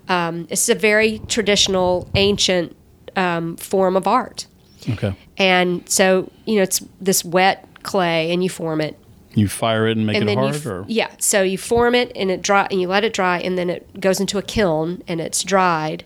[0.08, 2.76] um, it's a very traditional ancient
[3.16, 4.46] um, form of art,
[4.90, 8.98] Okay, and so you know it's this wet clay and you form it
[9.36, 10.84] you fire it and make and it hard, f- or?
[10.88, 13.68] yeah so you form it and it dry and you let it dry and then
[13.68, 16.04] it goes into a kiln and it's dried.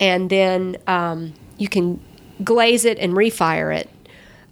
[0.00, 2.00] And then um, you can
[2.42, 3.88] glaze it and refire it.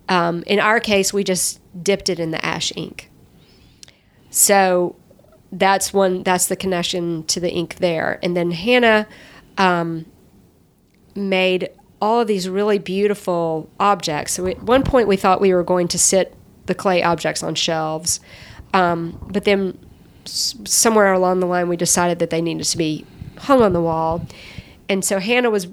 [0.09, 3.11] Um, in our case we just dipped it in the ash ink.
[4.31, 4.95] So
[5.51, 8.19] that's one that's the connection to the ink there.
[8.23, 9.09] And then hannah
[9.57, 10.07] um,
[11.15, 11.71] made
[12.01, 14.33] all of these really beautiful objects.
[14.33, 16.37] So at one point we thought we were going to sit
[16.67, 18.21] the clay objects on shelves.
[18.75, 19.79] Um, but then
[20.25, 23.05] s- somewhere along the line we decided that they needed to be
[23.39, 24.27] hung on the wall.
[24.89, 25.69] And so hannah was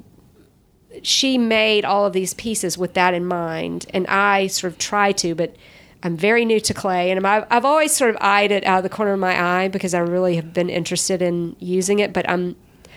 [1.02, 3.86] she made all of these pieces with that in mind.
[3.94, 5.56] And i sort of tried to but
[6.02, 8.84] I'm very new to clay, and I've, I've always sort of eyed it out of
[8.84, 12.30] the corner of my eye because I really have been interested in using it, but
[12.30, 12.56] I'm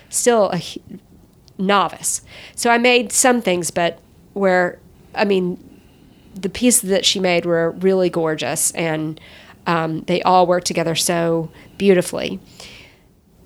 [0.08, 0.62] still a
[1.58, 2.22] novice.
[2.54, 3.98] So I made some things, but
[4.34, 4.78] where,
[5.16, 5.71] I mean,
[6.34, 9.20] the pieces that she made were really gorgeous, and
[9.66, 12.40] um, they all work together so beautifully.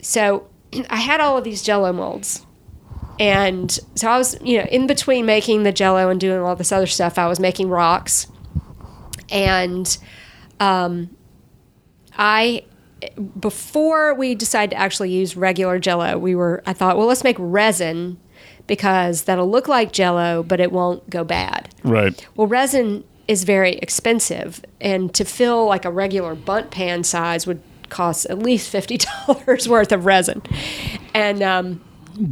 [0.02, 0.48] So
[0.90, 2.44] I had all of these jello molds.
[3.18, 6.70] And so I was, you know, in between making the jello and doing all this
[6.70, 8.26] other stuff, I was making rocks.
[9.30, 9.96] And
[10.60, 11.16] um,
[12.18, 12.64] I,
[13.40, 17.36] before we decided to actually use regular jello, we were, I thought, well, let's make
[17.38, 18.18] resin
[18.66, 21.68] because that'll look like jello, but it won't go bad.
[21.84, 22.26] Right.
[22.36, 27.60] Well, resin is very expensive, and to fill like a regular bundt pan size would
[27.88, 30.42] cost at least fifty dollars worth of resin,
[31.14, 31.80] and um,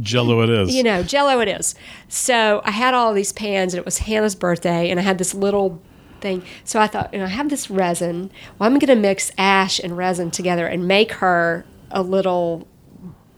[0.01, 0.73] Jello it is.
[0.75, 1.75] you know, Jello it is.
[2.09, 5.33] So I had all these pans, and it was Hannah's birthday, and I had this
[5.33, 5.81] little
[6.21, 6.43] thing.
[6.63, 8.31] So I thought, you know, I have this resin.
[8.57, 12.67] Well, I'm going to mix ash and resin together and make her a little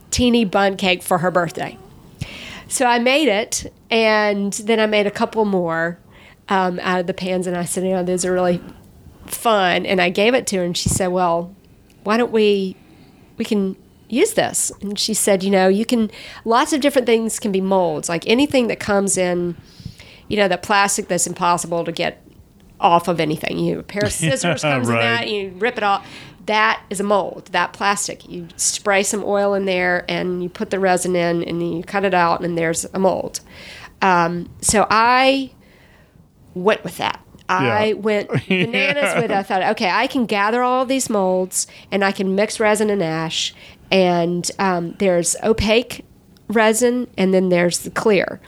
[0.10, 1.78] teeny bun cake for her birthday.
[2.68, 6.00] So I made it, and then I made a couple more
[6.50, 8.62] um, out of the pans, and I said, you know, these are really
[9.26, 11.56] fun, and I gave it to her, and she said, well,
[12.04, 12.76] why don't we
[13.38, 13.76] we can
[14.10, 14.72] use this?
[14.82, 16.10] And she said, you know, you can
[16.46, 19.56] lots of different things can be molds, like anything that comes in,
[20.28, 22.24] you know, the plastic that's impossible to get
[22.80, 23.60] off of anything.
[23.60, 26.08] You have a pair of scissors comes in that, you rip it off.
[26.48, 27.50] That is a mold.
[27.52, 28.28] That plastic.
[28.28, 31.84] You spray some oil in there, and you put the resin in, and then you
[31.84, 33.40] cut it out, and there's a mold.
[34.02, 35.52] Um, so I
[36.54, 37.20] went with that.
[37.50, 37.94] I Yeah.
[37.98, 39.32] went bananas with it.
[39.32, 43.02] I thought, okay, I can gather all these molds and I can mix resin and
[43.02, 43.54] ash.
[43.90, 46.04] And um, there's opaque
[46.50, 48.42] resin and then there's the clear.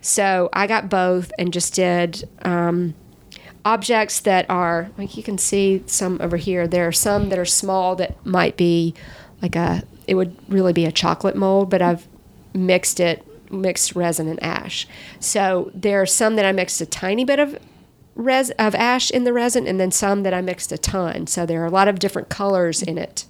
[0.00, 2.94] So I got both and just did um,
[3.64, 6.66] objects that are, like you can see some over here.
[6.66, 8.94] There are some that are small that might be
[9.40, 12.06] like a, it would really be a chocolate mold, but I've
[12.52, 14.86] mixed it, mixed resin and ash.
[15.18, 17.58] So there are some that I mixed a tiny bit of
[18.14, 21.26] res of ash in the resin, and then some that I mixed a ton.
[21.26, 23.24] So there are a lot of different colors in it.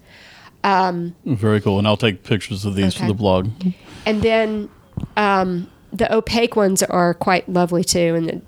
[1.25, 1.79] Very cool.
[1.79, 3.51] And I'll take pictures of these for the blog.
[4.05, 4.69] And then
[5.17, 8.43] um, the opaque ones are quite lovely too, and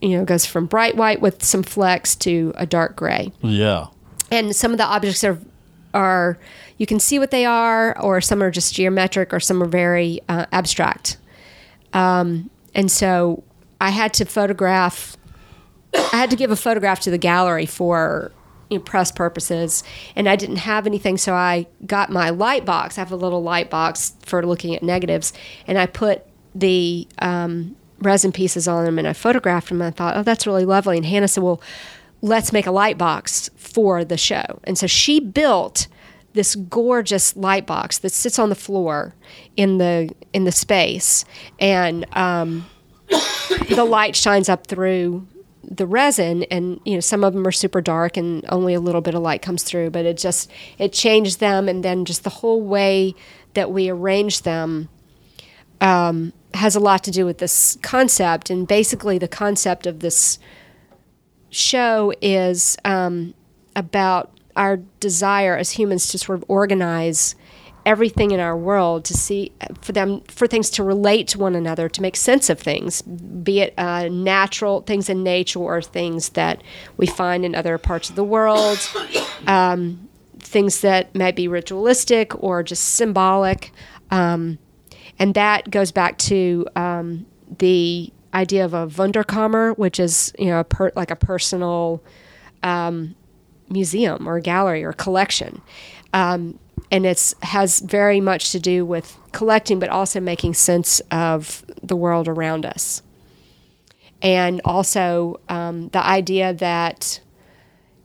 [0.00, 3.32] you know goes from bright white with some flecks to a dark gray.
[3.42, 3.86] Yeah.
[4.30, 5.38] and some of the objects are
[5.92, 6.38] are
[6.78, 10.20] you can see what they are or some are just geometric or some are very
[10.28, 11.18] uh, abstract
[11.92, 13.42] um, and so
[13.80, 15.16] i had to photograph
[15.94, 18.32] i had to give a photograph to the gallery for
[18.70, 19.82] you know, press purposes
[20.14, 23.42] and i didn't have anything so i got my light box i have a little
[23.42, 25.32] light box for looking at negatives
[25.66, 26.24] and i put
[26.54, 30.46] the um, resin pieces on them and i photographed them and i thought oh that's
[30.46, 31.60] really lovely and hannah said well
[32.22, 34.60] let's make a light box for the show.
[34.64, 35.86] And so she built
[36.32, 39.14] this gorgeous light box that sits on the floor
[39.56, 41.24] in the in the space,
[41.58, 42.66] and um,
[43.68, 45.26] the light shines up through
[45.62, 49.02] the resin and you know some of them are super dark and only a little
[49.02, 52.30] bit of light comes through but it just it changed them and then just the
[52.30, 53.14] whole way
[53.52, 54.88] that we arrange them
[55.82, 60.38] um, has a lot to do with this concept and basically the concept of this
[61.50, 63.34] show is um,
[63.76, 67.34] about our desire as humans to sort of organize
[67.86, 71.88] everything in our world to see for them for things to relate to one another
[71.88, 76.62] to make sense of things be it uh, natural things in nature or things that
[76.98, 78.78] we find in other parts of the world
[79.46, 80.08] um,
[80.38, 83.72] things that might be ritualistic or just symbolic
[84.10, 84.58] um,
[85.20, 87.26] and that goes back to um,
[87.58, 92.02] the idea of a Wunderkammer, which is you know a per, like a personal
[92.64, 93.14] um,
[93.68, 95.60] museum or gallery or collection,
[96.14, 96.58] um,
[96.90, 101.94] and it's has very much to do with collecting, but also making sense of the
[101.94, 103.02] world around us,
[104.22, 107.20] and also um, the idea that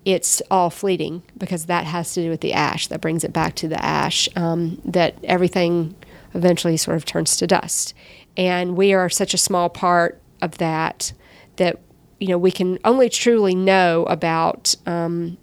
[0.04, 3.56] it's all fleeting because that has to do with the ash that brings it back
[3.56, 5.96] to the ash um, that everything
[6.36, 7.94] eventually sort of turns to dust.
[8.38, 11.14] And we are such a small part of that
[11.56, 11.80] that
[12.20, 15.38] you know we can only truly know about um,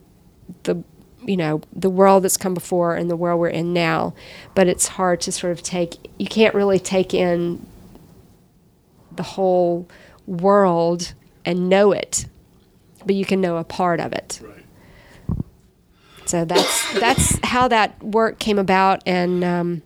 [0.64, 0.82] the
[1.24, 4.14] you know the world that's come before and the world we're in now.
[4.54, 7.66] But it's hard to sort of take you can't really take in
[9.10, 9.88] the whole
[10.26, 11.14] world
[11.44, 12.26] and know it
[13.06, 14.40] but you can know a part of it.
[16.26, 19.02] So that's that's how that work came about.
[19.06, 19.82] And um,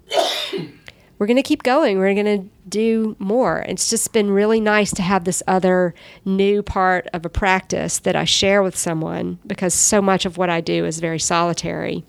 [1.19, 1.99] we're going to keep going.
[1.99, 3.65] We're going to do more.
[3.69, 5.95] It's just been really nice to have this other
[6.25, 10.51] new part of a practice that I share with someone because so much of what
[10.51, 12.05] I do is very solitary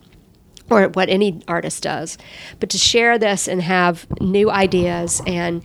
[0.69, 2.17] or what any artist does.
[2.59, 5.63] But to share this and have new ideas and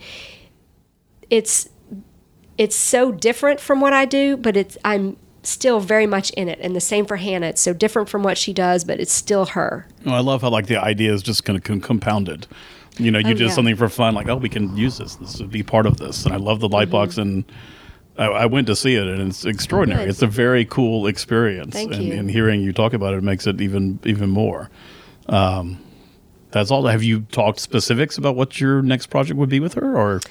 [1.29, 1.69] it's
[2.57, 6.59] it's so different from what I do, but it's I'm still very much in it.
[6.61, 7.47] And the same for Hannah.
[7.47, 9.87] It's so different from what she does, but it's still her.
[10.05, 12.47] Well, I love how like the idea is just kind of com- compounded.
[12.97, 13.49] You know, you Oh, do yeah.
[13.51, 15.15] something for fun, like oh, we can use this.
[15.15, 16.25] This would be part of this.
[16.25, 16.91] And I love the light Mm-hmm.
[16.91, 17.43] box, and
[18.17, 20.03] I, I went to see it, and it's extraordinary.
[20.03, 20.09] Good.
[20.09, 22.13] It's a very cool experience, Thank and, you.
[22.13, 24.69] and hearing you talk about it makes it even even more.
[25.27, 25.79] Um,
[26.51, 26.85] that's all.
[26.85, 30.21] Have you talked specifics about what your next project would be with her, or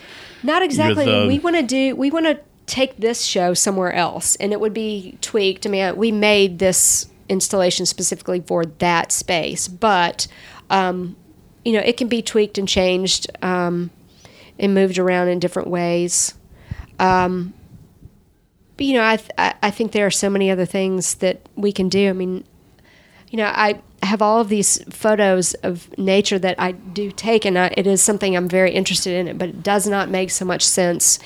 [0.45, 1.05] Not exactly.
[1.05, 1.97] the- we want to do.
[1.97, 5.67] We want to take this show somewhere else, and it would be tweaked.
[5.67, 10.29] I mean, we made this installation specifically for that space, but
[10.71, 11.17] um,
[11.65, 13.91] you know, it can be tweaked and changed um,
[14.59, 16.35] and moved around in different ways.
[16.99, 17.55] Um,
[18.77, 21.73] but you know, I, th- I think there are so many other things that we
[21.73, 22.09] can do.
[22.09, 22.45] I mean,
[23.31, 27.59] you know, I have all of these photos of nature that I do take, and
[27.59, 29.29] I, it is something I'm very interested in.
[29.29, 31.19] It, but it does not make so much sense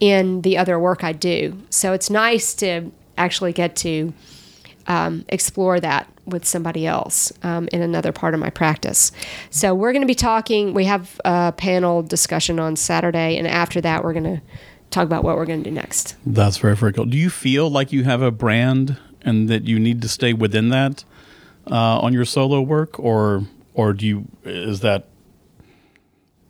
[0.00, 1.62] in the other work I do.
[1.70, 4.12] So it's nice to actually get to
[4.86, 9.12] um, explore that with somebody else um, in another part of my practice.
[9.50, 10.72] So we're going to be talking.
[10.74, 14.42] We have a panel discussion on Saturday, and after that, we're going to
[14.90, 16.16] talk about what we're going to do next.
[16.24, 17.04] that's very very cool.
[17.04, 20.68] Do you feel like you have a brand and that you need to stay within
[20.68, 21.04] that
[21.70, 23.44] uh, on your solo work, or
[23.74, 25.08] or do you is that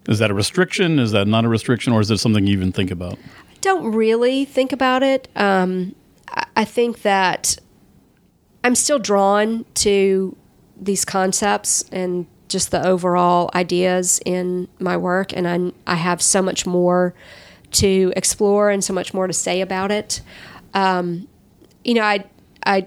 [0.09, 0.99] is that a restriction?
[0.99, 3.15] Is that not a restriction, or is it something you even think about?
[3.15, 5.29] I don't really think about it.
[5.37, 5.95] Um,
[6.29, 7.57] I- I think that
[8.65, 10.37] I'm still drawn to
[10.81, 16.43] these concepts and just the overall ideas in my work, and I, I have so
[16.43, 17.15] much more
[17.73, 20.23] to explore and so much more to say about it.
[20.73, 21.29] Um,
[21.85, 22.25] you know, I
[22.65, 22.87] I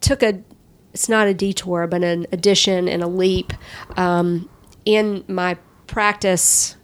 [0.00, 0.42] took a
[0.92, 3.52] it's not a detour, but an addition and a leap
[3.96, 4.48] um,
[4.84, 6.76] in my practice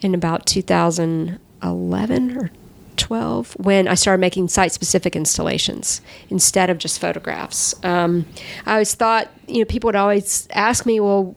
[0.00, 2.50] in about 2011 or
[2.98, 7.74] 12 when I started making site specific installations instead of just photographs.
[7.84, 8.26] Um,
[8.66, 11.34] I always thought, you know, people would always ask me, well,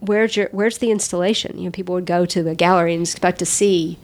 [0.00, 1.58] where's your where's the installation?
[1.58, 3.98] You know, people would go to the gallery and expect to see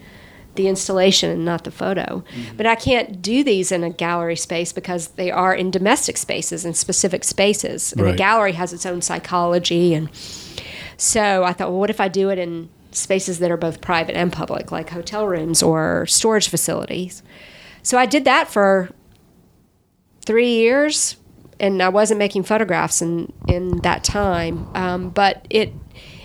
[0.54, 2.24] the installation and not the photo.
[2.56, 6.64] But I can't do these in a gallery space because they are in domestic spaces
[6.64, 7.92] and specific spaces.
[7.92, 8.14] And Right.
[8.14, 10.08] a gallery has its own psychology and
[10.96, 14.16] so I thought, well, what if I do it in spaces that are both private
[14.16, 17.22] and public, like hotel rooms or storage facilities?
[17.82, 18.90] So I did that for
[20.24, 21.16] three years,
[21.60, 24.68] and I wasn't making photographs in in that time.
[24.74, 25.72] Um, but it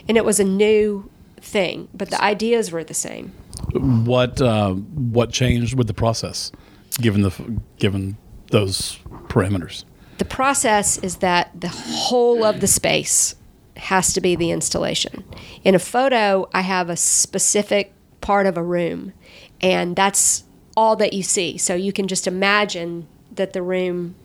[0.07, 3.33] and it was a new thing, but the ideas were the same.
[3.73, 6.51] What uh, what changed with the process,
[6.99, 7.31] given the
[7.77, 8.17] given
[8.51, 9.85] those parameters?
[10.17, 13.35] The process is that the whole of the space
[13.77, 15.23] has to be the installation.
[15.63, 19.13] In a photo, I have a specific part of a room,
[19.61, 20.43] and that's
[20.75, 21.57] all that you see.
[21.57, 24.15] So you can just imagine that the room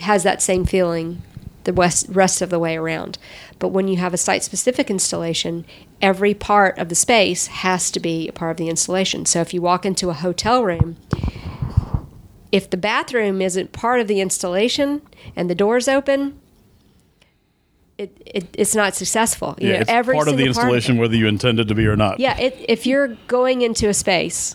[0.00, 1.22] has that same feeling
[1.64, 3.18] the west, rest of the way around.
[3.58, 5.66] But when you have a site specific installation,
[6.00, 9.26] every part of the space has to be a part of the installation.
[9.26, 10.96] So if you walk into a hotel room,
[12.52, 15.02] if the bathroom isn't part of the installation
[15.34, 16.40] and the door's open,
[17.98, 19.56] it, it it's not successful.
[19.58, 21.00] You know, it's every part of the installation, it.
[21.00, 22.20] whether you intended to be or not.
[22.20, 24.54] Yeah, it, if you're going into a space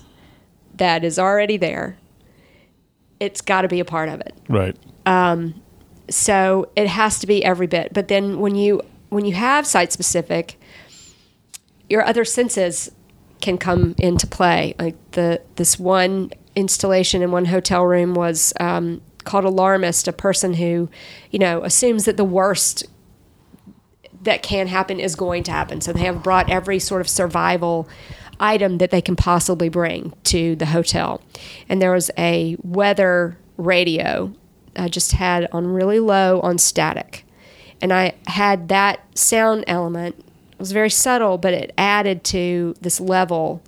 [0.76, 1.98] that is already there,
[3.20, 4.36] it's got to be a part of it.
[4.48, 4.76] Right.
[5.06, 5.62] Um,
[6.10, 7.94] So it has to be every bit.
[7.94, 10.60] But then when you when you have site specific,
[11.90, 12.92] your other senses
[13.40, 14.76] can come into play.
[14.78, 20.54] Like the this one installation in one hotel room was um, called alarmist, a person
[20.56, 20.90] who,
[21.32, 22.86] you know, assumes that the worst
[24.22, 25.82] that can happen is going to happen.
[25.82, 27.88] So they have brought every sort of survival
[28.40, 31.22] item that they can possibly bring to the hotel.
[31.70, 34.34] And there was a weather radio
[34.76, 37.26] I just had on really low on static.
[37.82, 40.16] And I had that sound element.
[40.18, 43.62] It was very subtle, but it added to this level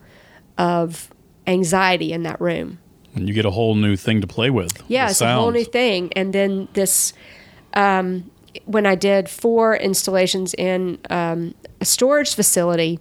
[0.57, 1.09] of
[1.47, 2.79] anxiety in that room.
[3.15, 4.81] And you get a whole new thing to play with.
[4.87, 6.11] Yeah, it's a whole new thing.
[6.13, 7.13] And then this,
[7.73, 8.29] um,
[8.65, 12.99] when I did four installations in um, a storage facility,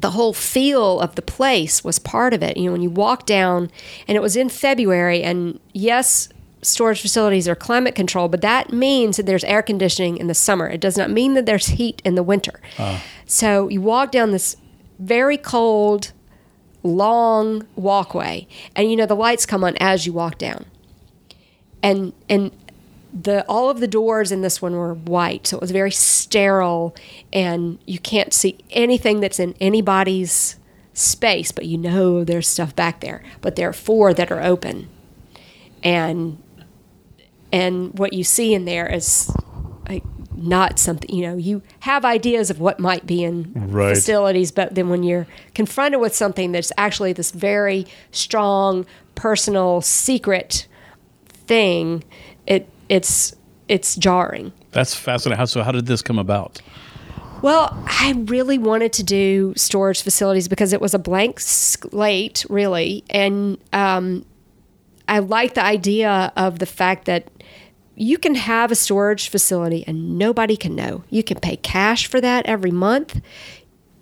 [0.00, 2.56] the whole feel of the place was part of it.
[2.56, 3.70] You know, when you walk down,
[4.06, 6.28] and it was in February, and yes,
[6.62, 10.68] storage facilities are climate controlled, but that means that there's air conditioning in the summer.
[10.68, 12.60] It does not mean that there's heat in the winter.
[13.24, 14.56] So you walk down this
[14.98, 16.12] very cold,
[16.82, 20.64] long walkway, and you know the lights come on as you walk down.
[21.82, 22.50] And and
[23.18, 26.94] the all of the doors in this one were white, so it was very sterile,
[27.32, 30.56] and you can't see anything that's in anybody's
[30.92, 33.22] space, but you know there's stuff back there.
[33.40, 34.88] But there are four that are open,
[35.82, 36.42] and
[37.52, 39.30] and what you see in there is
[39.88, 40.02] like
[40.36, 43.94] not something you know you have ideas of what might be in Right.
[43.96, 48.84] facilities but then when you're confronted with something that's actually this very strong
[49.14, 50.66] personal secret
[51.28, 52.04] thing
[52.46, 53.34] it it's
[53.68, 55.38] it's jarring That's fascinating.
[55.38, 56.60] How, so, how did this come about?
[57.42, 63.04] well, I really wanted to do storage facilities because it was a blank slate, really.
[63.10, 64.24] And um,
[65.06, 67.28] I like the idea of the fact that
[67.94, 71.04] you can have a storage facility and nobody can know.
[71.10, 73.20] You can pay cash for that every month.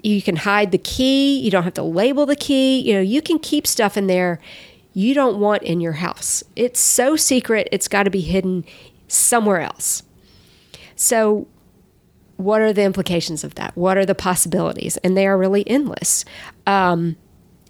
[0.03, 1.39] You can hide the key.
[1.41, 2.81] You don't have to label the key.
[2.81, 4.41] You know, you can keep stuff in there
[4.95, 6.43] you don't want in your house.
[6.57, 8.65] It's so secret, it's got to be hidden
[9.09, 10.03] somewhere else.
[10.97, 11.47] So,
[12.37, 13.77] what are the implications of that?
[13.77, 14.97] What are the possibilities?
[14.99, 16.25] And they are really endless.
[16.67, 17.17] Um,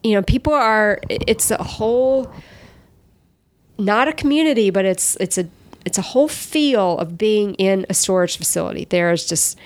[0.02, 1.00] you know, people are.
[1.08, 2.30] It's a whole,
[3.78, 5.48] not a community, but it's it's a
[5.84, 8.86] it's a whole feel of being in a storage facility.
[8.88, 9.60] There's just a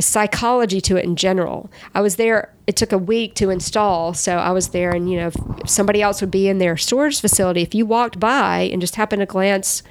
[0.00, 1.70] psychology to it in general.
[1.94, 2.52] I was there.
[2.66, 6.02] It took a week to install, so I was there, and you know, if somebody
[6.02, 7.62] else would be in their storage facility.
[7.62, 9.82] If you walked by and just happened to glance,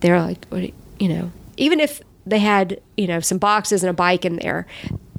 [0.00, 0.46] they're like,
[0.98, 4.66] you know, even if they had, you know, some boxes and a bike in there,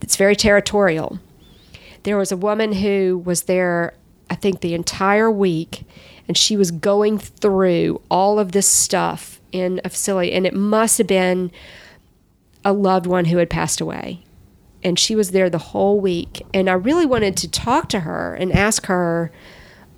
[0.02, 1.20] it's very territorial.
[2.03, 3.94] There was a woman who was there,
[4.30, 5.84] I think, the entire week,
[6.28, 10.98] and she was going through all of this stuff in a facility, and it must
[10.98, 11.52] have been
[12.64, 14.24] a loved one who had passed away.
[14.86, 16.45] And she was there the whole week.
[16.53, 19.32] And I really wanted to talk to her and ask her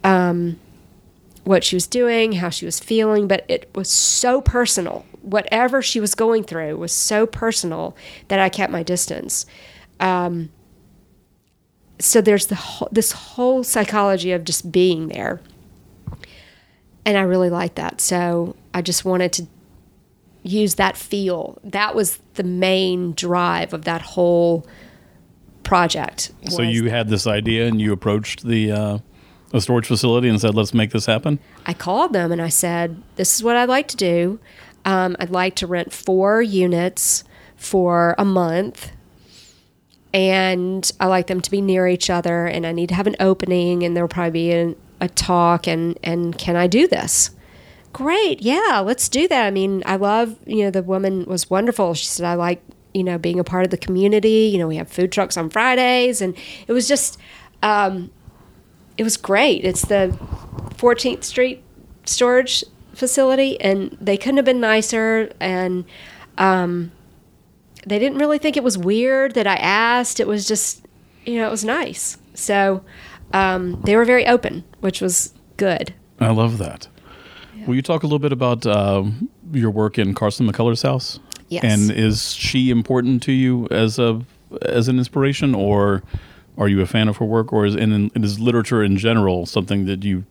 [0.03, 0.57] um,
[1.43, 5.05] what she was doing, how she was feeling, but it was so personal.
[5.21, 7.97] Whatever she was going through was so personal
[8.29, 9.45] that I kept my distance.
[9.99, 10.51] Um,
[11.99, 15.41] so there's the whole, this whole psychology of just being there.
[17.05, 17.99] And I really like that.
[17.99, 19.47] So I just wanted to
[20.47, 21.59] use that feel.
[21.63, 24.65] That was the main drive of that whole
[25.63, 26.31] project.
[26.49, 28.97] So you had this idea and you approached the uh,
[29.51, 33.03] the storage facility and said, "Let's make this happen." I called them and I said,
[33.17, 34.39] This is what I'd like to do.
[34.85, 37.25] Um, I'd like to rent four units
[37.57, 38.91] for a month.
[40.13, 42.47] And I like them to be near each other.
[42.47, 43.83] And I need to have an opening.
[43.83, 45.67] And there'll probably be an, a talk.
[45.67, 47.31] And, and can I do this?
[47.97, 48.43] Great.
[48.43, 49.47] Yeah, let's do that.
[49.47, 51.95] I mean, I love, you know, the woman was wonderful.
[51.95, 52.61] She said, I like,
[52.93, 54.51] you know, being a part of the community.
[54.53, 56.21] You know, we have food trucks on Fridays.
[56.21, 56.37] And
[56.67, 57.17] it was just,
[57.63, 58.11] um,
[58.99, 59.65] it was great.
[59.65, 60.15] It's the
[60.75, 61.63] 14th Street
[62.05, 62.63] storage
[62.93, 65.31] facility, and they couldn't have been nicer.
[65.39, 65.83] And
[66.37, 66.91] um,
[67.87, 70.19] they didn't really think it was weird that I asked.
[70.19, 70.85] It was just,
[71.25, 72.19] you know, it was nice.
[72.35, 72.83] So
[73.33, 75.95] um, they were very open, which was good.
[76.19, 76.89] I love that.
[77.67, 81.19] Will you talk a little bit about um, your work in Carson McCullers' house?
[81.49, 81.63] Yes.
[81.63, 84.21] And is she important to you as a
[84.61, 86.01] as an inspiration, or
[86.57, 89.85] are you a fan of her work, or is and is literature in general something
[89.85, 90.25] that you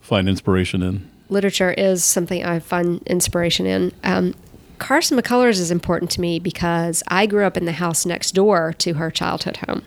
[0.00, 1.10] find inspiration in?
[1.32, 3.92] literature is something I find inspiration in.
[4.04, 4.34] Um,
[4.78, 8.74] Carson McCullers is important to me because I grew up in the house next door
[8.78, 9.82] to her childhood home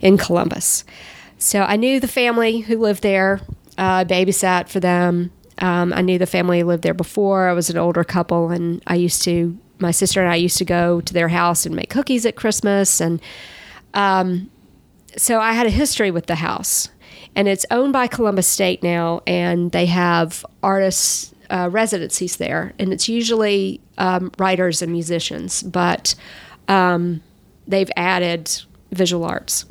[0.00, 0.84] in Columbus.
[1.38, 3.40] So I knew the family who lived there,
[3.78, 5.30] uh, babysat for them.
[5.58, 7.48] Um, I knew the family lived there before.
[7.48, 10.64] I was an older couple, and I used to, my sister and I used to
[10.64, 13.00] go to their house and make cookies at Christmas.
[13.00, 13.20] And
[13.94, 14.50] um,
[15.16, 16.88] so I had a history with the house
[17.36, 22.92] and it's owned by Columbus State now, and they have artists uh, residencies there, and
[22.92, 26.14] it's usually um, writers and musicians, but
[26.68, 27.22] um,
[27.66, 28.50] they've added
[28.92, 29.66] visual arts.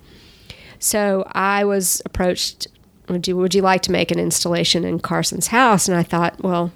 [0.79, 2.67] So I was approached.
[3.13, 5.87] Would you would you like to make an installation in Carson's house?
[5.87, 6.71] And I thought, well,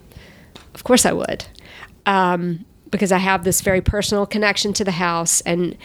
[0.74, 1.46] of course I would,
[2.06, 5.78] um, because I have this very personal connection to the house, and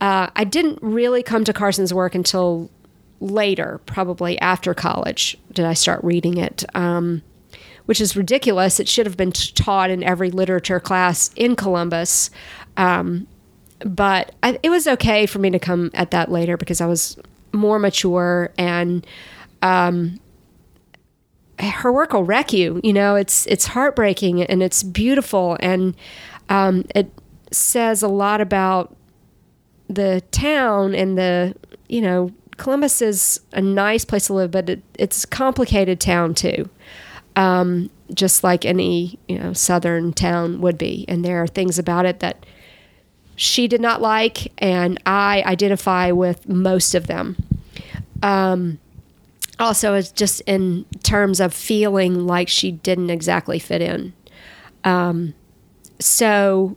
[0.00, 2.70] uh, I didn't really come to Carson's work until
[3.20, 7.22] later, probably after college, did I start reading it, um,
[7.86, 8.78] which is ridiculous.
[8.78, 12.30] It should have been taught in every literature class in Columbus.
[12.76, 13.26] Um,
[13.80, 17.18] but I, it was okay for me to come at that later because I was
[17.52, 19.06] more mature and
[19.62, 20.20] um,
[21.58, 22.80] her work will wreck you.
[22.84, 25.94] You know, it's it's heartbreaking and it's beautiful and
[26.48, 27.10] um, it
[27.50, 28.96] says a lot about
[29.88, 31.54] the town and the
[31.88, 36.34] you know Columbus is a nice place to live, but it, it's a complicated town
[36.34, 36.68] too,
[37.36, 41.04] um, just like any you know southern town would be.
[41.08, 42.44] And there are things about it that
[43.36, 47.36] she did not like, and I identify with most of them.
[48.22, 48.80] Um,
[49.58, 54.12] also, it's just in terms of feeling like she didn't exactly fit in.
[54.84, 55.34] Um,
[55.98, 56.76] so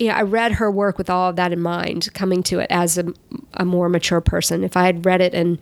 [0.00, 2.98] know, I read her work with all of that in mind, coming to it as
[2.98, 3.12] a,
[3.54, 4.64] a, more mature person.
[4.64, 5.58] If I had read it, and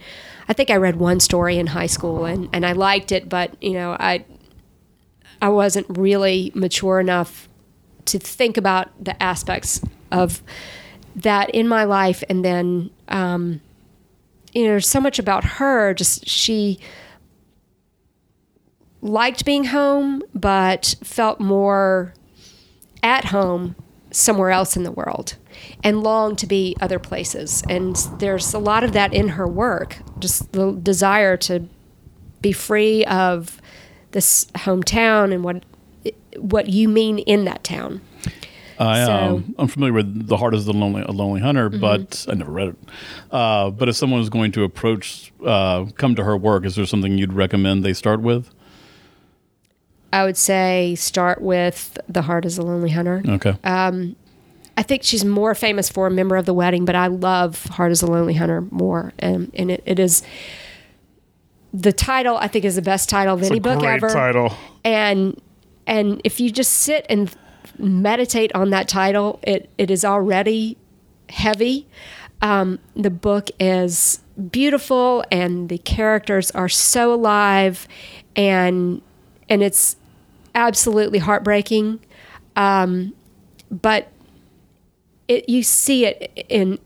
[0.48, 3.60] I think I read one story in high school, and, and I liked it, but
[3.62, 4.24] you know, I
[5.40, 7.48] I wasn't really mature enough
[8.06, 9.80] to think about the aspects
[10.10, 10.42] of
[11.16, 13.60] that in my life, and then um,
[14.52, 15.94] you know, so much about her.
[15.94, 16.78] Just she
[19.00, 22.14] liked being home, but felt more
[23.02, 23.74] at home
[24.10, 25.36] somewhere else in the world
[25.82, 27.62] and longed to be other places.
[27.68, 31.66] And there's a lot of that in her work, just the desire to
[32.40, 33.60] be free of
[34.12, 35.64] this hometown and what
[36.36, 38.00] what you mean in that town.
[38.78, 41.80] I, so, um, I'm familiar with The Heart is the Lonely, a Lonely Hunter, mm-hmm.
[41.80, 42.76] but I never read it.
[43.30, 46.86] Uh, but if someone is going to approach, uh, come to her work, is there
[46.86, 48.50] something you'd recommend they start with?
[50.12, 53.22] I would say start with The Heart is a Lonely Hunter.
[53.26, 53.56] Okay.
[53.64, 54.16] Um,
[54.76, 57.92] I think she's more famous for a member of the wedding, but I love Heart
[57.92, 59.12] is a Lonely Hunter more.
[59.18, 60.22] And, and it, it is
[61.72, 64.08] the title, I think, is the best title of it's any book ever.
[64.08, 64.54] title.
[64.84, 65.40] And
[65.86, 67.34] and if you just sit and
[67.78, 70.76] meditate on that title, it, it is already
[71.28, 71.86] heavy.
[72.40, 74.20] Um, the book is
[74.50, 77.86] beautiful and the characters are so alive
[78.34, 79.00] and
[79.48, 79.96] and it's
[80.54, 82.00] absolutely heartbreaking.
[82.56, 83.14] Um,
[83.70, 84.08] but
[85.28, 86.78] it, you see it in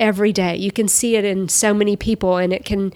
[0.00, 0.56] every day.
[0.56, 2.92] You can see it in so many people, and it can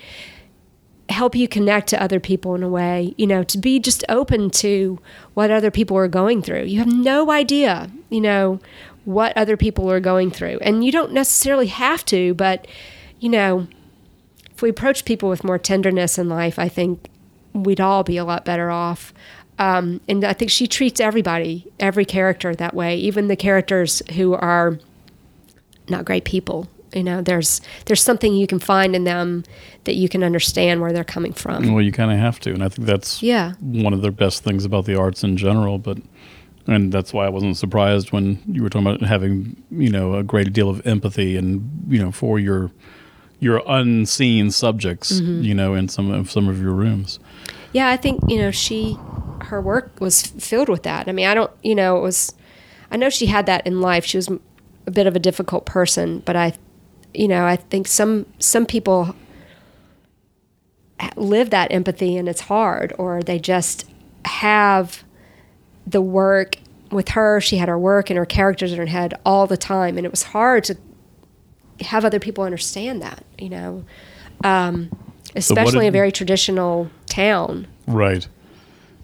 [1.08, 4.50] help you connect to other people in a way, you know, to be just open
[4.50, 4.98] to
[5.34, 6.64] what other people are going through.
[6.64, 8.60] You have no idea, you know,
[9.04, 10.58] what other people are going through.
[10.60, 12.66] And you don't necessarily have to, but,
[13.20, 13.66] you know,
[14.50, 17.08] if we approach people with more tenderness in life, I think
[17.54, 19.14] we'd all be a lot better off.
[19.58, 24.34] Um, and I think she treats everybody, every character that way, even the characters who
[24.34, 24.78] are
[25.88, 26.68] not great people.
[26.92, 29.44] You know, there's there's something you can find in them
[29.84, 31.72] that you can understand where they're coming from.
[31.72, 34.44] Well, you kind of have to, and I think that's yeah one of the best
[34.44, 35.78] things about the arts in general.
[35.78, 35.98] But
[36.66, 40.22] and that's why I wasn't surprised when you were talking about having you know a
[40.22, 42.70] great deal of empathy and you know for your
[43.40, 45.42] your unseen subjects, mm-hmm.
[45.42, 47.18] you know, in some of some of your rooms.
[47.72, 48.96] Yeah, I think you know she
[49.44, 51.08] her work was filled with that.
[51.08, 52.34] I mean, I don't, you know, it was,
[52.90, 54.04] I know she had that in life.
[54.04, 54.28] She was
[54.86, 56.54] a bit of a difficult person, but I,
[57.18, 59.14] you know, I think some some people
[61.16, 63.90] live that empathy and it's hard, or they just
[64.24, 65.02] have
[65.84, 66.58] the work
[66.92, 67.40] with her.
[67.40, 70.12] She had her work and her characters in her head all the time, and it
[70.12, 70.76] was hard to
[71.80, 73.84] have other people understand that, you know,
[74.44, 74.88] um,
[75.34, 77.66] especially so did, a very traditional town.
[77.88, 78.28] Right.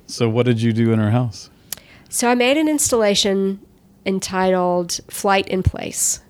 [0.06, 1.50] So, what did you do in her house?
[2.08, 3.60] So, I made an installation
[4.06, 6.20] entitled Flight in Place.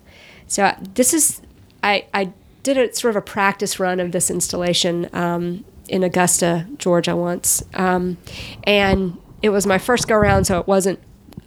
[0.47, 1.41] So, this is,
[1.85, 2.33] I, I
[2.63, 7.63] did a sort of a practice run of this installation um, in Augusta, Georgia, once.
[7.75, 8.17] Um,
[8.65, 10.99] and it was my first go around, so it wasn't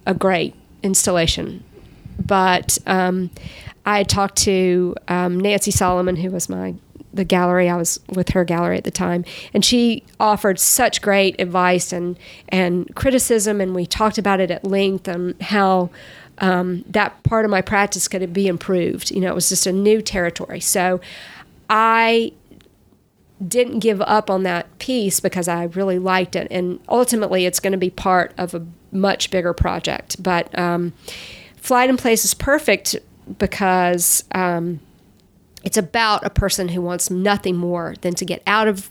[0.06, 0.54] a great
[0.84, 1.64] installation.
[2.24, 3.30] But um,
[3.84, 6.76] I talked to um, Nancy Solomon, who was my
[7.12, 7.68] the gallery.
[7.68, 12.16] I was with her gallery at the time, and she offered such great advice and
[12.48, 15.90] and criticism, and we talked about it at length and how
[16.40, 19.10] um, that part of my practice could be improved.
[19.10, 21.00] You know, it was just a new territory, so
[21.68, 22.32] I
[23.46, 27.72] didn't give up on that piece because I really liked it, and ultimately, it's going
[27.72, 30.22] to be part of a much bigger project.
[30.22, 30.92] But um,
[31.56, 32.96] Flight in Place is perfect
[33.38, 34.24] because.
[34.32, 34.80] Um,
[35.64, 38.90] it's about a person who wants nothing more than to get out of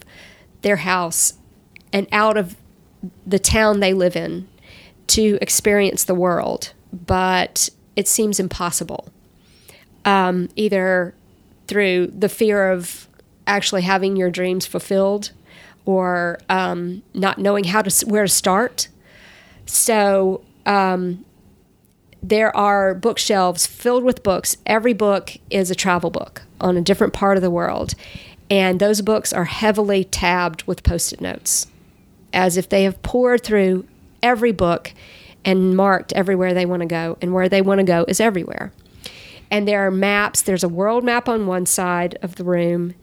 [0.62, 1.34] their house
[1.94, 2.56] and out of
[3.26, 4.48] the town they live in
[5.08, 9.10] to experience the world, but it seems impossible.
[10.06, 11.14] Um, either
[11.68, 13.08] through the fear of
[13.46, 15.32] actually having your dreams fulfilled
[15.86, 18.88] or um, not knowing how to where to start.
[19.66, 21.26] So um,
[22.24, 24.58] there are bookshelves filled with books.
[24.66, 27.94] Every book is a travel book on a different part of the world.
[28.50, 31.68] And those books are heavily tabbed with post it notes.
[32.34, 33.86] as if they have poured through
[34.22, 34.94] every book
[35.48, 38.74] and marked everywhere they want to go, and where they want to go is everywhere.
[39.50, 40.42] And there are maps.
[40.42, 42.94] There's a world map on one side of the room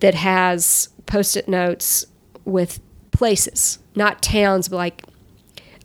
[0.00, 2.04] that has post it notes
[2.44, 2.80] with
[3.12, 5.04] places, not towns, but like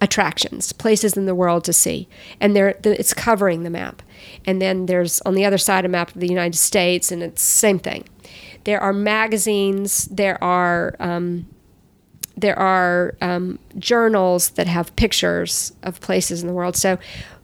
[0.01, 2.09] attractions, places in the world to see.
[2.39, 4.01] And there, it's covering the map.
[4.43, 7.45] And then there's on the other side a map of the United States, and it's
[7.45, 8.05] the same thing.
[8.63, 10.05] There are magazines.
[10.05, 11.47] There are um,
[12.41, 16.75] there are um, journals that have pictures of places in the world.
[16.75, 16.97] So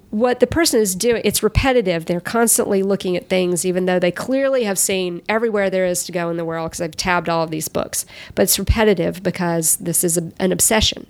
[0.10, 2.06] what the person is doing, it's repetitive.
[2.06, 6.12] They're constantly looking at things, even though they clearly have seen everywhere there is to
[6.12, 8.06] go in the world because I've tabbed all of these books.
[8.34, 11.08] But it's repetitive because this is a, an obsession.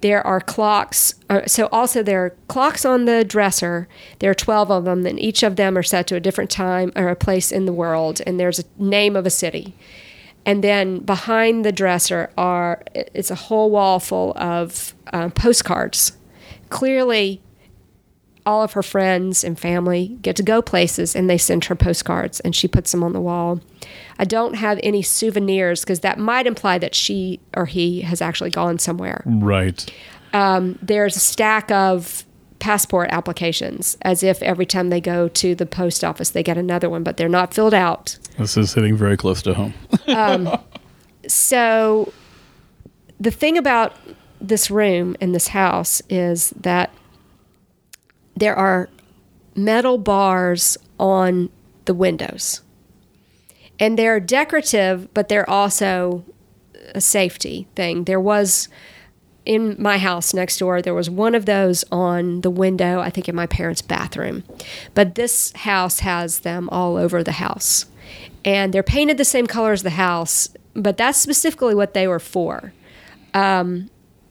[0.00, 1.14] There are clocks.
[1.28, 3.88] Uh, so, also, there are clocks on the dresser.
[4.20, 6.92] There are 12 of them, and each of them are set to a different time
[6.94, 8.20] or a place in the world.
[8.24, 9.74] And there's a name of a city.
[10.48, 16.16] And then behind the dresser are, it's a whole wall full of uh, postcards.
[16.70, 17.42] Clearly,
[18.46, 22.40] all of her friends and family get to go places and they send her postcards
[22.40, 23.60] and she puts them on the wall.
[24.18, 28.48] I don't have any souvenirs because that might imply that she or he has actually
[28.48, 29.22] gone somewhere.
[29.26, 29.92] Right.
[30.32, 32.24] Um, there's a stack of
[32.58, 36.90] passport applications as if every time they go to the post office they get another
[36.90, 38.18] one, but they're not filled out.
[38.38, 39.74] This is hitting very close to home.
[40.08, 40.58] um,
[41.26, 42.12] so
[43.20, 43.96] the thing about
[44.40, 46.92] this room in this house is that
[48.36, 48.88] there are
[49.54, 51.50] metal bars on
[51.84, 52.62] the windows.
[53.80, 56.24] And they're decorative, but they're also
[56.94, 58.04] a safety thing.
[58.04, 58.68] There was
[59.48, 63.30] in my house next door, there was one of those on the window, I think
[63.30, 64.44] in my parents' bathroom.
[64.92, 67.86] But this house has them all over the house.
[68.44, 72.20] And they're painted the same color as the house, but that's specifically what they were
[72.20, 72.74] for.
[73.32, 73.88] Um,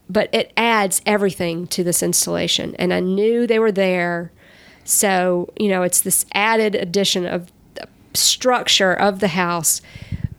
[0.07, 2.76] but it adds everything to this installation.
[2.76, 4.31] And I knew they were there.
[4.84, 9.81] So, you know, it's this added addition of the structure of the house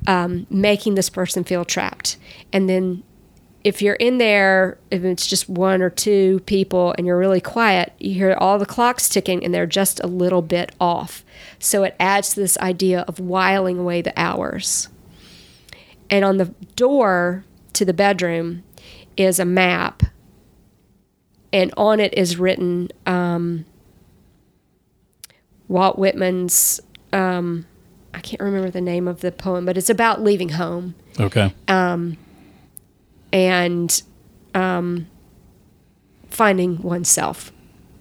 [0.06, 2.16] um, making this person feel trapped.
[2.52, 3.02] And then
[3.64, 7.92] if you're in there, if it's just one or two people and you're really quiet,
[7.98, 11.24] you hear all the clocks ticking and they're just a little bit off.
[11.58, 14.88] So it adds to this idea of whiling away the hours.
[16.08, 17.44] And on the door
[17.74, 18.62] to the bedroom,
[19.18, 20.04] is a map,
[21.52, 23.66] and on it is written um,
[25.66, 26.80] Walt Whitman's.
[27.12, 27.66] Um,
[28.14, 30.94] I can't remember the name of the poem, but it's about leaving home.
[31.18, 31.52] Okay.
[31.66, 32.16] Um,
[33.32, 34.02] and
[34.54, 35.06] um,
[36.30, 37.52] finding oneself,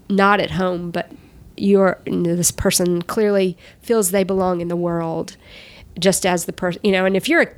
[0.10, 1.12] not at home, but
[1.58, 5.38] you're you know, this person clearly feels they belong in the world,
[5.99, 7.06] just as the person you know.
[7.06, 7.54] And if you're a,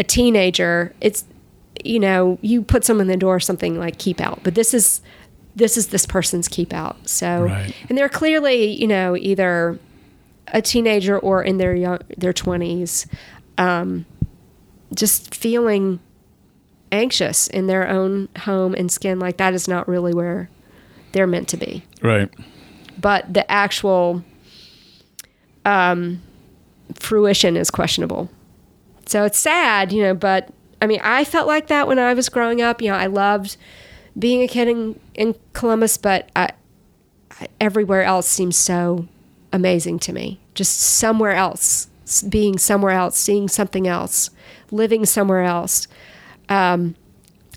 [0.00, 1.24] a teenager, it's
[1.84, 5.02] you know, you put someone in the door something like keep out, but this is
[5.54, 7.08] this is this person's keep out.
[7.08, 7.74] So, right.
[7.88, 9.78] and they're clearly, you know, either
[10.48, 13.06] a teenager or in their young, their twenties,
[13.58, 14.06] um,
[14.94, 16.00] just feeling
[16.92, 19.18] anxious in their own home and skin.
[19.18, 20.48] Like that is not really where
[21.12, 21.84] they're meant to be.
[22.02, 22.30] Right.
[23.00, 24.22] But the actual
[25.64, 26.22] um,
[26.94, 28.30] fruition is questionable.
[29.06, 30.50] So it's sad, you know, but
[30.80, 32.82] I mean, I felt like that when I was growing up.
[32.82, 33.56] You know, I loved
[34.18, 36.50] being a kid in, in Columbus, but I,
[37.30, 39.06] I, everywhere else seems so
[39.52, 40.40] amazing to me.
[40.54, 41.88] Just somewhere else,
[42.28, 44.30] being somewhere else, seeing something else,
[44.70, 45.86] living somewhere else.
[46.52, 46.94] Um,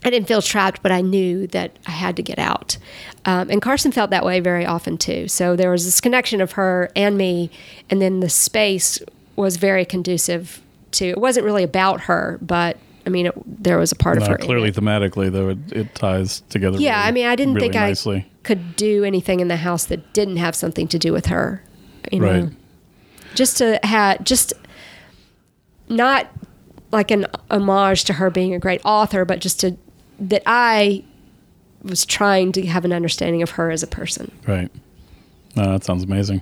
[0.04, 2.78] I didn't feel trapped, but I knew that I had to get out.
[3.26, 5.28] Um, and Carson felt that way very often too.
[5.28, 7.50] So there was this connection of her and me,
[7.90, 9.00] and then the space
[9.36, 10.62] was very conducive
[10.92, 11.06] to.
[11.06, 14.32] It wasn't really about her, but I mean, it, there was a part no, of
[14.32, 14.38] her.
[14.38, 16.78] Clearly, thematically, though, it, it ties together.
[16.78, 18.18] Yeah, really, I mean, I didn't really think nicely.
[18.18, 21.64] I could do anything in the house that didn't have something to do with her.
[22.12, 22.50] You know, Right.
[23.34, 24.54] just to have just
[25.90, 26.28] not
[26.96, 29.78] like an homage to her being a great author, but just to
[30.20, 31.04] that I
[31.84, 34.32] was trying to have an understanding of her as a person.
[34.48, 34.72] Right.
[35.56, 36.42] No, that sounds amazing.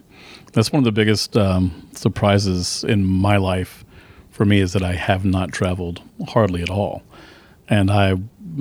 [0.53, 3.83] That's one of the biggest um, surprises in my life
[4.31, 7.03] for me is that I have not traveled hardly at all.
[7.67, 8.15] And I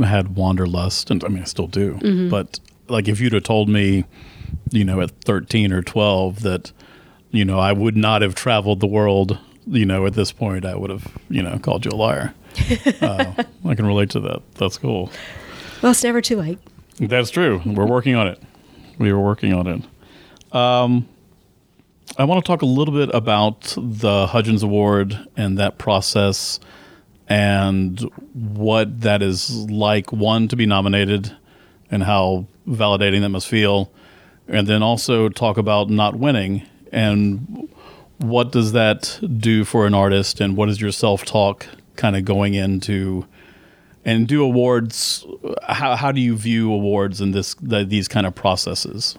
[0.04, 1.94] had wanderlust, and I mean, I still do.
[1.94, 2.28] Mm-hmm.
[2.28, 4.04] But like, if you'd have told me,
[4.70, 6.72] you know, at 13 or 12 that,
[7.30, 10.74] you know, I would not have traveled the world, you know, at this point, I
[10.74, 12.34] would have, you know, called you a liar.
[13.00, 13.32] uh,
[13.64, 14.42] I can relate to that.
[14.54, 15.10] That's cool.
[15.82, 16.58] Well, it's never too late.
[16.98, 17.62] That's true.
[17.64, 18.40] We're working on it.
[18.98, 20.54] We were working on it.
[20.54, 21.08] Um,
[22.18, 26.60] I want to talk a little bit about the Hudgens Award and that process
[27.28, 28.00] and
[28.34, 31.34] what that is like one to be nominated
[31.90, 33.90] and how validating that must feel
[34.48, 36.62] and then also talk about not winning
[36.92, 37.68] and
[38.22, 41.66] what does that do for an artist and what is your self-talk
[41.96, 43.26] kind of going into
[44.04, 45.26] and do awards
[45.68, 49.16] how, how do you view awards in this the, these kind of processes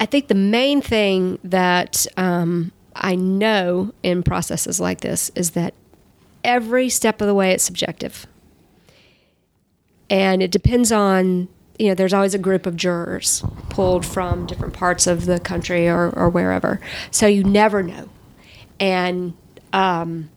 [0.00, 5.74] I think the main thing that um, I know in processes like this is that
[6.42, 8.26] every step of the way it's subjective.
[10.08, 11.48] And it depends on,
[11.80, 15.88] you know, there's always a group of jurors pulled from different parts of the country
[15.88, 16.78] or, or wherever.
[17.10, 18.10] So you never know.
[18.78, 19.34] And
[19.72, 20.28] um,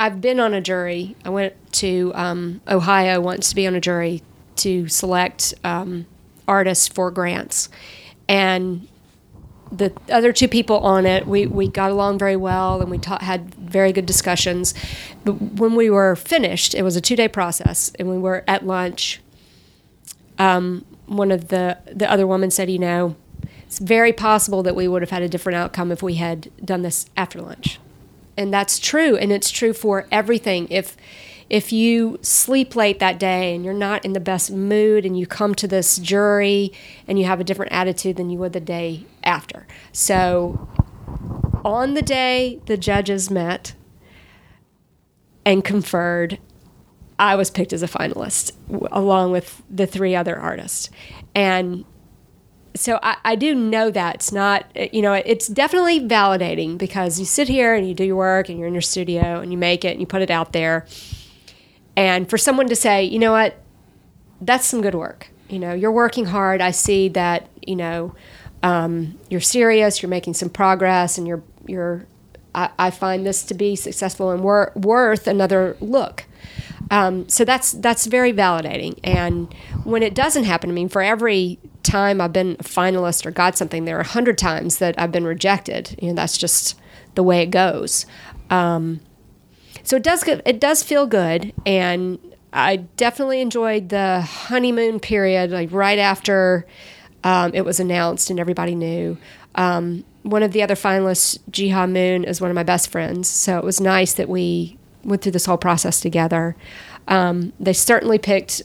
[0.00, 1.14] I've been on a jury.
[1.26, 4.22] I went to um, Ohio once to be on a jury
[4.56, 6.06] to select um,
[6.48, 7.68] artists for grants
[8.26, 8.88] and
[9.72, 13.18] the other two people on it, we, we got along very well and we ta-
[13.20, 14.74] had very good discussions.
[15.24, 18.64] But when we were finished, it was a two day process, and we were at
[18.64, 19.20] lunch.
[20.38, 23.16] Um, one of the the other women said, "You know,
[23.66, 26.82] it's very possible that we would have had a different outcome if we had done
[26.82, 27.78] this after lunch,"
[28.36, 30.66] and that's true, and it's true for everything.
[30.70, 30.96] If
[31.48, 35.26] if you sleep late that day and you're not in the best mood and you
[35.26, 36.72] come to this jury
[37.06, 39.66] and you have a different attitude than you would the day after.
[39.92, 40.68] So,
[41.64, 43.74] on the day the judges met
[45.44, 46.38] and conferred,
[47.18, 48.52] I was picked as a finalist
[48.92, 50.90] along with the three other artists.
[51.34, 51.84] And
[52.74, 57.24] so I, I, do know that it's not you know it's definitely validating because you
[57.24, 59.82] sit here and you do your work and you're in your studio and you make
[59.82, 60.86] it and you put it out there
[61.96, 63.56] and for someone to say, you know what,
[64.40, 65.30] that's some good work.
[65.48, 66.60] You know, you're working hard.
[66.60, 68.14] I see that, you know,
[68.62, 72.06] um, you're serious, you're making some progress, and you're, you're,
[72.54, 76.25] I, I find this to be successful and wor- worth another look.
[76.90, 78.98] Um, so that's that's very validating.
[79.02, 79.52] And
[79.84, 83.56] when it doesn't happen, I mean, for every time I've been a finalist or got
[83.56, 85.96] something, there are a hundred times that I've been rejected.
[86.00, 86.78] You know, that's just
[87.14, 88.06] the way it goes.
[88.50, 89.00] Um,
[89.82, 92.18] so it does it does feel good, and
[92.52, 96.66] I definitely enjoyed the honeymoon period, like right after
[97.24, 99.18] um, it was announced and everybody knew.
[99.54, 103.58] Um, one of the other finalists, Jiha Moon, is one of my best friends, so
[103.58, 104.76] it was nice that we
[105.06, 106.56] went through this whole process together.
[107.08, 108.62] Um, they certainly picked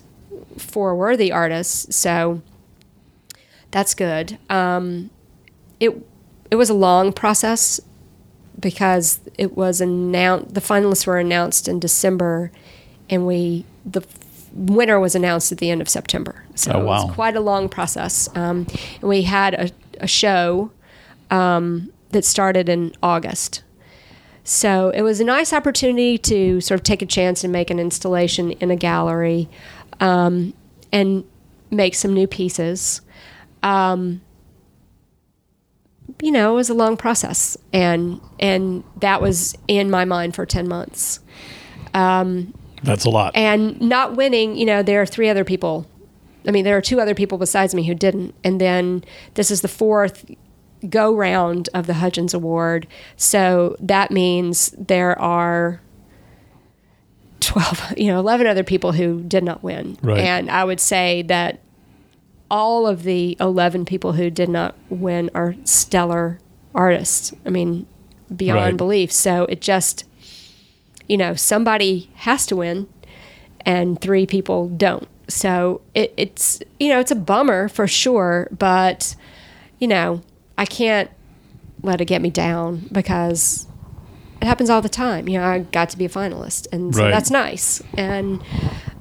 [0.57, 2.41] four worthy artists, so
[3.69, 4.37] that's good.
[4.49, 5.09] Um,
[5.79, 5.91] it
[6.49, 7.79] it was a long process
[8.59, 10.53] because it was announced.
[10.53, 12.51] The finalists were announced in December,
[13.09, 14.05] and we the
[14.53, 16.43] winner was announced at the end of September.
[16.55, 17.01] So oh, wow.
[17.01, 18.27] it was quite a long process.
[18.35, 18.67] Um,
[18.99, 19.69] and we had a,
[19.99, 20.71] a show
[21.29, 23.63] um, that started in August.
[24.43, 27.79] So it was a nice opportunity to sort of take a chance and make an
[27.79, 29.49] installation in a gallery
[29.99, 30.53] um,
[30.91, 31.23] and
[31.69, 33.01] make some new pieces.
[33.63, 34.21] Um,
[36.21, 40.45] you know, it was a long process, and and that was in my mind for
[40.45, 41.19] ten months.
[41.93, 42.53] Um,
[42.83, 43.35] That's a lot.
[43.35, 45.87] And not winning, you know, there are three other people.
[46.47, 49.03] I mean, there are two other people besides me who didn't, and then
[49.35, 50.25] this is the fourth
[50.89, 52.87] go round of the Hudgens Award.
[53.17, 55.81] So that means there are
[57.41, 59.97] 12, you know, 11 other people who did not win.
[60.01, 60.19] Right.
[60.19, 61.59] And I would say that
[62.49, 66.39] all of the 11 people who did not win are stellar
[66.75, 67.33] artists.
[67.45, 67.85] I mean,
[68.35, 68.77] beyond right.
[68.77, 69.11] belief.
[69.11, 70.05] So it just,
[71.07, 72.87] you know, somebody has to win
[73.61, 75.07] and three people don't.
[75.27, 79.15] So it, it's, you know, it's a bummer for sure, but,
[79.79, 80.21] you know,
[80.61, 81.09] I can't
[81.81, 83.65] let it get me down because
[84.39, 85.27] it happens all the time.
[85.27, 87.09] You know, I got to be a finalist, and so right.
[87.09, 87.81] that's nice.
[87.95, 88.43] And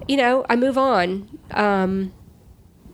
[0.09, 1.28] you know, I move on.
[1.51, 2.15] Um,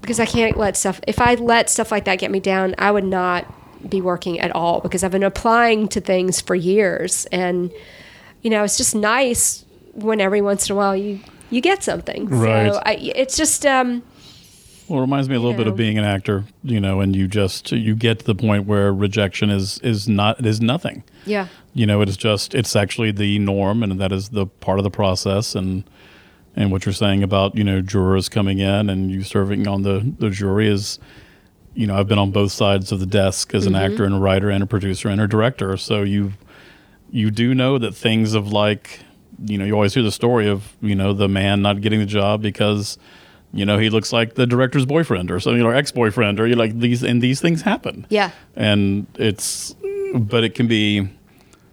[0.00, 1.00] because I can't let stuff.
[1.06, 3.46] If I let stuff like that get me down, I would not
[3.88, 7.72] be working at all because I've been applying to things for years, and
[8.42, 11.20] you know, it's just nice when every once in a while you
[11.50, 12.26] you get something.
[12.26, 12.72] Right.
[12.72, 13.64] So I, it's just.
[13.64, 14.02] Um,
[14.88, 15.58] well, it reminds me a little know.
[15.58, 18.66] bit of being an actor, you know, and you just you get to the point
[18.66, 21.02] where rejection is is not is nothing.
[21.24, 21.48] Yeah.
[21.74, 24.84] You know, it is just it's actually the norm, and that is the part of
[24.84, 25.84] the process, and
[26.56, 30.14] and what you're saying about you know jurors coming in and you serving on the
[30.18, 30.98] the jury is
[31.74, 33.92] you know I've been on both sides of the desk as an mm-hmm.
[33.92, 36.32] actor and a writer and a producer and a director so you
[37.10, 39.00] you do know that things of like
[39.44, 42.06] you know you always hear the story of you know the man not getting the
[42.06, 42.96] job because
[43.56, 46.78] you know he looks like the director's boyfriend or something or ex-boyfriend or you like
[46.78, 49.74] these and these things happen yeah and it's
[50.14, 51.08] but it can be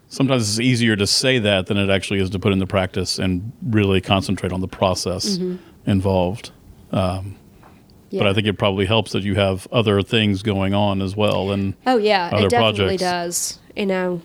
[0.08, 3.52] sometimes it's easier to say that than it actually is to put into practice and
[3.70, 5.38] really concentrate on the process
[5.86, 6.52] involved.
[6.92, 7.36] Um,
[8.12, 11.52] But I think it probably helps that you have other things going on as well.
[11.52, 13.02] And Oh yeah, other it definitely projects.
[13.02, 13.60] does.
[13.76, 14.22] You know,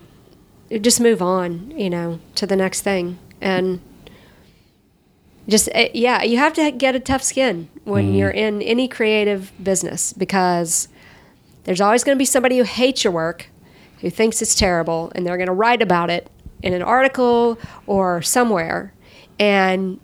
[0.83, 1.73] just move on.
[1.75, 3.81] You know, to the next thing, and
[5.49, 9.53] just uh, yeah, you have to get a tough skin when you're in any creative
[9.63, 10.89] business because
[11.65, 13.49] there's always going to be somebody who hates your work,
[14.01, 16.31] who thinks it's terrible, and they're going to write about it
[16.63, 18.93] in an article or somewhere,
[19.39, 20.01] and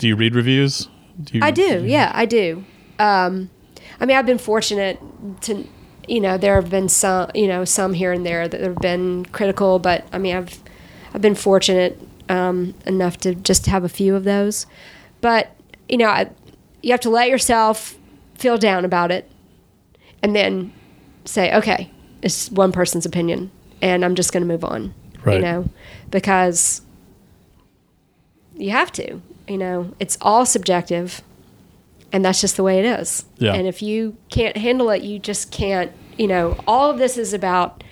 [0.00, 0.88] do you read reviews?
[1.22, 1.84] Do you, I do.
[1.84, 2.64] Yeah, I do.
[2.98, 3.50] Um,
[4.00, 4.98] I mean, I've been fortunate
[5.42, 5.66] to,
[6.08, 9.26] you know, there have been some, you know, some here and there that have been
[9.26, 10.58] critical, but I mean, I've,
[11.12, 12.00] I've been fortunate
[12.30, 14.64] um, enough to just have a few of those.
[15.20, 15.54] But
[15.88, 16.30] you know, I,
[16.80, 17.98] you have to let yourself
[18.36, 19.30] feel down about it,
[20.22, 20.72] and then
[21.24, 21.90] say, okay,
[22.22, 23.50] it's one person's opinion,
[23.82, 24.94] and I'm just going to move on.
[25.24, 25.36] Right.
[25.36, 25.68] You know,
[26.10, 26.80] because
[28.56, 29.20] you have to.
[29.48, 31.22] You know, it's all subjective,
[32.12, 33.24] and that's just the way it is.
[33.38, 33.54] Yeah.
[33.54, 35.90] And if you can't handle it, you just can't.
[36.16, 37.82] You know, all of this is about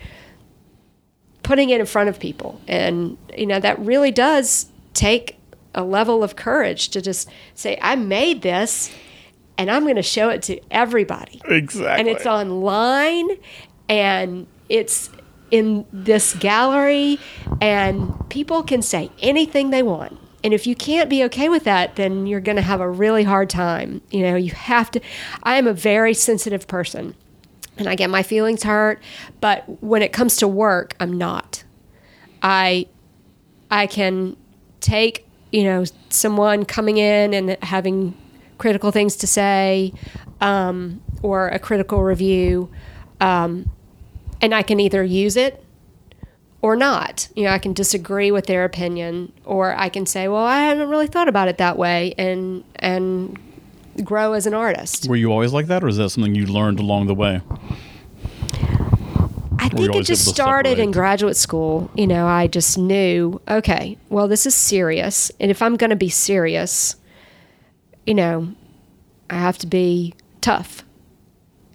[1.49, 5.39] putting it in front of people, and you know that really does take
[5.75, 8.91] a level of courage to just say, "I made this."
[9.57, 11.99] And I'm going to show it to everybody exactly.
[11.99, 13.29] and it's online
[13.89, 15.11] and it's
[15.51, 17.19] in this gallery
[17.61, 21.97] and people can say anything they want and if you can't be okay with that
[21.97, 25.01] then you're going to have a really hard time you know you have to
[25.43, 27.16] i am a very sensitive person
[27.78, 29.00] and i get my feelings hurt
[29.40, 31.64] but when it comes to work i'm not.
[32.42, 32.86] I
[33.70, 34.36] i can
[34.80, 38.14] take you know someone coming in and having
[38.59, 39.92] critical things to say
[40.40, 42.70] um, or a critical review
[43.20, 43.70] um,
[44.40, 45.64] and i can either use it
[46.60, 47.28] or not.
[47.36, 50.88] You know i can disagree with their opinion or i can say well i haven't
[50.88, 53.38] really thought about it that way and and
[54.05, 56.81] grow as an artist Were you always like that, or is that something you learned
[56.81, 57.41] along the way?
[59.61, 61.91] I think it just started in graduate school.
[61.95, 65.31] You know, I just knew, okay, well, this is serious.
[65.41, 66.97] And if I'm going to be serious,
[68.07, 68.55] you know,
[69.29, 70.85] I have to be tough.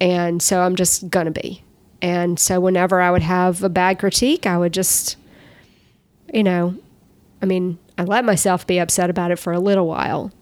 [0.00, 1.62] And so I'm just going to be.
[2.02, 5.16] And so whenever I would have a bad critique, I would just,
[6.32, 6.76] you know,
[7.40, 10.32] I mean, I let myself be upset about it for a little while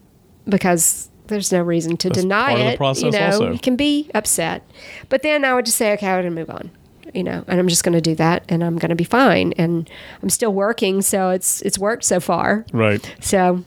[0.47, 3.13] because there's no reason to That's deny part of the it.
[3.13, 3.51] you know, also.
[3.51, 4.63] you can be upset.
[5.09, 6.71] But then I would just say, okay, I'm going to move on.
[7.13, 9.53] You know, and I'm just going to do that, and I'm going to be fine.
[9.53, 9.87] And
[10.23, 12.65] I'm still working, so it's it's worked so far.
[12.73, 13.15] Right.
[13.21, 13.63] So,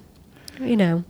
[0.60, 1.04] you know,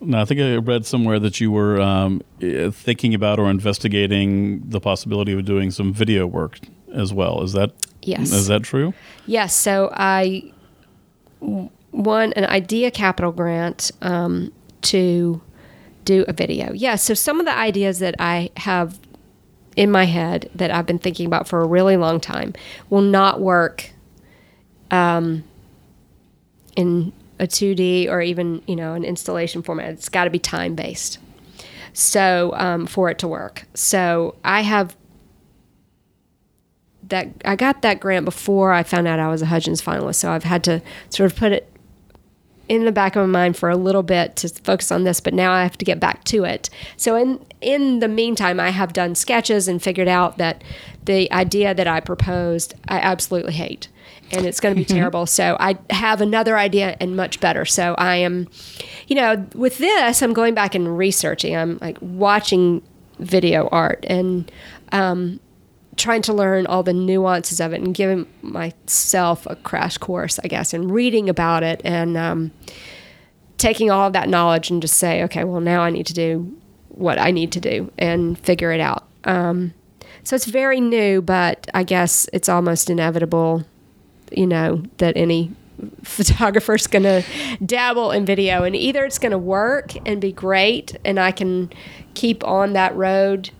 [0.00, 4.78] No, I think I read somewhere that you were um, thinking about or investigating the
[4.78, 6.60] possibility of doing some video work
[6.94, 7.42] as well.
[7.42, 7.72] Is that
[8.02, 8.30] Yes.
[8.32, 8.94] Is that true?
[9.26, 9.54] Yes.
[9.54, 10.52] So I
[11.40, 15.40] won an Idea Capital grant um, to
[16.04, 16.72] do a video.
[16.72, 16.96] Yeah.
[16.96, 18.98] So some of the ideas that I have
[19.76, 22.54] in my head that I've been thinking about for a really long time
[22.88, 23.90] will not work
[24.90, 25.44] um,
[26.76, 29.90] in a 2D or even, you know, an installation format.
[29.90, 31.18] It's got to be time based.
[31.92, 33.64] So um, for it to work.
[33.74, 34.96] So I have
[37.08, 40.16] that I got that grant before I found out I was a Hudgens finalist.
[40.16, 41.69] So I've had to sort of put it
[42.70, 45.34] in the back of my mind for a little bit to focus on this, but
[45.34, 46.70] now I have to get back to it.
[46.96, 50.62] So in in the meantime, I have done sketches and figured out that
[51.04, 53.88] the idea that I proposed, I absolutely hate.
[54.30, 55.26] And it's going to be terrible.
[55.26, 57.64] So I have another idea and much better.
[57.64, 58.46] So I am,
[59.08, 61.56] you know, with this, I'm going back and researching.
[61.56, 62.82] I'm like watching
[63.18, 64.50] video art and
[64.92, 65.40] um,
[66.00, 70.48] trying to learn all the nuances of it and giving myself a crash course, I
[70.48, 72.50] guess, and reading about it and um,
[73.58, 76.56] taking all of that knowledge and just say, okay, well, now I need to do
[76.88, 79.06] what I need to do and figure it out.
[79.24, 79.74] Um,
[80.24, 83.64] so it's very new, but I guess it's almost inevitable,
[84.32, 85.52] you know, that any
[86.02, 87.22] photographer's going to
[87.64, 91.70] dabble in video and either it's going to work and be great and I can
[92.14, 93.50] keep on that road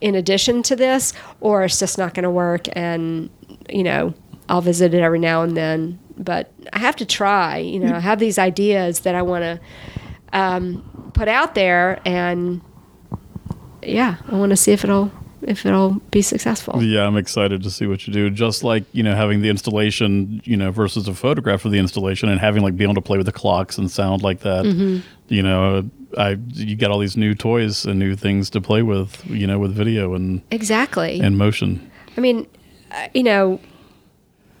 [0.00, 3.30] in addition to this or it's just not going to work and
[3.68, 4.14] you know
[4.48, 8.00] I'll visit it every now and then but I have to try you know I
[8.00, 9.60] have these ideas that I want to
[10.32, 12.60] um, put out there and
[13.82, 15.10] yeah I want to see if it'll
[15.42, 18.30] if it'll be successful Yeah, I'm excited to see what you do.
[18.30, 22.28] Just like you know, having the installation, you know, versus a photograph of the installation,
[22.28, 24.64] and having like being able to play with the clocks and sound like that.
[24.64, 25.00] Mm-hmm.
[25.28, 29.24] You know, I you got all these new toys and new things to play with.
[29.26, 31.90] You know, with video and exactly and motion.
[32.16, 32.46] I mean,
[32.90, 33.60] uh, you know,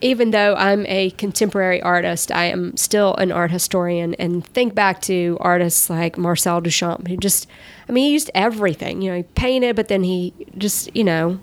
[0.02, 5.00] even though I'm a contemporary artist, I am still an art historian and think back
[5.02, 7.46] to artists like Marcel Duchamp, who just,
[7.88, 9.00] I mean, he used everything.
[9.00, 11.40] You know, he painted, but then he just, you know,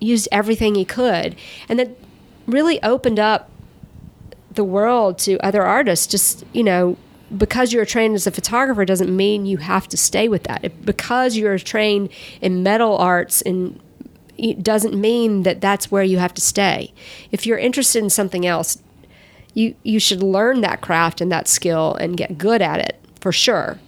[0.00, 1.34] used everything he could.
[1.68, 1.90] And that
[2.46, 3.50] really opened up
[4.52, 6.06] the world to other artists.
[6.06, 6.96] Just, you know,
[7.36, 10.64] because you're trained as a photographer doesn't mean you have to stay with that.
[10.64, 13.80] If, because you're trained in metal arts and
[14.38, 16.92] it doesn't mean that that's where you have to stay.
[17.30, 18.82] If you're interested in something else,
[19.54, 23.32] you you should learn that craft and that skill and get good at it for
[23.32, 23.78] sure.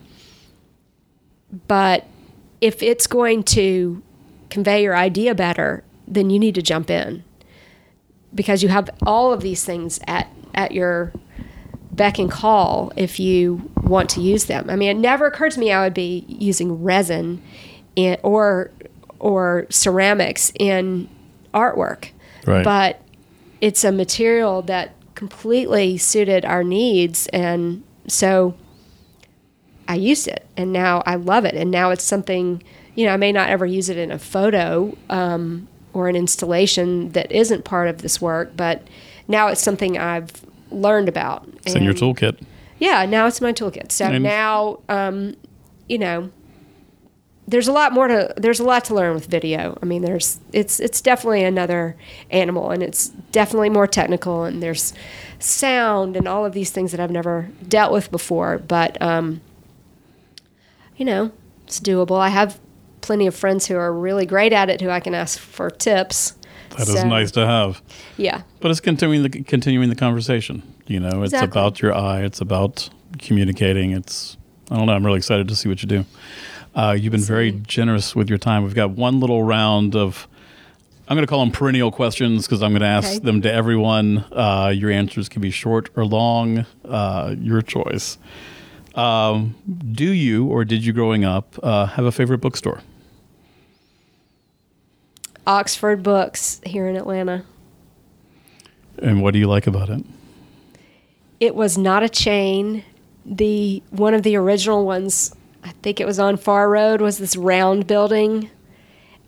[1.66, 2.06] But
[2.60, 4.02] if it's going to
[4.50, 7.24] convey your idea better, then you need to jump in
[8.34, 11.12] because you have all of these things at at your
[11.97, 14.68] beck and call if you want to use them.
[14.70, 17.42] I mean, it never occurred to me I would be using resin
[17.97, 18.70] in, or
[19.18, 21.08] or ceramics in
[21.55, 22.10] artwork.
[22.47, 22.64] Right.
[22.64, 23.00] But
[23.60, 28.55] it's a material that completely suited our needs and so
[29.89, 32.62] I used it and now I love it and now it's something
[32.94, 37.12] you know I may not ever use it in a photo um, or an installation
[37.12, 38.82] that isn't part of this work but
[39.28, 40.32] now it's something I've
[40.75, 42.41] learned about It's in your toolkit.
[42.78, 43.93] yeah, now it's my toolkit.
[43.93, 45.35] So And- now, um,
[45.89, 46.31] you know,
[47.47, 49.78] there's a lot more to there's a lot to learn with video.
[49.83, 51.94] I mean, there's it's it's definitely another
[52.31, 54.94] animal, and it's definitely more technical, and there's
[55.39, 58.57] sound and all of these things that I've never dealt with before.
[58.59, 59.43] But um,
[60.97, 61.33] you know,
[61.67, 62.19] it's doable.
[62.19, 62.59] I have
[63.03, 66.35] plenty of friends who are really great at it, who I can ask for tips.
[66.77, 67.81] That is So, nice to have.
[68.17, 70.62] Yeah, But it's continuing the continuing the conversation.
[70.86, 71.61] You know, it's Exactly.
[71.61, 72.23] about your eye.
[72.23, 72.89] It's about
[73.19, 73.93] communicating.
[73.93, 74.36] It's
[74.70, 74.93] I don't know.
[74.94, 76.05] I'm really excited to see what you do.
[76.75, 78.65] Uh, you've been very generous with your time.
[78.65, 80.27] We've got one little round of.
[81.07, 83.19] I'm going to call them perennial questions because I'm going to ask Okay.
[83.19, 84.25] them to everyone.
[84.33, 88.17] Uh, your answers can be short or long, uh, your choice.
[88.94, 89.55] Um,
[89.93, 92.81] do you or did you growing up uh, have a favorite bookstore?
[95.47, 97.44] Oxford Books here in Atlanta.
[98.98, 100.05] And what do you like about it?
[101.40, 102.84] it was not a chain.
[103.26, 107.36] The one of the original ones, I think it was on Far Road, was this
[107.36, 108.50] round building,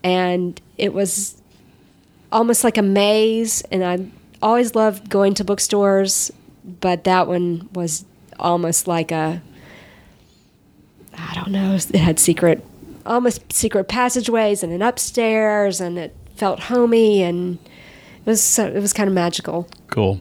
[0.03, 1.41] and it was
[2.33, 3.63] almost like a maze.
[3.71, 4.07] And I
[4.43, 6.31] always loved going to bookstores,
[6.65, 8.05] but that one was
[8.39, 9.43] almost like a
[11.19, 11.75] I don't know.
[11.75, 12.65] It had secret,
[13.07, 17.59] almost secret passageways and an upstairs, and it felt homey, and
[18.25, 19.69] it was so, it was kind of magical.
[19.89, 20.21] Cool.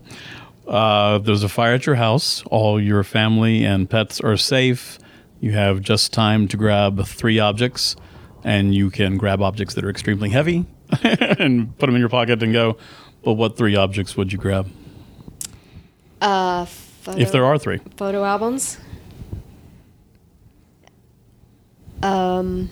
[0.68, 2.42] Uh, there's a fire at your house.
[2.52, 4.98] All your family and pets are safe.
[5.42, 7.96] You have just time to grab three objects,
[8.44, 10.66] and you can grab objects that are extremely heavy
[11.04, 12.78] and put them in your pocket and go.
[13.24, 14.70] But what three objects would you grab
[16.22, 17.80] Uh, photo, if there are three?
[17.98, 18.78] photo albums.
[22.04, 22.70] Um,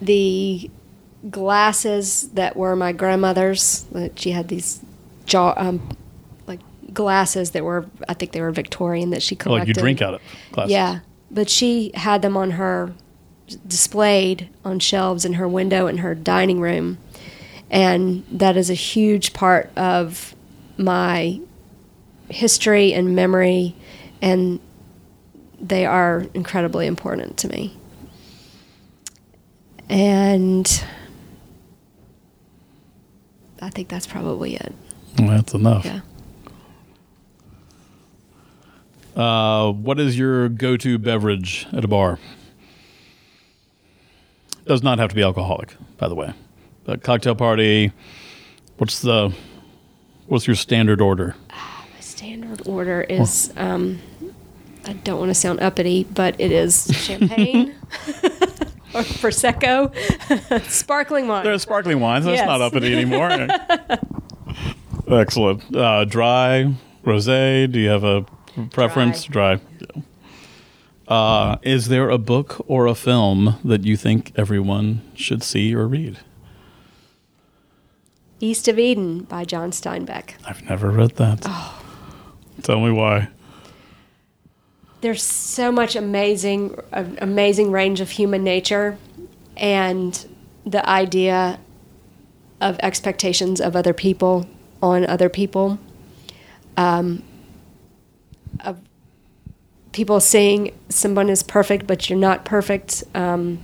[0.00, 0.70] the
[1.30, 3.82] glasses that were my grandmother's.
[3.92, 4.80] That she had these
[5.24, 5.96] jaw, um,
[6.46, 6.60] like
[6.92, 9.68] glasses that were, I think they were Victorian that she collected.
[9.68, 10.22] like you drink out of
[10.52, 10.72] glasses.
[10.72, 12.92] Yeah, but she had them on her
[13.66, 16.98] displayed on shelves in her window in her dining room,
[17.70, 20.34] and that is a huge part of
[20.76, 21.40] my
[22.28, 23.74] history and memory,
[24.20, 24.60] and
[25.60, 27.76] they are incredibly important to me.
[29.88, 30.84] And
[33.62, 34.74] I think that's probably it.
[35.18, 35.84] Well, that's enough.
[35.84, 36.00] Yeah.
[39.16, 42.18] Uh, what is your go-to beverage at a bar?
[44.66, 46.34] Does not have to be alcoholic, by the way.
[46.86, 47.92] A cocktail party.
[48.78, 49.32] What's the
[50.26, 51.34] what's your standard order?
[51.48, 54.00] My standard order is um,
[54.86, 57.70] I don't want to sound uppity, but it is champagne
[58.94, 59.92] or prosecco,
[60.70, 61.44] sparkling wine.
[61.44, 62.24] There's sparkling wines.
[62.24, 62.46] That's Yes.
[62.46, 63.30] not uppity anymore.
[65.08, 65.74] Excellent.
[65.74, 66.74] Uh, dry,
[67.04, 67.70] rosé.
[67.70, 68.24] Do you have a
[68.70, 69.24] preference?
[69.24, 69.60] Dry.
[69.80, 70.02] Yeah.
[71.08, 75.86] Uh, is there a book or a film that you think everyone should see or
[75.86, 76.18] read?
[78.40, 80.34] East of Eden by John Steinbeck.
[80.46, 81.42] I've never read that.
[82.62, 83.28] Tell me why.
[85.00, 88.98] There's so much amazing, amazing range of human nature,
[89.56, 90.26] and
[90.64, 91.60] the idea
[92.60, 94.48] of expectations of other people
[94.82, 95.78] on other people.
[96.76, 97.22] Um,
[98.60, 98.80] of
[99.92, 103.04] people saying someone is perfect, but you're not perfect.
[103.14, 103.62] Um,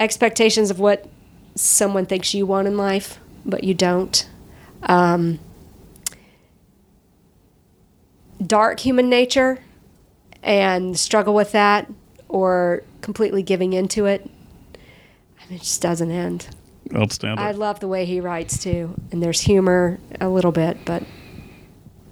[0.00, 1.06] expectations of what
[1.54, 4.28] someone thinks you want in life, but you don't.
[4.82, 5.38] Um,
[8.44, 9.60] dark human nature
[10.44, 11.90] and struggle with that
[12.28, 14.30] or completely giving into it.
[15.40, 16.46] I mean, it just doesn't end.
[16.94, 17.44] Outstanding.
[17.44, 21.02] I love the way he writes too, and there's humor a little bit, but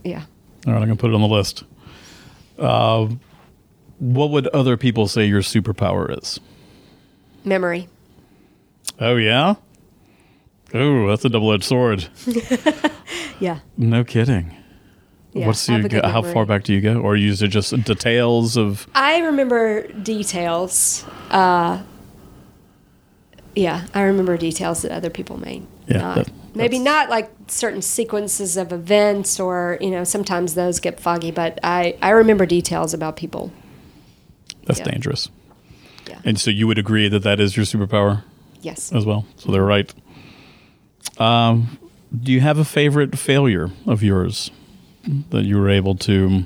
[0.03, 0.25] yeah.
[0.67, 1.63] All right, I'm gonna put it on the list.
[2.59, 3.09] Uh,
[3.99, 6.41] what would other people say your superpower is?
[7.45, 7.89] Memory.
[8.99, 9.55] Oh yeah.
[10.75, 12.09] Oh, that's a double-edged sword.
[13.41, 13.59] Yeah.
[13.77, 14.57] No kidding.
[15.33, 15.47] Yeah.
[15.47, 18.87] What's your how far back do you go, or use it just details of?
[18.95, 21.05] I remember details.
[21.31, 21.83] Uh,
[23.55, 26.15] yeah, I remember details that other people may Yeah, not.
[26.17, 31.31] that- Maybe not like certain sequences of events, or you know, sometimes those get foggy.
[31.31, 33.51] But I I remember details about people.
[34.67, 34.91] That's Yeah.
[34.91, 35.31] dangerous.
[36.07, 36.19] Yeah.
[36.27, 38.23] And so you would agree that that is your superpower
[38.61, 38.93] Yes.
[38.93, 39.25] as well.
[39.37, 39.93] So they're right.
[41.19, 41.79] Um,
[42.23, 44.51] do you have a favorite failure of yours
[45.31, 46.45] that you were able to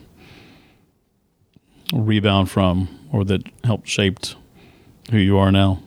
[1.92, 4.36] rebound from, or that helped shaped
[5.10, 5.82] who you are now?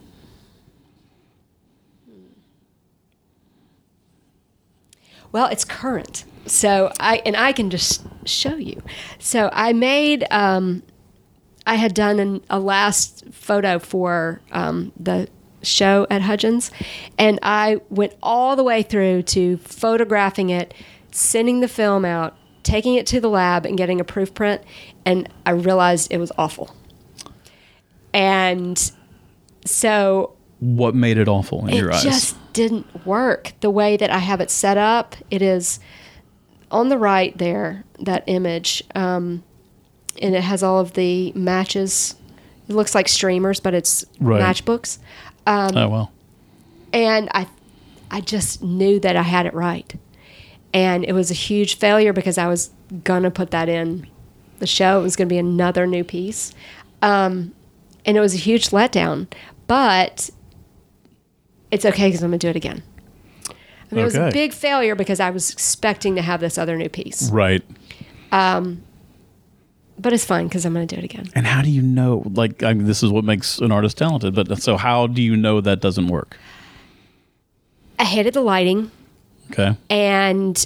[5.32, 6.26] Well, it's current.
[6.46, 8.82] So I and I can just show you.
[9.20, 10.84] So I made um,
[11.68, 15.28] I had done an, a last photo for um, the
[15.62, 16.72] show at Hudgens,
[17.18, 20.74] and I went all the way through to photographing it,
[21.12, 22.36] sending the film out,
[22.70, 24.62] taking it to the lab, and getting a proof print.
[25.06, 26.76] And I realized it was awful.
[28.14, 28.92] And
[29.66, 32.06] so What made it awful in it your eyes?
[32.06, 35.16] It just didn't work the way that I have it set up.
[35.30, 35.80] It is
[36.72, 39.44] on the right there, that image, um,
[40.22, 42.16] and it has all of the matches.
[42.68, 44.42] It looks like streamers, but it's Right.
[44.42, 45.00] matchbooks.
[45.48, 46.12] oh well.
[46.94, 47.48] And I,
[48.12, 49.94] I just knew that I had it right,
[50.74, 52.72] and it was a huge failure because I was
[53.04, 54.08] gonna put that in
[54.60, 55.00] the show.
[55.00, 56.54] It was gonna be another new piece,
[57.02, 57.54] um,
[58.06, 59.28] and it was a huge letdown.
[59.68, 60.30] But
[61.72, 62.84] it's okay because I'm gonna do it again.
[63.50, 66.78] I mean, it was a big failure because I was expecting to have this other
[66.78, 67.64] new piece, Right.
[68.32, 68.84] Um,
[69.98, 71.30] but it's fine because I'm gonna do it again.
[71.36, 72.24] And how do you know?
[72.34, 74.34] Like, I mean, this is what makes an artist talented.
[74.34, 76.38] But so, how do you know that doesn't work?
[77.98, 78.92] I hated the lighting.
[79.52, 79.76] Okay.
[79.90, 80.66] and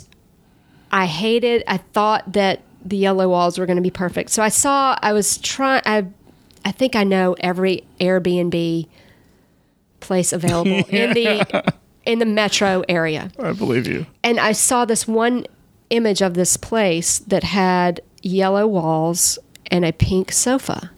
[0.91, 1.63] I hated.
[1.67, 4.29] I thought that the yellow walls were going to be perfect.
[4.29, 4.97] So I saw.
[5.01, 5.81] I was trying.
[5.85, 6.05] I,
[6.65, 8.87] I think I know every Airbnb
[9.99, 11.73] place available in the
[12.05, 14.05] in the metro area, I believe you.
[14.23, 15.45] and I saw this one
[15.89, 20.91] image of this place that had yellow walls and a pink sofa.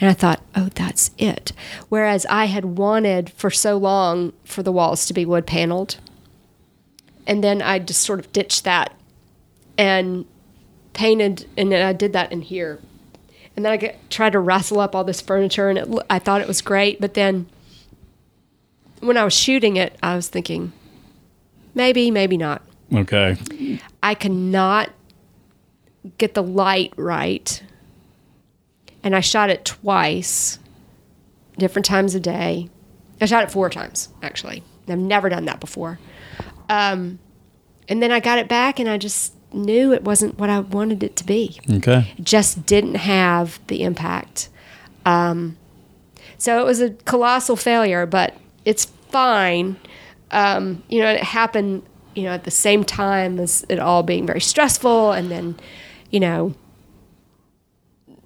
[0.00, 1.52] And I thought, oh, that's it.
[1.88, 5.98] Whereas I had wanted for so long for the walls to be wood paneled.
[7.26, 8.94] And then I just sort of ditched that
[9.78, 10.26] and
[10.92, 12.80] painted, and then I did that in here.
[13.56, 16.40] And then I get, tried to rustle up all this furniture, and it, I thought
[16.40, 17.00] it was great.
[17.00, 17.46] But then
[19.00, 20.72] when I was shooting it, I was thinking,
[21.74, 22.62] maybe, maybe not.
[22.92, 23.36] Okay.
[24.02, 24.90] I cannot
[26.18, 27.62] get the light right.
[29.02, 30.58] And I shot it twice,
[31.58, 32.70] different times a day.
[33.20, 34.62] I shot it four times, actually.
[34.88, 35.98] I've never done that before.
[36.68, 37.18] Um,
[37.88, 41.02] and then I got it back, and I just knew it wasn't what I wanted
[41.02, 41.60] it to be.
[41.70, 42.12] Okay.
[42.20, 44.48] Just didn't have the impact.
[45.06, 45.56] Um,
[46.38, 48.34] so it was a colossal failure, but
[48.64, 49.76] it's fine.
[50.30, 51.84] Um, you know, it happened,
[52.14, 55.56] you know, at the same time as it all being very stressful, and then,
[56.10, 56.54] you know,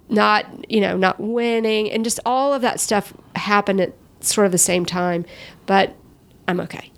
[0.07, 4.51] not, you know, not winning, and just all of that stuff happened at sort of
[4.51, 5.25] the same time.
[5.65, 5.95] But
[6.47, 6.91] I'm okay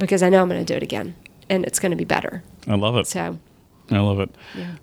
[0.00, 1.14] because I know I'm going to do it again,
[1.48, 2.42] and it's going to be better.
[2.66, 3.06] I love it.
[3.06, 3.38] So.
[3.92, 4.30] I love it.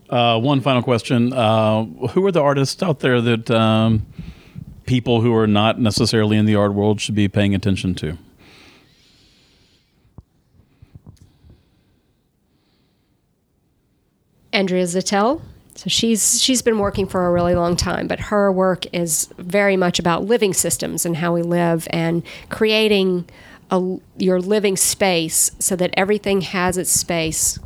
[0.09, 4.05] Uh, one final question: uh, Who are the artists out there that um,
[4.85, 8.17] people who are not necessarily in the art world should be paying attention to?
[14.51, 15.41] Andrea Zittel.
[15.75, 19.77] So she's she's been working for a really long time, but her work is very
[19.77, 23.29] much about living systems and how we live and creating
[23.71, 27.59] a, your living space so that everything has its space.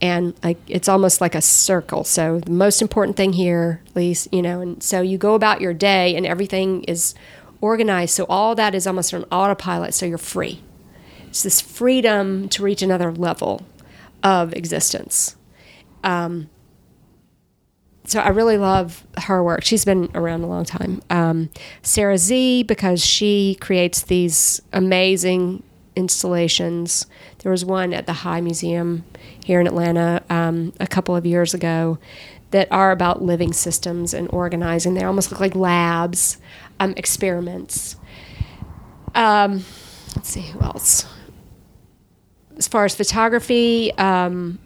[0.00, 2.04] And like it's almost like a circle.
[2.04, 5.72] So the most important thing here, least, you know, and so you go about your
[5.72, 7.14] day and everything is
[7.60, 8.14] organized.
[8.14, 9.94] So all that is almost on autopilot.
[9.94, 10.60] So you're free.
[11.28, 13.62] It's this freedom to reach another level
[14.22, 15.36] of existence
[16.04, 16.50] um,
[18.04, 19.64] so I really love her work.
[19.64, 21.02] She's been around a long time.
[21.08, 21.50] Um,
[21.82, 25.62] Sara Z, because she creates these amazing
[25.94, 27.06] installations.
[27.38, 29.04] There was one at the High Museum
[29.44, 31.98] here in Atlanta um, a couple of years ago
[32.50, 34.94] that are about living systems and organizing.
[34.94, 36.38] They almost look like labs,
[36.80, 37.96] um, experiments.
[39.14, 39.64] Um,
[40.16, 41.06] let's see who else.
[42.56, 44.58] As far as photography, um,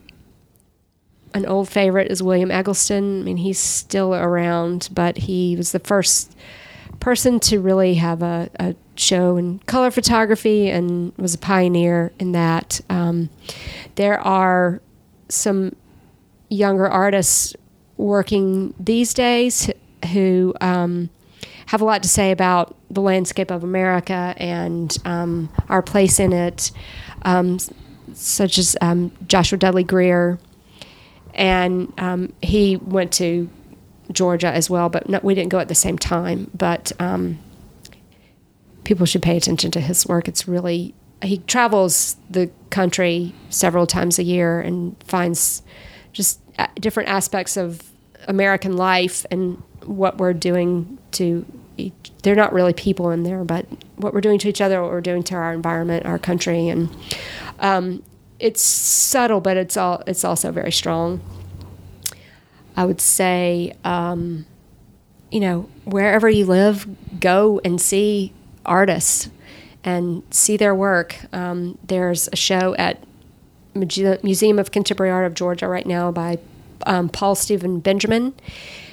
[1.36, 3.20] an old favorite is William Eggleston.
[3.20, 6.34] I mean, he's still around, but he was the first
[6.98, 12.32] person to really have a, a show in color photography and was a pioneer in
[12.32, 12.80] that.
[12.88, 13.28] Um,
[13.96, 14.80] there are
[15.28, 15.76] some
[16.48, 17.54] younger artists
[17.98, 19.70] working these days
[20.12, 21.10] who um,
[21.66, 26.32] have a lot to say about the landscape of America and um, our place in
[26.32, 26.70] it,
[27.22, 27.58] um,
[28.14, 30.38] such as um, Joshua Dudley Greer.
[31.36, 33.48] And um, he went to
[34.10, 36.50] Georgia as well, but no, we didn't go at the same time.
[36.54, 37.38] But um,
[38.84, 40.26] people should pay attention to his work.
[40.28, 45.62] It's really, he travels the country several times a year and finds
[46.12, 46.40] just
[46.80, 47.82] different aspects of
[48.28, 51.44] American life and what we're doing to
[51.76, 53.66] each, they're not really people in there, but
[53.96, 56.88] what we're doing to each other, what we're doing to our environment, our country, and
[57.58, 58.02] um,
[58.38, 61.20] it's subtle, but it's all it's also very strong.
[62.76, 64.44] I would say, um,
[65.30, 66.86] you know, wherever you live,
[67.20, 68.32] go and see
[68.66, 69.30] artists
[69.82, 71.16] and see their work.
[71.32, 73.02] Um, there's a show at
[73.74, 76.38] Museum of Contemporary Art of Georgia right now by
[76.86, 78.34] um, Paul Stephen Benjamin.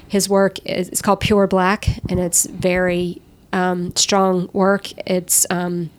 [0.08, 4.92] His work is it's called Pure Black, and it's very um, strong work.
[5.08, 5.90] It's um,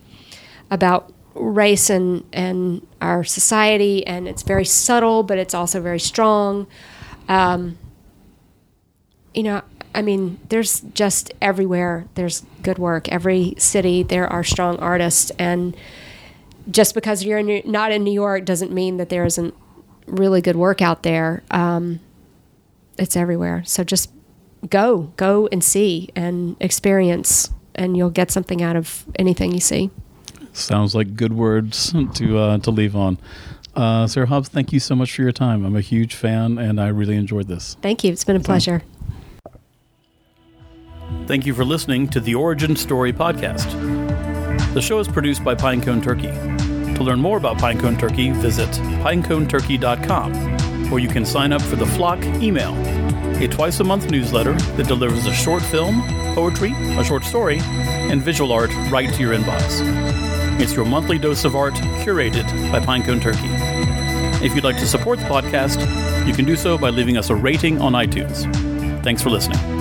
[0.71, 6.65] about race and, and our society, and it's very subtle, but it's also very strong.
[7.27, 7.77] Um,
[9.33, 9.61] you know,
[9.93, 13.09] I mean, there's just everywhere there's good work.
[13.09, 15.75] Every city there are strong artists, and
[16.69, 19.53] just because you're in, not in New York doesn't mean that there isn't
[20.07, 21.43] really good work out there.
[21.51, 21.99] Um,
[22.97, 23.63] it's everywhere.
[23.65, 24.09] So just
[24.69, 29.91] go, go and see and experience, and you'll get something out of anything you see.
[30.55, 33.17] Sounds like good words to uh, to leave on.
[33.75, 35.65] Uh, Sarah Hobbs, thank you so much for your time.
[35.65, 37.75] I'm a huge fan, and I really enjoyed this.
[37.81, 38.13] Thank you.
[38.13, 38.81] It's been a pleasure.
[41.27, 43.69] Thank you for listening to the Origin Story podcast.
[44.73, 46.31] The show is produced by Pinecone Turkey.
[46.95, 51.85] To learn more about Pinecone Turkey, visit pineconeturkey.com, or you can sign up for the
[51.85, 52.73] Flock email,
[53.43, 56.01] a twice a month newsletter that delivers a short film,
[56.33, 60.34] poetry, a short story, and visual art right to your inbox.
[60.57, 63.49] It's your monthly dose of art curated by Pinecone Turkey.
[64.45, 65.79] If you'd like to support the podcast,
[66.25, 68.43] you can do so by leaving us a rating on iTunes.
[69.03, 69.74] Thanks for listening.